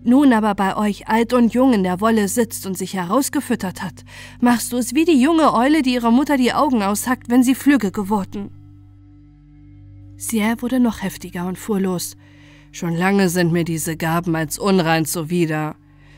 Nun 0.05 0.32
aber 0.32 0.55
bei 0.55 0.76
euch 0.76 1.09
alt 1.09 1.32
und 1.32 1.53
jung 1.53 1.72
in 1.72 1.82
der 1.82 2.01
Wolle 2.01 2.28
sitzt 2.28 2.66
und 2.66 2.78
sich 2.78 2.94
herausgefüttert 2.94 3.82
hat, 3.82 4.05
machst 4.40 4.72
du 4.72 4.76
es 4.76 4.94
wie 4.94 5.05
die 5.05 5.20
junge 5.20 5.53
Eule, 5.53 5.82
die 5.82 5.94
ihrer 5.94 6.11
Mutter 6.11 6.36
die 6.36 6.53
Augen 6.53 6.82
aushackt, 6.82 7.28
wenn 7.28 7.42
sie 7.42 7.55
flügge 7.55 7.90
geworden. 7.90 8.51
Sierre 10.16 10.62
wurde 10.62 10.80
noch 10.80 11.03
heftiger 11.03 11.46
und 11.46 11.59
fuhr 11.59 11.80
los. 11.80 12.16
Schon 12.72 12.94
lange 12.94 13.28
sind 13.28 13.53
mir 13.53 13.64
diese 13.64 13.96
Gaben 13.96 14.36
als 14.36 14.59
unrein 14.59 15.05
zuwider. 15.05 15.76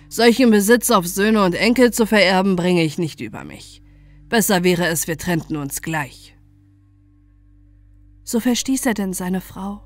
Solchen 0.08 0.50
Besitz 0.50 0.90
auf 0.90 1.06
Söhne 1.06 1.44
und 1.44 1.54
Enkel 1.54 1.92
zu 1.92 2.06
vererben, 2.06 2.56
bringe 2.56 2.82
ich 2.82 2.98
nicht 2.98 3.20
über 3.20 3.44
mich. 3.44 3.82
Besser 4.28 4.64
wäre 4.64 4.86
es, 4.86 5.06
wir 5.06 5.18
trennten 5.18 5.56
uns 5.56 5.82
gleich. 5.82 6.36
So 8.24 8.40
verstieß 8.40 8.86
er 8.86 8.94
denn 8.94 9.12
seine 9.12 9.40
Frau, 9.40 9.82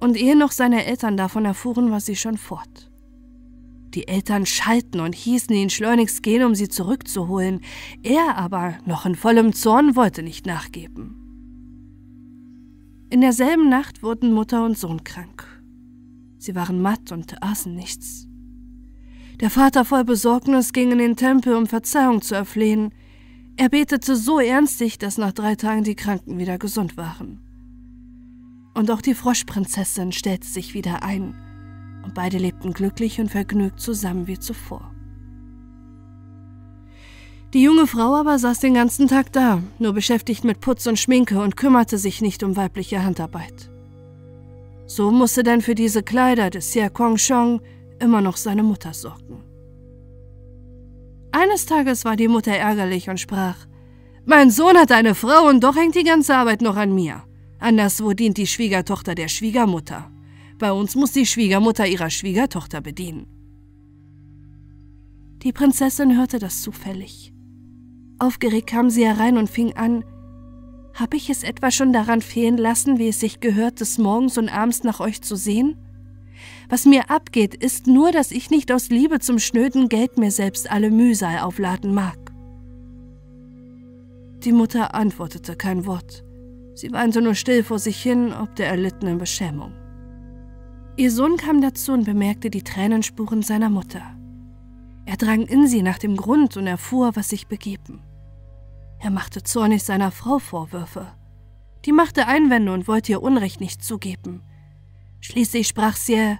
und 0.00 0.16
ehe 0.16 0.36
noch 0.36 0.52
seine 0.52 0.86
Eltern 0.86 1.16
davon 1.16 1.44
erfuhren, 1.44 1.90
war 1.90 2.00
sie 2.00 2.16
schon 2.16 2.36
fort. 2.36 2.89
Die 3.94 4.08
Eltern 4.08 4.46
schalten 4.46 5.00
und 5.00 5.14
hießen 5.14 5.54
ihn 5.54 5.70
schleunigst 5.70 6.22
gehen, 6.22 6.44
um 6.44 6.54
sie 6.54 6.68
zurückzuholen, 6.68 7.60
er 8.02 8.36
aber, 8.36 8.78
noch 8.86 9.06
in 9.06 9.16
vollem 9.16 9.52
Zorn, 9.52 9.96
wollte 9.96 10.22
nicht 10.22 10.46
nachgeben. 10.46 11.16
In 13.10 13.20
derselben 13.20 13.68
Nacht 13.68 14.02
wurden 14.02 14.32
Mutter 14.32 14.64
und 14.64 14.78
Sohn 14.78 15.02
krank. 15.02 15.44
Sie 16.38 16.54
waren 16.54 16.80
matt 16.80 17.10
und 17.10 17.42
aßen 17.42 17.74
nichts. 17.74 18.28
Der 19.40 19.50
Vater 19.50 19.84
voll 19.84 20.04
Besorgnis 20.04 20.72
ging 20.72 20.92
in 20.92 20.98
den 20.98 21.16
Tempel, 21.16 21.56
um 21.56 21.66
Verzeihung 21.66 22.22
zu 22.22 22.34
erflehen, 22.34 22.92
er 23.56 23.68
betete 23.68 24.16
so 24.16 24.40
ernstig, 24.40 24.96
dass 24.98 25.18
nach 25.18 25.32
drei 25.32 25.54
Tagen 25.54 25.84
die 25.84 25.94
Kranken 25.94 26.38
wieder 26.38 26.56
gesund 26.56 26.96
waren. 26.96 27.40
Und 28.74 28.90
auch 28.90 29.02
die 29.02 29.14
Froschprinzessin 29.14 30.12
stellte 30.12 30.46
sich 30.46 30.72
wieder 30.72 31.02
ein, 31.02 31.34
und 32.02 32.14
beide 32.14 32.38
lebten 32.38 32.72
glücklich 32.72 33.20
und 33.20 33.30
vergnügt 33.30 33.80
zusammen 33.80 34.26
wie 34.26 34.38
zuvor. 34.38 34.92
Die 37.52 37.62
junge 37.62 37.88
Frau 37.88 38.14
aber 38.14 38.38
saß 38.38 38.60
den 38.60 38.74
ganzen 38.74 39.08
Tag 39.08 39.32
da, 39.32 39.60
nur 39.78 39.92
beschäftigt 39.92 40.44
mit 40.44 40.60
Putz 40.60 40.86
und 40.86 40.98
Schminke 40.98 41.40
und 41.40 41.56
kümmerte 41.56 41.98
sich 41.98 42.22
nicht 42.22 42.44
um 42.44 42.56
weibliche 42.56 43.02
Handarbeit. 43.02 43.70
So 44.86 45.10
musste 45.10 45.42
denn 45.42 45.60
für 45.60 45.74
diese 45.74 46.02
Kleider 46.02 46.50
des 46.50 46.70
Xie 46.70 46.88
Shong 47.16 47.60
immer 47.98 48.20
noch 48.20 48.36
seine 48.36 48.62
Mutter 48.62 48.94
sorgen. 48.94 49.44
Eines 51.32 51.66
Tages 51.66 52.04
war 52.04 52.16
die 52.16 52.28
Mutter 52.28 52.52
ärgerlich 52.52 53.08
und 53.08 53.18
sprach, 53.18 53.56
Mein 54.24 54.50
Sohn 54.50 54.76
hat 54.76 54.92
eine 54.92 55.14
Frau 55.14 55.48
und 55.48 55.62
doch 55.62 55.76
hängt 55.76 55.94
die 55.94 56.04
ganze 56.04 56.36
Arbeit 56.36 56.62
noch 56.62 56.76
an 56.76 56.94
mir. 56.94 57.22
Anderswo 57.58 58.12
dient 58.12 58.36
die 58.36 58.46
Schwiegertochter 58.46 59.14
der 59.14 59.28
Schwiegermutter. 59.28 60.10
Bei 60.60 60.72
uns 60.72 60.94
muss 60.94 61.12
die 61.12 61.24
Schwiegermutter 61.24 61.86
ihrer 61.86 62.10
Schwiegertochter 62.10 62.82
bedienen. 62.82 63.26
Die 65.42 65.52
Prinzessin 65.52 66.18
hörte 66.18 66.38
das 66.38 66.60
zufällig. 66.60 67.32
Aufgeregt 68.18 68.68
kam 68.68 68.90
sie 68.90 69.06
herein 69.06 69.38
und 69.38 69.48
fing 69.48 69.72
an, 69.72 70.04
Hab 70.92 71.14
ich 71.14 71.30
es 71.30 71.44
etwa 71.44 71.70
schon 71.70 71.94
daran 71.94 72.20
fehlen 72.20 72.58
lassen, 72.58 72.98
wie 72.98 73.08
es 73.08 73.20
sich 73.20 73.40
gehört, 73.40 73.80
des 73.80 73.96
Morgens 73.96 74.36
und 74.36 74.50
Abends 74.50 74.84
nach 74.84 75.00
euch 75.00 75.22
zu 75.22 75.34
sehen? 75.34 75.78
Was 76.68 76.84
mir 76.84 77.10
abgeht, 77.10 77.54
ist 77.54 77.86
nur, 77.86 78.12
dass 78.12 78.30
ich 78.30 78.50
nicht 78.50 78.70
aus 78.70 78.90
Liebe 78.90 79.18
zum 79.18 79.38
schnöden 79.38 79.88
Geld 79.88 80.18
mir 80.18 80.30
selbst 80.30 80.70
alle 80.70 80.90
Mühsal 80.90 81.38
aufladen 81.38 81.94
mag. 81.94 82.18
Die 84.44 84.52
Mutter 84.52 84.94
antwortete 84.94 85.56
kein 85.56 85.86
Wort. 85.86 86.22
Sie 86.74 86.92
weinte 86.92 87.22
nur 87.22 87.34
still 87.34 87.64
vor 87.64 87.78
sich 87.78 88.02
hin, 88.02 88.34
ob 88.34 88.56
der 88.56 88.68
erlittenen 88.68 89.16
Beschämung. 89.16 89.72
Ihr 90.96 91.10
Sohn 91.10 91.36
kam 91.36 91.60
dazu 91.60 91.92
und 91.92 92.04
bemerkte 92.04 92.50
die 92.50 92.62
Tränenspuren 92.62 93.42
seiner 93.42 93.70
Mutter. 93.70 94.02
Er 95.06 95.16
drang 95.16 95.42
in 95.42 95.66
sie 95.66 95.82
nach 95.82 95.98
dem 95.98 96.16
Grund 96.16 96.56
und 96.56 96.66
erfuhr, 96.66 97.16
was 97.16 97.30
sich 97.30 97.46
begeben. 97.46 98.02
Er 98.98 99.10
machte 99.10 99.42
zornig 99.42 99.82
seiner 99.82 100.10
Frau 100.10 100.38
Vorwürfe. 100.38 101.06
Die 101.86 101.92
machte 101.92 102.26
Einwände 102.26 102.72
und 102.72 102.86
wollte 102.86 103.12
ihr 103.12 103.22
Unrecht 103.22 103.60
nicht 103.60 103.82
zugeben. 103.82 104.42
Schließlich 105.20 105.68
sprach 105.68 105.96
sie, 105.96 106.36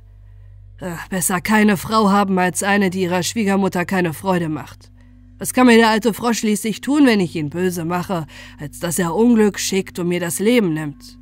ach, 0.81 1.09
besser 1.09 1.41
keine 1.41 1.77
Frau 1.79 2.11
haben 2.11 2.39
als 2.39 2.63
eine, 2.63 2.91
die 2.91 3.03
ihrer 3.03 3.23
Schwiegermutter 3.23 3.87
keine 3.87 4.13
Freude 4.13 4.49
macht. 4.49 4.93
Was 5.39 5.55
kann 5.55 5.67
mir 5.67 5.77
der 5.77 5.89
alte 5.89 6.13
Frosch 6.13 6.41
schließlich 6.41 6.83
tun, 6.83 7.07
wenn 7.07 7.21
ich 7.21 7.35
ihn 7.35 7.49
böse 7.49 7.87
mache, 7.87 8.27
als 8.59 8.79
dass 8.79 8.99
er 8.99 9.15
Unglück 9.15 9.59
schickt 9.59 9.99
und 9.99 10.09
mir 10.09 10.21
das 10.21 10.39
Leben 10.39 10.75
nimmt? 10.75 11.20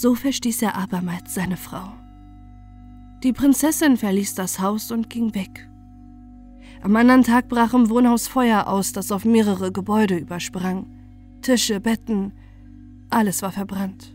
So 0.00 0.14
verstieß 0.14 0.62
er 0.62 0.76
abermals 0.76 1.34
seine 1.34 1.56
Frau. 1.56 1.92
Die 3.24 3.32
Prinzessin 3.32 3.96
verließ 3.96 4.36
das 4.36 4.60
Haus 4.60 4.92
und 4.92 5.10
ging 5.10 5.34
weg. 5.34 5.68
Am 6.82 6.94
anderen 6.94 7.24
Tag 7.24 7.48
brach 7.48 7.74
im 7.74 7.90
Wohnhaus 7.90 8.28
Feuer 8.28 8.68
aus, 8.68 8.92
das 8.92 9.10
auf 9.10 9.24
mehrere 9.24 9.72
Gebäude 9.72 10.16
übersprang. 10.16 10.86
Tische, 11.42 11.80
Betten, 11.80 12.30
alles 13.10 13.42
war 13.42 13.50
verbrannt. 13.50 14.14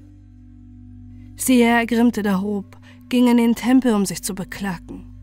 Sia 1.36 1.80
ergrimmte 1.80 2.24
darob, 2.24 2.78
ging 3.10 3.28
in 3.28 3.36
den 3.36 3.54
Tempel, 3.54 3.94
um 3.94 4.06
sich 4.06 4.24
zu 4.24 4.34
beklagen. 4.36 5.14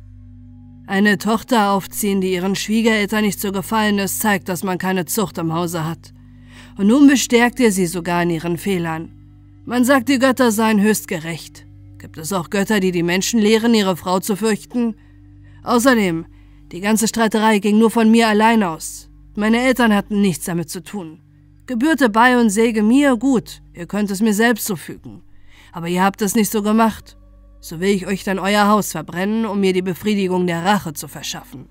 Eine 0.86 1.16
Tochter 1.16 1.70
aufziehen, 1.70 2.20
die 2.20 2.34
ihren 2.34 2.54
Schwiegereltern 2.54 3.24
nicht 3.24 3.40
so 3.40 3.50
gefallen 3.50 3.98
ist, 3.98 4.20
zeigt, 4.20 4.50
dass 4.50 4.62
man 4.62 4.76
keine 4.76 5.06
Zucht 5.06 5.38
im 5.38 5.54
Hause 5.54 5.86
hat. 5.86 6.12
Und 6.76 6.88
nun 6.88 7.06
bestärkt 7.06 7.60
ihr 7.60 7.72
sie 7.72 7.86
sogar 7.86 8.24
in 8.24 8.28
ihren 8.28 8.58
Fehlern. 8.58 9.19
Man 9.64 9.84
sagt, 9.84 10.08
die 10.08 10.18
Götter 10.18 10.52
seien 10.52 10.80
höchst 10.80 11.06
gerecht. 11.06 11.66
Gibt 11.98 12.16
es 12.16 12.32
auch 12.32 12.50
Götter, 12.50 12.80
die 12.80 12.92
die 12.92 13.02
Menschen 13.02 13.40
lehren, 13.40 13.74
ihre 13.74 13.96
Frau 13.96 14.20
zu 14.20 14.36
fürchten? 14.36 14.94
Außerdem, 15.62 16.24
die 16.72 16.80
ganze 16.80 17.06
Streiterei 17.08 17.58
ging 17.58 17.78
nur 17.78 17.90
von 17.90 18.10
mir 18.10 18.28
allein 18.28 18.62
aus. 18.62 19.10
Meine 19.36 19.60
Eltern 19.60 19.94
hatten 19.94 20.20
nichts 20.20 20.46
damit 20.46 20.70
zu 20.70 20.82
tun. 20.82 21.20
Gebürte 21.66 22.08
bei 22.08 22.40
und 22.40 22.50
Säge 22.50 22.82
mir 22.82 23.16
gut, 23.16 23.62
ihr 23.74 23.86
könnt 23.86 24.10
es 24.10 24.20
mir 24.20 24.34
selbst 24.34 24.66
zufügen. 24.66 25.22
Aber 25.72 25.88
ihr 25.88 26.02
habt 26.02 26.22
es 26.22 26.34
nicht 26.34 26.50
so 26.50 26.62
gemacht. 26.62 27.16
So 27.60 27.80
will 27.80 27.90
ich 27.90 28.06
euch 28.06 28.24
dann 28.24 28.38
euer 28.38 28.66
Haus 28.68 28.92
verbrennen, 28.92 29.44
um 29.44 29.60
mir 29.60 29.72
die 29.72 29.82
Befriedigung 29.82 30.46
der 30.46 30.64
Rache 30.64 30.94
zu 30.94 31.06
verschaffen. 31.06 31.66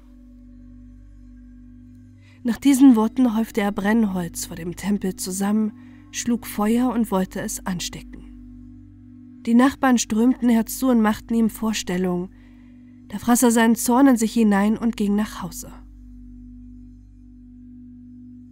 Nach 2.43 2.57
diesen 2.57 2.95
Worten 2.95 3.35
häufte 3.35 3.61
er 3.61 3.71
Brennholz 3.71 4.45
vor 4.45 4.55
dem 4.55 4.75
Tempel 4.75 5.15
zusammen, 5.15 5.73
schlug 6.11 6.47
Feuer 6.47 6.91
und 6.91 7.11
wollte 7.11 7.41
es 7.41 7.65
anstecken. 7.65 8.25
Die 9.45 9.53
Nachbarn 9.53 9.97
strömten 9.97 10.49
herzu 10.49 10.89
und 10.89 11.01
machten 11.01 11.33
ihm 11.33 11.49
Vorstellungen. 11.49 12.29
Da 13.07 13.17
fraß 13.17 13.43
er 13.43 13.51
seinen 13.51 13.75
Zorn 13.75 14.07
in 14.07 14.17
sich 14.17 14.33
hinein 14.33 14.77
und 14.77 14.97
ging 14.97 15.15
nach 15.15 15.41
Hause. 15.41 15.71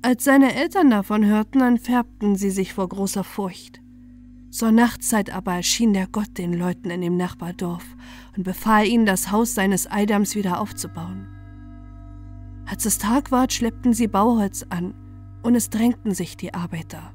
Als 0.01 0.23
seine 0.23 0.55
Eltern 0.55 0.89
davon 0.89 1.25
hörten, 1.25 1.61
entfärbten 1.61 2.35
sie 2.35 2.49
sich 2.49 2.73
vor 2.73 2.87
großer 2.87 3.23
Furcht. 3.23 3.81
Zur 4.49 4.71
Nachtzeit 4.71 5.29
aber 5.29 5.53
erschien 5.53 5.93
der 5.93 6.07
Gott 6.07 6.37
den 6.37 6.53
Leuten 6.53 6.89
in 6.89 7.01
dem 7.01 7.17
Nachbardorf 7.17 7.83
und 8.35 8.43
befahl 8.43 8.87
ihnen, 8.87 9.05
das 9.05 9.31
Haus 9.31 9.53
seines 9.53 9.91
Eidams 9.91 10.35
wieder 10.35 10.61
aufzubauen. 10.61 11.27
Als 12.65 12.85
es 12.85 12.97
Tag 12.97 13.31
ward, 13.31 13.51
schleppten 13.51 13.93
sie 13.93 14.07
Bauholz 14.07 14.65
an, 14.69 14.93
und 15.43 15.55
es 15.55 15.69
drängten 15.69 16.13
sich 16.13 16.37
die 16.37 16.53
Arbeiter. 16.53 17.13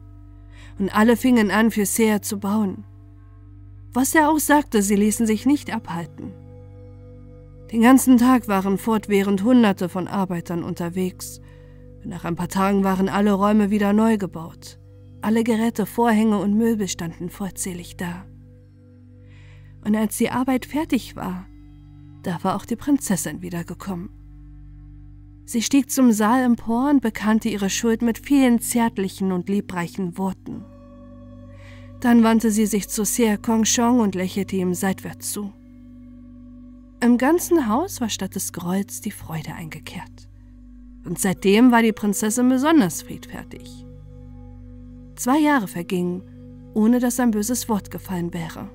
Und 0.78 0.94
alle 0.94 1.16
fingen 1.16 1.50
an, 1.50 1.70
für 1.70 1.86
Seher 1.86 2.22
zu 2.22 2.38
bauen. 2.38 2.84
Was 3.92 4.14
er 4.14 4.30
auch 4.30 4.38
sagte, 4.38 4.82
sie 4.82 4.96
ließen 4.96 5.26
sich 5.26 5.44
nicht 5.44 5.72
abhalten. 5.72 6.32
Den 7.70 7.82
ganzen 7.82 8.18
Tag 8.18 8.48
waren 8.48 8.78
fortwährend 8.78 9.42
Hunderte 9.42 9.88
von 9.88 10.08
Arbeitern 10.08 10.62
unterwegs. 10.62 11.40
Nach 12.04 12.24
ein 12.24 12.36
paar 12.36 12.48
Tagen 12.48 12.84
waren 12.84 13.08
alle 13.08 13.32
Räume 13.32 13.70
wieder 13.70 13.92
neu 13.92 14.18
gebaut. 14.18 14.78
Alle 15.20 15.44
Geräte, 15.44 15.86
Vorhänge 15.86 16.38
und 16.38 16.56
Möbel 16.56 16.88
standen 16.88 17.30
vollzählig 17.30 17.96
da. 17.96 18.26
Und 19.84 19.96
als 19.96 20.16
die 20.18 20.30
Arbeit 20.30 20.66
fertig 20.66 21.16
war, 21.16 21.46
da 22.22 22.38
war 22.42 22.56
auch 22.56 22.64
die 22.64 22.76
Prinzessin 22.76 23.42
wiedergekommen. 23.42 24.10
Sie 25.44 25.62
stieg 25.62 25.90
zum 25.90 26.12
Saal 26.12 26.44
empor 26.44 26.90
und 26.90 27.02
bekannte 27.02 27.48
ihre 27.48 27.70
Schuld 27.70 28.02
mit 28.02 28.18
vielen 28.18 28.60
zärtlichen 28.60 29.32
und 29.32 29.48
liebreichen 29.48 30.16
Worten. 30.16 30.64
Dann 32.00 32.22
wandte 32.22 32.50
sie 32.50 32.66
sich 32.66 32.88
zu 32.88 33.04
Sier 33.04 33.38
Kongshong 33.38 34.00
und 34.00 34.14
lächelte 34.14 34.56
ihm 34.56 34.74
seitwärts 34.74 35.32
zu. 35.32 35.52
Im 37.00 37.18
ganzen 37.18 37.68
Haus 37.68 38.00
war 38.00 38.08
statt 38.08 38.34
des 38.34 38.52
Grolls 38.52 39.00
die 39.00 39.10
Freude 39.10 39.54
eingekehrt. 39.54 40.28
Und 41.04 41.18
seitdem 41.18 41.72
war 41.72 41.82
die 41.82 41.92
Prinzessin 41.92 42.48
besonders 42.48 43.02
friedfertig. 43.02 43.84
Zwei 45.16 45.38
Jahre 45.38 45.66
vergingen, 45.68 46.22
ohne 46.74 47.00
dass 47.00 47.20
ein 47.20 47.32
böses 47.32 47.68
Wort 47.68 47.90
gefallen 47.90 48.32
wäre. 48.32 48.68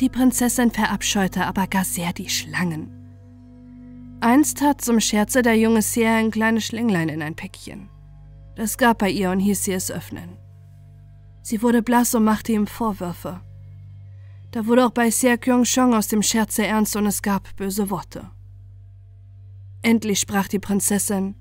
Die 0.00 0.08
Prinzessin 0.08 0.70
verabscheute 0.70 1.44
aber 1.46 1.66
gar 1.66 1.84
sehr 1.84 2.12
die 2.12 2.28
Schlangen. 2.28 2.95
Einst 4.20 4.58
tat 4.58 4.80
zum 4.80 4.98
Scherze 4.98 5.42
der 5.42 5.56
junge 5.56 5.82
Sia 5.82 6.16
ein 6.16 6.30
kleines 6.30 6.64
Schlänglein 6.64 7.08
in 7.08 7.22
ein 7.22 7.36
Päckchen. 7.36 7.90
Das 8.54 8.78
gab 8.78 9.02
er 9.02 9.08
ihr 9.08 9.30
und 9.30 9.40
hieß 9.40 9.64
sie 9.64 9.72
es 9.72 9.90
öffnen. 9.90 10.38
Sie 11.42 11.60
wurde 11.62 11.82
blass 11.82 12.14
und 12.14 12.24
machte 12.24 12.52
ihm 12.52 12.66
Vorwürfe. 12.66 13.40
Da 14.52 14.66
wurde 14.66 14.86
auch 14.86 14.90
bei 14.90 15.10
Sia 15.10 15.36
Kyung-chong 15.36 15.94
aus 15.94 16.08
dem 16.08 16.22
Scherze 16.22 16.66
ernst 16.66 16.96
und 16.96 17.06
es 17.06 17.20
gab 17.20 17.54
böse 17.56 17.90
Worte. 17.90 18.30
Endlich 19.82 20.18
sprach 20.18 20.48
die 20.48 20.58
Prinzessin: 20.58 21.34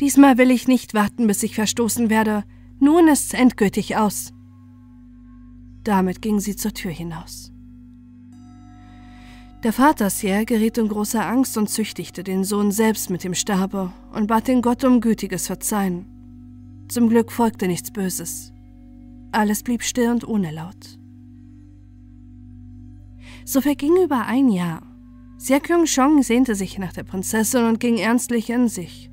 Diesmal 0.00 0.36
will 0.36 0.50
ich 0.50 0.66
nicht 0.66 0.92
warten, 0.92 1.26
bis 1.28 1.42
ich 1.44 1.54
verstoßen 1.54 2.10
werde. 2.10 2.42
Nun 2.80 3.08
ist's 3.08 3.32
endgültig 3.32 3.96
aus. 3.96 4.32
Damit 5.84 6.20
ging 6.20 6.40
sie 6.40 6.56
zur 6.56 6.74
Tür 6.74 6.90
hinaus. 6.90 7.52
Der 9.66 9.72
Vater 9.72 10.10
Sier 10.10 10.44
geriet 10.44 10.78
in 10.78 10.86
große 10.86 11.20
Angst 11.20 11.58
und 11.58 11.68
züchtigte 11.68 12.22
den 12.22 12.44
Sohn 12.44 12.70
selbst 12.70 13.10
mit 13.10 13.24
dem 13.24 13.34
Stabe 13.34 13.92
und 14.14 14.28
bat 14.28 14.46
den 14.46 14.62
Gott 14.62 14.84
um 14.84 15.00
gütiges 15.00 15.48
Verzeihen. 15.48 16.06
Zum 16.88 17.08
Glück 17.08 17.32
folgte 17.32 17.66
nichts 17.66 17.90
Böses. 17.90 18.52
Alles 19.32 19.64
blieb 19.64 19.82
still 19.82 20.10
und 20.10 20.22
ohne 20.28 20.52
Laut. 20.52 21.00
So 23.44 23.60
verging 23.60 23.96
über 24.04 24.26
ein 24.26 24.50
Jahr. 24.50 24.82
Sia 25.36 25.58
Kyung-chong 25.58 26.22
sehnte 26.22 26.54
sich 26.54 26.78
nach 26.78 26.92
der 26.92 27.02
Prinzessin 27.02 27.64
und 27.64 27.80
ging 27.80 27.96
ernstlich 27.96 28.48
in 28.50 28.68
sich. 28.68 29.10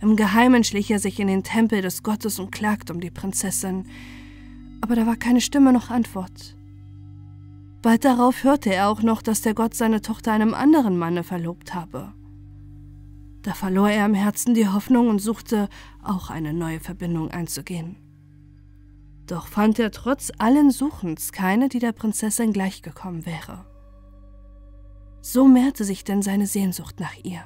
Im 0.00 0.16
Geheimen 0.16 0.64
schlich 0.64 0.90
er 0.90 0.98
sich 0.98 1.20
in 1.20 1.26
den 1.26 1.42
Tempel 1.42 1.82
des 1.82 2.02
Gottes 2.02 2.38
und 2.38 2.52
klagte 2.52 2.94
um 2.94 3.02
die 3.02 3.10
Prinzessin, 3.10 3.84
aber 4.80 4.96
da 4.96 5.06
war 5.06 5.16
keine 5.16 5.42
Stimme 5.42 5.74
noch 5.74 5.90
Antwort. 5.90 6.56
Bald 7.84 8.06
darauf 8.06 8.44
hörte 8.44 8.74
er 8.74 8.88
auch 8.88 9.02
noch, 9.02 9.20
dass 9.20 9.42
der 9.42 9.52
Gott 9.52 9.74
seine 9.74 10.00
Tochter 10.00 10.32
einem 10.32 10.54
anderen 10.54 10.96
Manne 10.96 11.22
verlobt 11.22 11.74
habe. 11.74 12.14
Da 13.42 13.52
verlor 13.52 13.90
er 13.90 14.06
im 14.06 14.14
Herzen 14.14 14.54
die 14.54 14.66
Hoffnung 14.66 15.08
und 15.08 15.18
suchte, 15.18 15.68
auch 16.02 16.30
eine 16.30 16.54
neue 16.54 16.80
Verbindung 16.80 17.30
einzugehen. 17.30 17.96
Doch 19.26 19.48
fand 19.48 19.78
er 19.78 19.90
trotz 19.90 20.32
allen 20.38 20.70
Suchens 20.70 21.30
keine, 21.30 21.68
die 21.68 21.78
der 21.78 21.92
Prinzessin 21.92 22.54
gleichgekommen 22.54 23.26
wäre. 23.26 23.66
So 25.20 25.46
mehrte 25.46 25.84
sich 25.84 26.04
denn 26.04 26.22
seine 26.22 26.46
Sehnsucht 26.46 27.00
nach 27.00 27.22
ihr. 27.22 27.44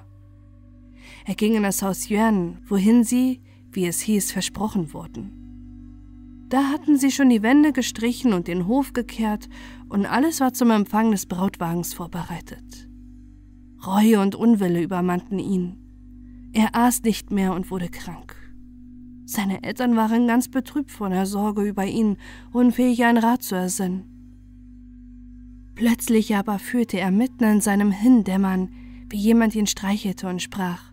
Er 1.26 1.34
ging 1.34 1.57
in 1.57 1.64
das 1.64 1.82
Haus 1.82 2.09
Yuan, 2.09 2.59
wohin 2.68 3.03
sie, 3.03 3.41
wie 3.72 3.89
es 3.89 3.99
hieß, 4.03 4.30
versprochen 4.30 4.93
wurden. 4.93 5.39
Da 6.49 6.68
hatten 6.68 6.97
sie 6.97 7.11
schon 7.11 7.28
die 7.28 7.43
Wände 7.43 7.72
gestrichen 7.72 8.32
und 8.32 8.49
den 8.49 8.66
Hof 8.66 8.95
gekehrt, 8.95 9.49
und 9.89 10.07
alles 10.07 10.41
war 10.41 10.53
zum 10.53 10.70
Empfang 10.70 11.11
des 11.11 11.26
Brautwagens 11.26 11.95
vorbereitet. 11.95 12.89
Reue 13.86 14.20
und 14.20 14.34
Unwille 14.34 14.82
übermannten 14.82 15.39
ihn. 15.39 15.76
Er 16.53 16.74
aß 16.74 17.03
nicht 17.03 17.30
mehr 17.30 17.55
und 17.55 17.70
wurde 17.70 17.89
krank. 17.89 18.34
Seine 19.24 19.62
Eltern 19.62 19.95
waren 19.97 20.26
ganz 20.26 20.49
betrübt 20.49 20.91
von 20.91 21.11
der 21.11 21.26
Sorge 21.26 21.62
über 21.62 21.84
ihn, 21.84 22.16
unfähig 22.53 23.05
einen 23.05 23.18
Rat 23.18 23.43
zu 23.43 23.55
ersinnen. 23.55 24.05
Plötzlich 25.74 26.34
aber 26.34 26.59
fühlte 26.59 26.99
er 26.99 27.11
mitten 27.11 27.45
in 27.45 27.61
seinem 27.61 27.93
Hindämmern, 27.93 28.70
wie 29.11 29.18
jemand 29.18 29.55
ihn 29.55 29.66
streichelte 29.66 30.28
und 30.28 30.43
sprach. 30.43 30.93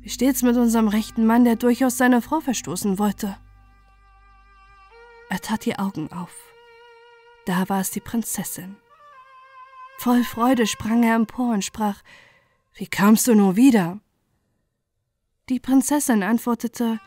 Wie 0.00 0.08
steht's 0.08 0.42
mit 0.42 0.56
unserem 0.56 0.88
rechten 0.88 1.26
Mann, 1.26 1.44
der 1.44 1.56
durchaus 1.56 1.96
seine 1.96 2.22
Frau 2.22 2.40
verstoßen 2.40 2.98
wollte? 2.98 3.36
Er 5.28 5.38
tat 5.38 5.64
die 5.64 5.78
Augen 5.78 6.10
auf. 6.10 6.51
Da 7.46 7.68
war 7.68 7.80
es 7.80 7.90
die 7.90 8.00
Prinzessin. 8.00 8.76
Voll 9.98 10.24
Freude 10.24 10.66
sprang 10.66 11.02
er 11.02 11.16
empor 11.16 11.52
und 11.52 11.64
sprach, 11.64 12.02
Wie 12.74 12.86
kamst 12.86 13.26
du 13.26 13.34
nur 13.34 13.56
wieder? 13.56 14.00
Die 15.48 15.60
Prinzessin 15.60 16.22
antwortete, 16.22 17.00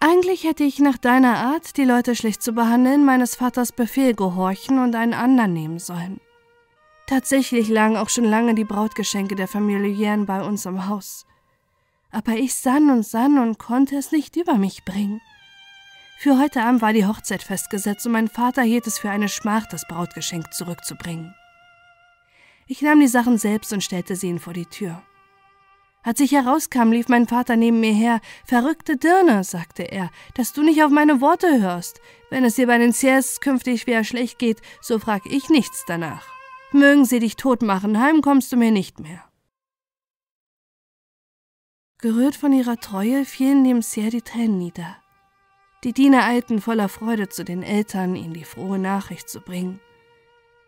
Eigentlich 0.00 0.44
hätte 0.44 0.64
ich 0.64 0.78
nach 0.78 0.98
deiner 0.98 1.36
Art, 1.36 1.76
die 1.76 1.84
Leute 1.84 2.14
schlecht 2.14 2.42
zu 2.42 2.52
behandeln, 2.52 3.04
meines 3.04 3.36
Vaters 3.36 3.72
Befehl 3.72 4.14
gehorchen 4.14 4.78
und 4.78 4.94
einen 4.94 5.14
anderen 5.14 5.52
nehmen 5.52 5.78
sollen. 5.78 6.20
Tatsächlich 7.06 7.68
lagen 7.68 7.96
auch 7.96 8.10
schon 8.10 8.24
lange 8.24 8.54
die 8.54 8.64
Brautgeschenke 8.64 9.34
der 9.34 9.48
Familie 9.48 9.90
Yen 9.90 10.26
bei 10.26 10.42
uns 10.42 10.66
im 10.66 10.88
Haus 10.88 11.26
aber 12.10 12.32
ich 12.32 12.54
sann 12.54 12.90
und 12.90 13.04
sann 13.06 13.38
und 13.38 13.58
konnte 13.58 13.96
es 13.96 14.12
nicht 14.12 14.36
über 14.36 14.54
mich 14.54 14.84
bringen. 14.84 15.20
Für 16.20 16.36
heute 16.36 16.62
Abend 16.64 16.82
war 16.82 16.92
die 16.92 17.06
Hochzeit 17.06 17.44
festgesetzt 17.44 18.04
und 18.04 18.10
mein 18.10 18.26
Vater 18.26 18.62
hielt 18.62 18.88
es 18.88 18.98
für 18.98 19.08
eine 19.08 19.28
Schmach, 19.28 19.66
das 19.66 19.86
Brautgeschenk 19.86 20.52
zurückzubringen. 20.52 21.32
Ich 22.66 22.82
nahm 22.82 22.98
die 22.98 23.06
Sachen 23.06 23.38
selbst 23.38 23.72
und 23.72 23.84
stellte 23.84 24.16
sie 24.16 24.26
ihn 24.26 24.40
vor 24.40 24.52
die 24.52 24.66
Tür. 24.66 25.00
Als 26.02 26.18
ich 26.18 26.32
herauskam, 26.32 26.90
lief 26.90 27.06
mein 27.08 27.28
Vater 27.28 27.54
neben 27.54 27.78
mir 27.78 27.92
her. 27.92 28.20
Verrückte 28.44 28.96
Dirne, 28.96 29.44
sagte 29.44 29.84
er, 29.84 30.10
dass 30.34 30.52
du 30.52 30.64
nicht 30.64 30.82
auf 30.82 30.90
meine 30.90 31.20
Worte 31.20 31.60
hörst. 31.60 32.00
Wenn 32.30 32.44
es 32.44 32.56
dir 32.56 32.66
bei 32.66 32.78
den 32.78 32.92
Siers 32.92 33.40
künftig 33.40 33.86
wieder 33.86 34.02
schlecht 34.02 34.40
geht, 34.40 34.60
so 34.80 34.98
frag 34.98 35.24
ich 35.24 35.48
nichts 35.50 35.84
danach. 35.86 36.26
Mögen 36.72 37.04
sie 37.04 37.20
dich 37.20 37.36
tot 37.36 37.62
machen, 37.62 38.00
heim 38.00 38.22
kommst 38.22 38.50
du 38.50 38.56
mir 38.56 38.72
nicht 38.72 38.98
mehr. 38.98 39.22
Gerührt 41.98 42.34
von 42.34 42.52
ihrer 42.52 42.78
Treue 42.78 43.24
fielen 43.24 43.62
dem 43.62 43.82
Sier 43.82 44.10
die 44.10 44.22
Tränen 44.22 44.58
nieder. 44.58 44.96
Die 45.84 45.92
Diener 45.92 46.24
eilten 46.24 46.60
voller 46.60 46.88
Freude 46.88 47.28
zu 47.28 47.44
den 47.44 47.62
Eltern, 47.62 48.16
ihnen 48.16 48.34
die 48.34 48.44
frohe 48.44 48.80
Nachricht 48.80 49.28
zu 49.28 49.40
bringen. 49.40 49.80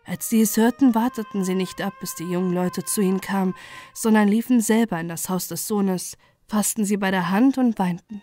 Als 0.05 0.29
sie 0.29 0.41
es 0.41 0.55
hörten, 0.55 0.95
warteten 0.95 1.43
sie 1.43 1.53
nicht 1.53 1.81
ab, 1.81 1.93
bis 1.99 2.15
die 2.15 2.23
jungen 2.23 2.53
Leute 2.53 2.85
zu 2.85 3.01
ihnen 3.01 3.19
kamen, 3.19 3.53
sondern 3.93 4.29
liefen 4.29 4.61
selber 4.61 4.99
in 4.99 5.09
das 5.09 5.27
Haus 5.29 5.49
des 5.49 5.67
Sohnes, 5.67 6.17
fassten 6.47 6.85
sie 6.85 6.97
bei 6.97 7.11
der 7.11 7.29
Hand 7.29 7.57
und 7.57 7.77
weinten. 7.77 8.21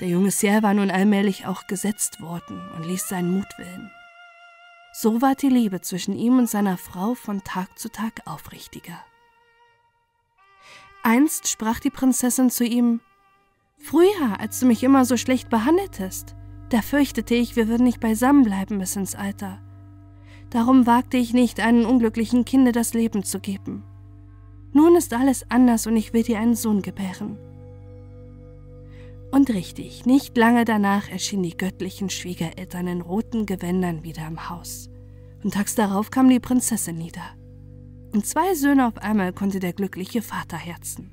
Der 0.00 0.08
junge 0.08 0.30
Sier 0.30 0.62
war 0.62 0.74
nun 0.74 0.90
allmählich 0.90 1.46
auch 1.46 1.66
gesetzt 1.66 2.20
worden 2.20 2.60
und 2.76 2.84
ließ 2.84 3.08
seinen 3.08 3.34
Mut 3.34 3.58
willen. 3.58 3.90
So 4.92 5.22
ward 5.22 5.40
die 5.42 5.48
Liebe 5.48 5.80
zwischen 5.80 6.16
ihm 6.16 6.38
und 6.38 6.50
seiner 6.50 6.76
Frau 6.76 7.14
von 7.14 7.44
Tag 7.44 7.78
zu 7.78 7.90
Tag 7.90 8.22
aufrichtiger. 8.26 9.04
Einst 11.02 11.48
sprach 11.48 11.80
die 11.80 11.90
Prinzessin 11.90 12.50
zu 12.50 12.64
ihm 12.64 13.00
Früher, 13.82 14.38
als 14.38 14.60
du 14.60 14.66
mich 14.66 14.82
immer 14.82 15.06
so 15.06 15.16
schlecht 15.16 15.48
behandeltest, 15.48 16.36
da 16.68 16.82
fürchtete 16.82 17.34
ich, 17.34 17.56
wir 17.56 17.66
würden 17.66 17.84
nicht 17.84 17.98
beisammen 17.98 18.44
bleiben 18.44 18.78
bis 18.78 18.94
ins 18.94 19.14
Alter. 19.14 19.58
Darum 20.50 20.86
wagte 20.86 21.16
ich 21.16 21.32
nicht, 21.32 21.60
einem 21.60 21.86
unglücklichen 21.86 22.44
Kinde 22.44 22.72
das 22.72 22.92
Leben 22.92 23.24
zu 23.24 23.40
geben. 23.40 23.82
Nun 24.72 24.96
ist 24.96 25.14
alles 25.14 25.50
anders 25.50 25.86
und 25.86 25.96
ich 25.96 26.12
will 26.12 26.22
dir 26.22 26.38
einen 26.38 26.54
Sohn 26.54 26.82
gebären. 26.82 27.38
Und 29.32 29.48
richtig, 29.50 30.06
nicht 30.06 30.36
lange 30.36 30.64
danach 30.64 31.08
erschienen 31.08 31.44
die 31.44 31.56
göttlichen 31.56 32.10
Schwiegereltern 32.10 32.86
in 32.86 33.00
roten 33.00 33.46
Gewändern 33.46 34.04
wieder 34.04 34.26
im 34.26 34.50
Haus. 34.50 34.90
Und 35.42 35.54
tags 35.54 35.74
darauf 35.74 36.10
kam 36.10 36.28
die 36.28 36.40
Prinzessin 36.40 36.98
nieder. 36.98 37.34
Und 38.12 38.26
zwei 38.26 38.54
Söhne 38.54 38.86
auf 38.88 38.98
einmal 38.98 39.32
konnte 39.32 39.58
der 39.58 39.72
glückliche 39.72 40.20
Vater 40.20 40.58
herzen. 40.58 41.12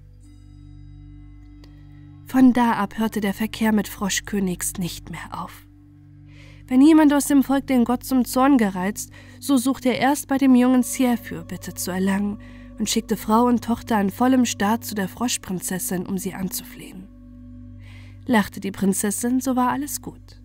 Von 2.28 2.52
da 2.52 2.74
ab 2.74 2.98
hörte 2.98 3.22
der 3.22 3.34
Verkehr 3.34 3.72
mit 3.72 3.88
Froschkönigs 3.88 4.74
nicht 4.80 5.10
mehr 5.10 5.30
auf. 5.32 5.66
Wenn 6.68 6.82
jemand 6.82 7.14
aus 7.14 7.26
dem 7.28 7.42
Volk 7.42 7.68
den 7.68 7.86
Gott 7.86 8.04
zum 8.04 8.26
Zorn 8.26 8.58
gereizt, 8.58 9.12
so 9.40 9.56
suchte 9.56 9.90
er 9.90 10.00
erst 10.00 10.28
bei 10.28 10.38
dem 10.38 10.54
jungen 10.54 10.84
Sier 10.84 11.18
Fürbitte 11.18 11.74
zu 11.74 11.90
erlangen 11.92 12.38
und 12.78 12.90
schickte 12.90 13.16
Frau 13.16 13.46
und 13.46 13.64
Tochter 13.64 14.02
in 14.02 14.10
vollem 14.10 14.44
Staat 14.44 14.84
zu 14.84 14.94
der 14.94 15.08
Froschprinzessin, 15.08 16.06
um 16.06 16.18
sie 16.18 16.34
anzuflehen. 16.34 17.08
Lachte 18.26 18.60
die 18.60 18.72
Prinzessin, 18.72 19.40
so 19.40 19.56
war 19.56 19.70
alles 19.70 20.02
gut. 20.02 20.42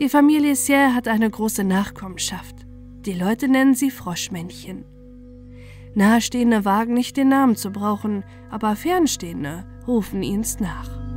Die 0.00 0.08
Familie 0.08 0.56
Sier 0.56 0.94
hat 0.94 1.08
eine 1.08 1.28
große 1.28 1.62
Nachkommenschaft. 1.62 2.56
Die 3.04 3.12
Leute 3.12 3.48
nennen 3.48 3.74
sie 3.74 3.90
Froschmännchen. 3.90 4.86
Nahestehende 5.94 6.64
wagen 6.64 6.94
nicht 6.94 7.16
den 7.16 7.28
Namen 7.28 7.56
zu 7.56 7.70
brauchen, 7.70 8.24
aber 8.50 8.76
Fernstehende 8.76 9.64
rufen 9.86 10.22
ihns 10.22 10.58
nach. 10.60 11.11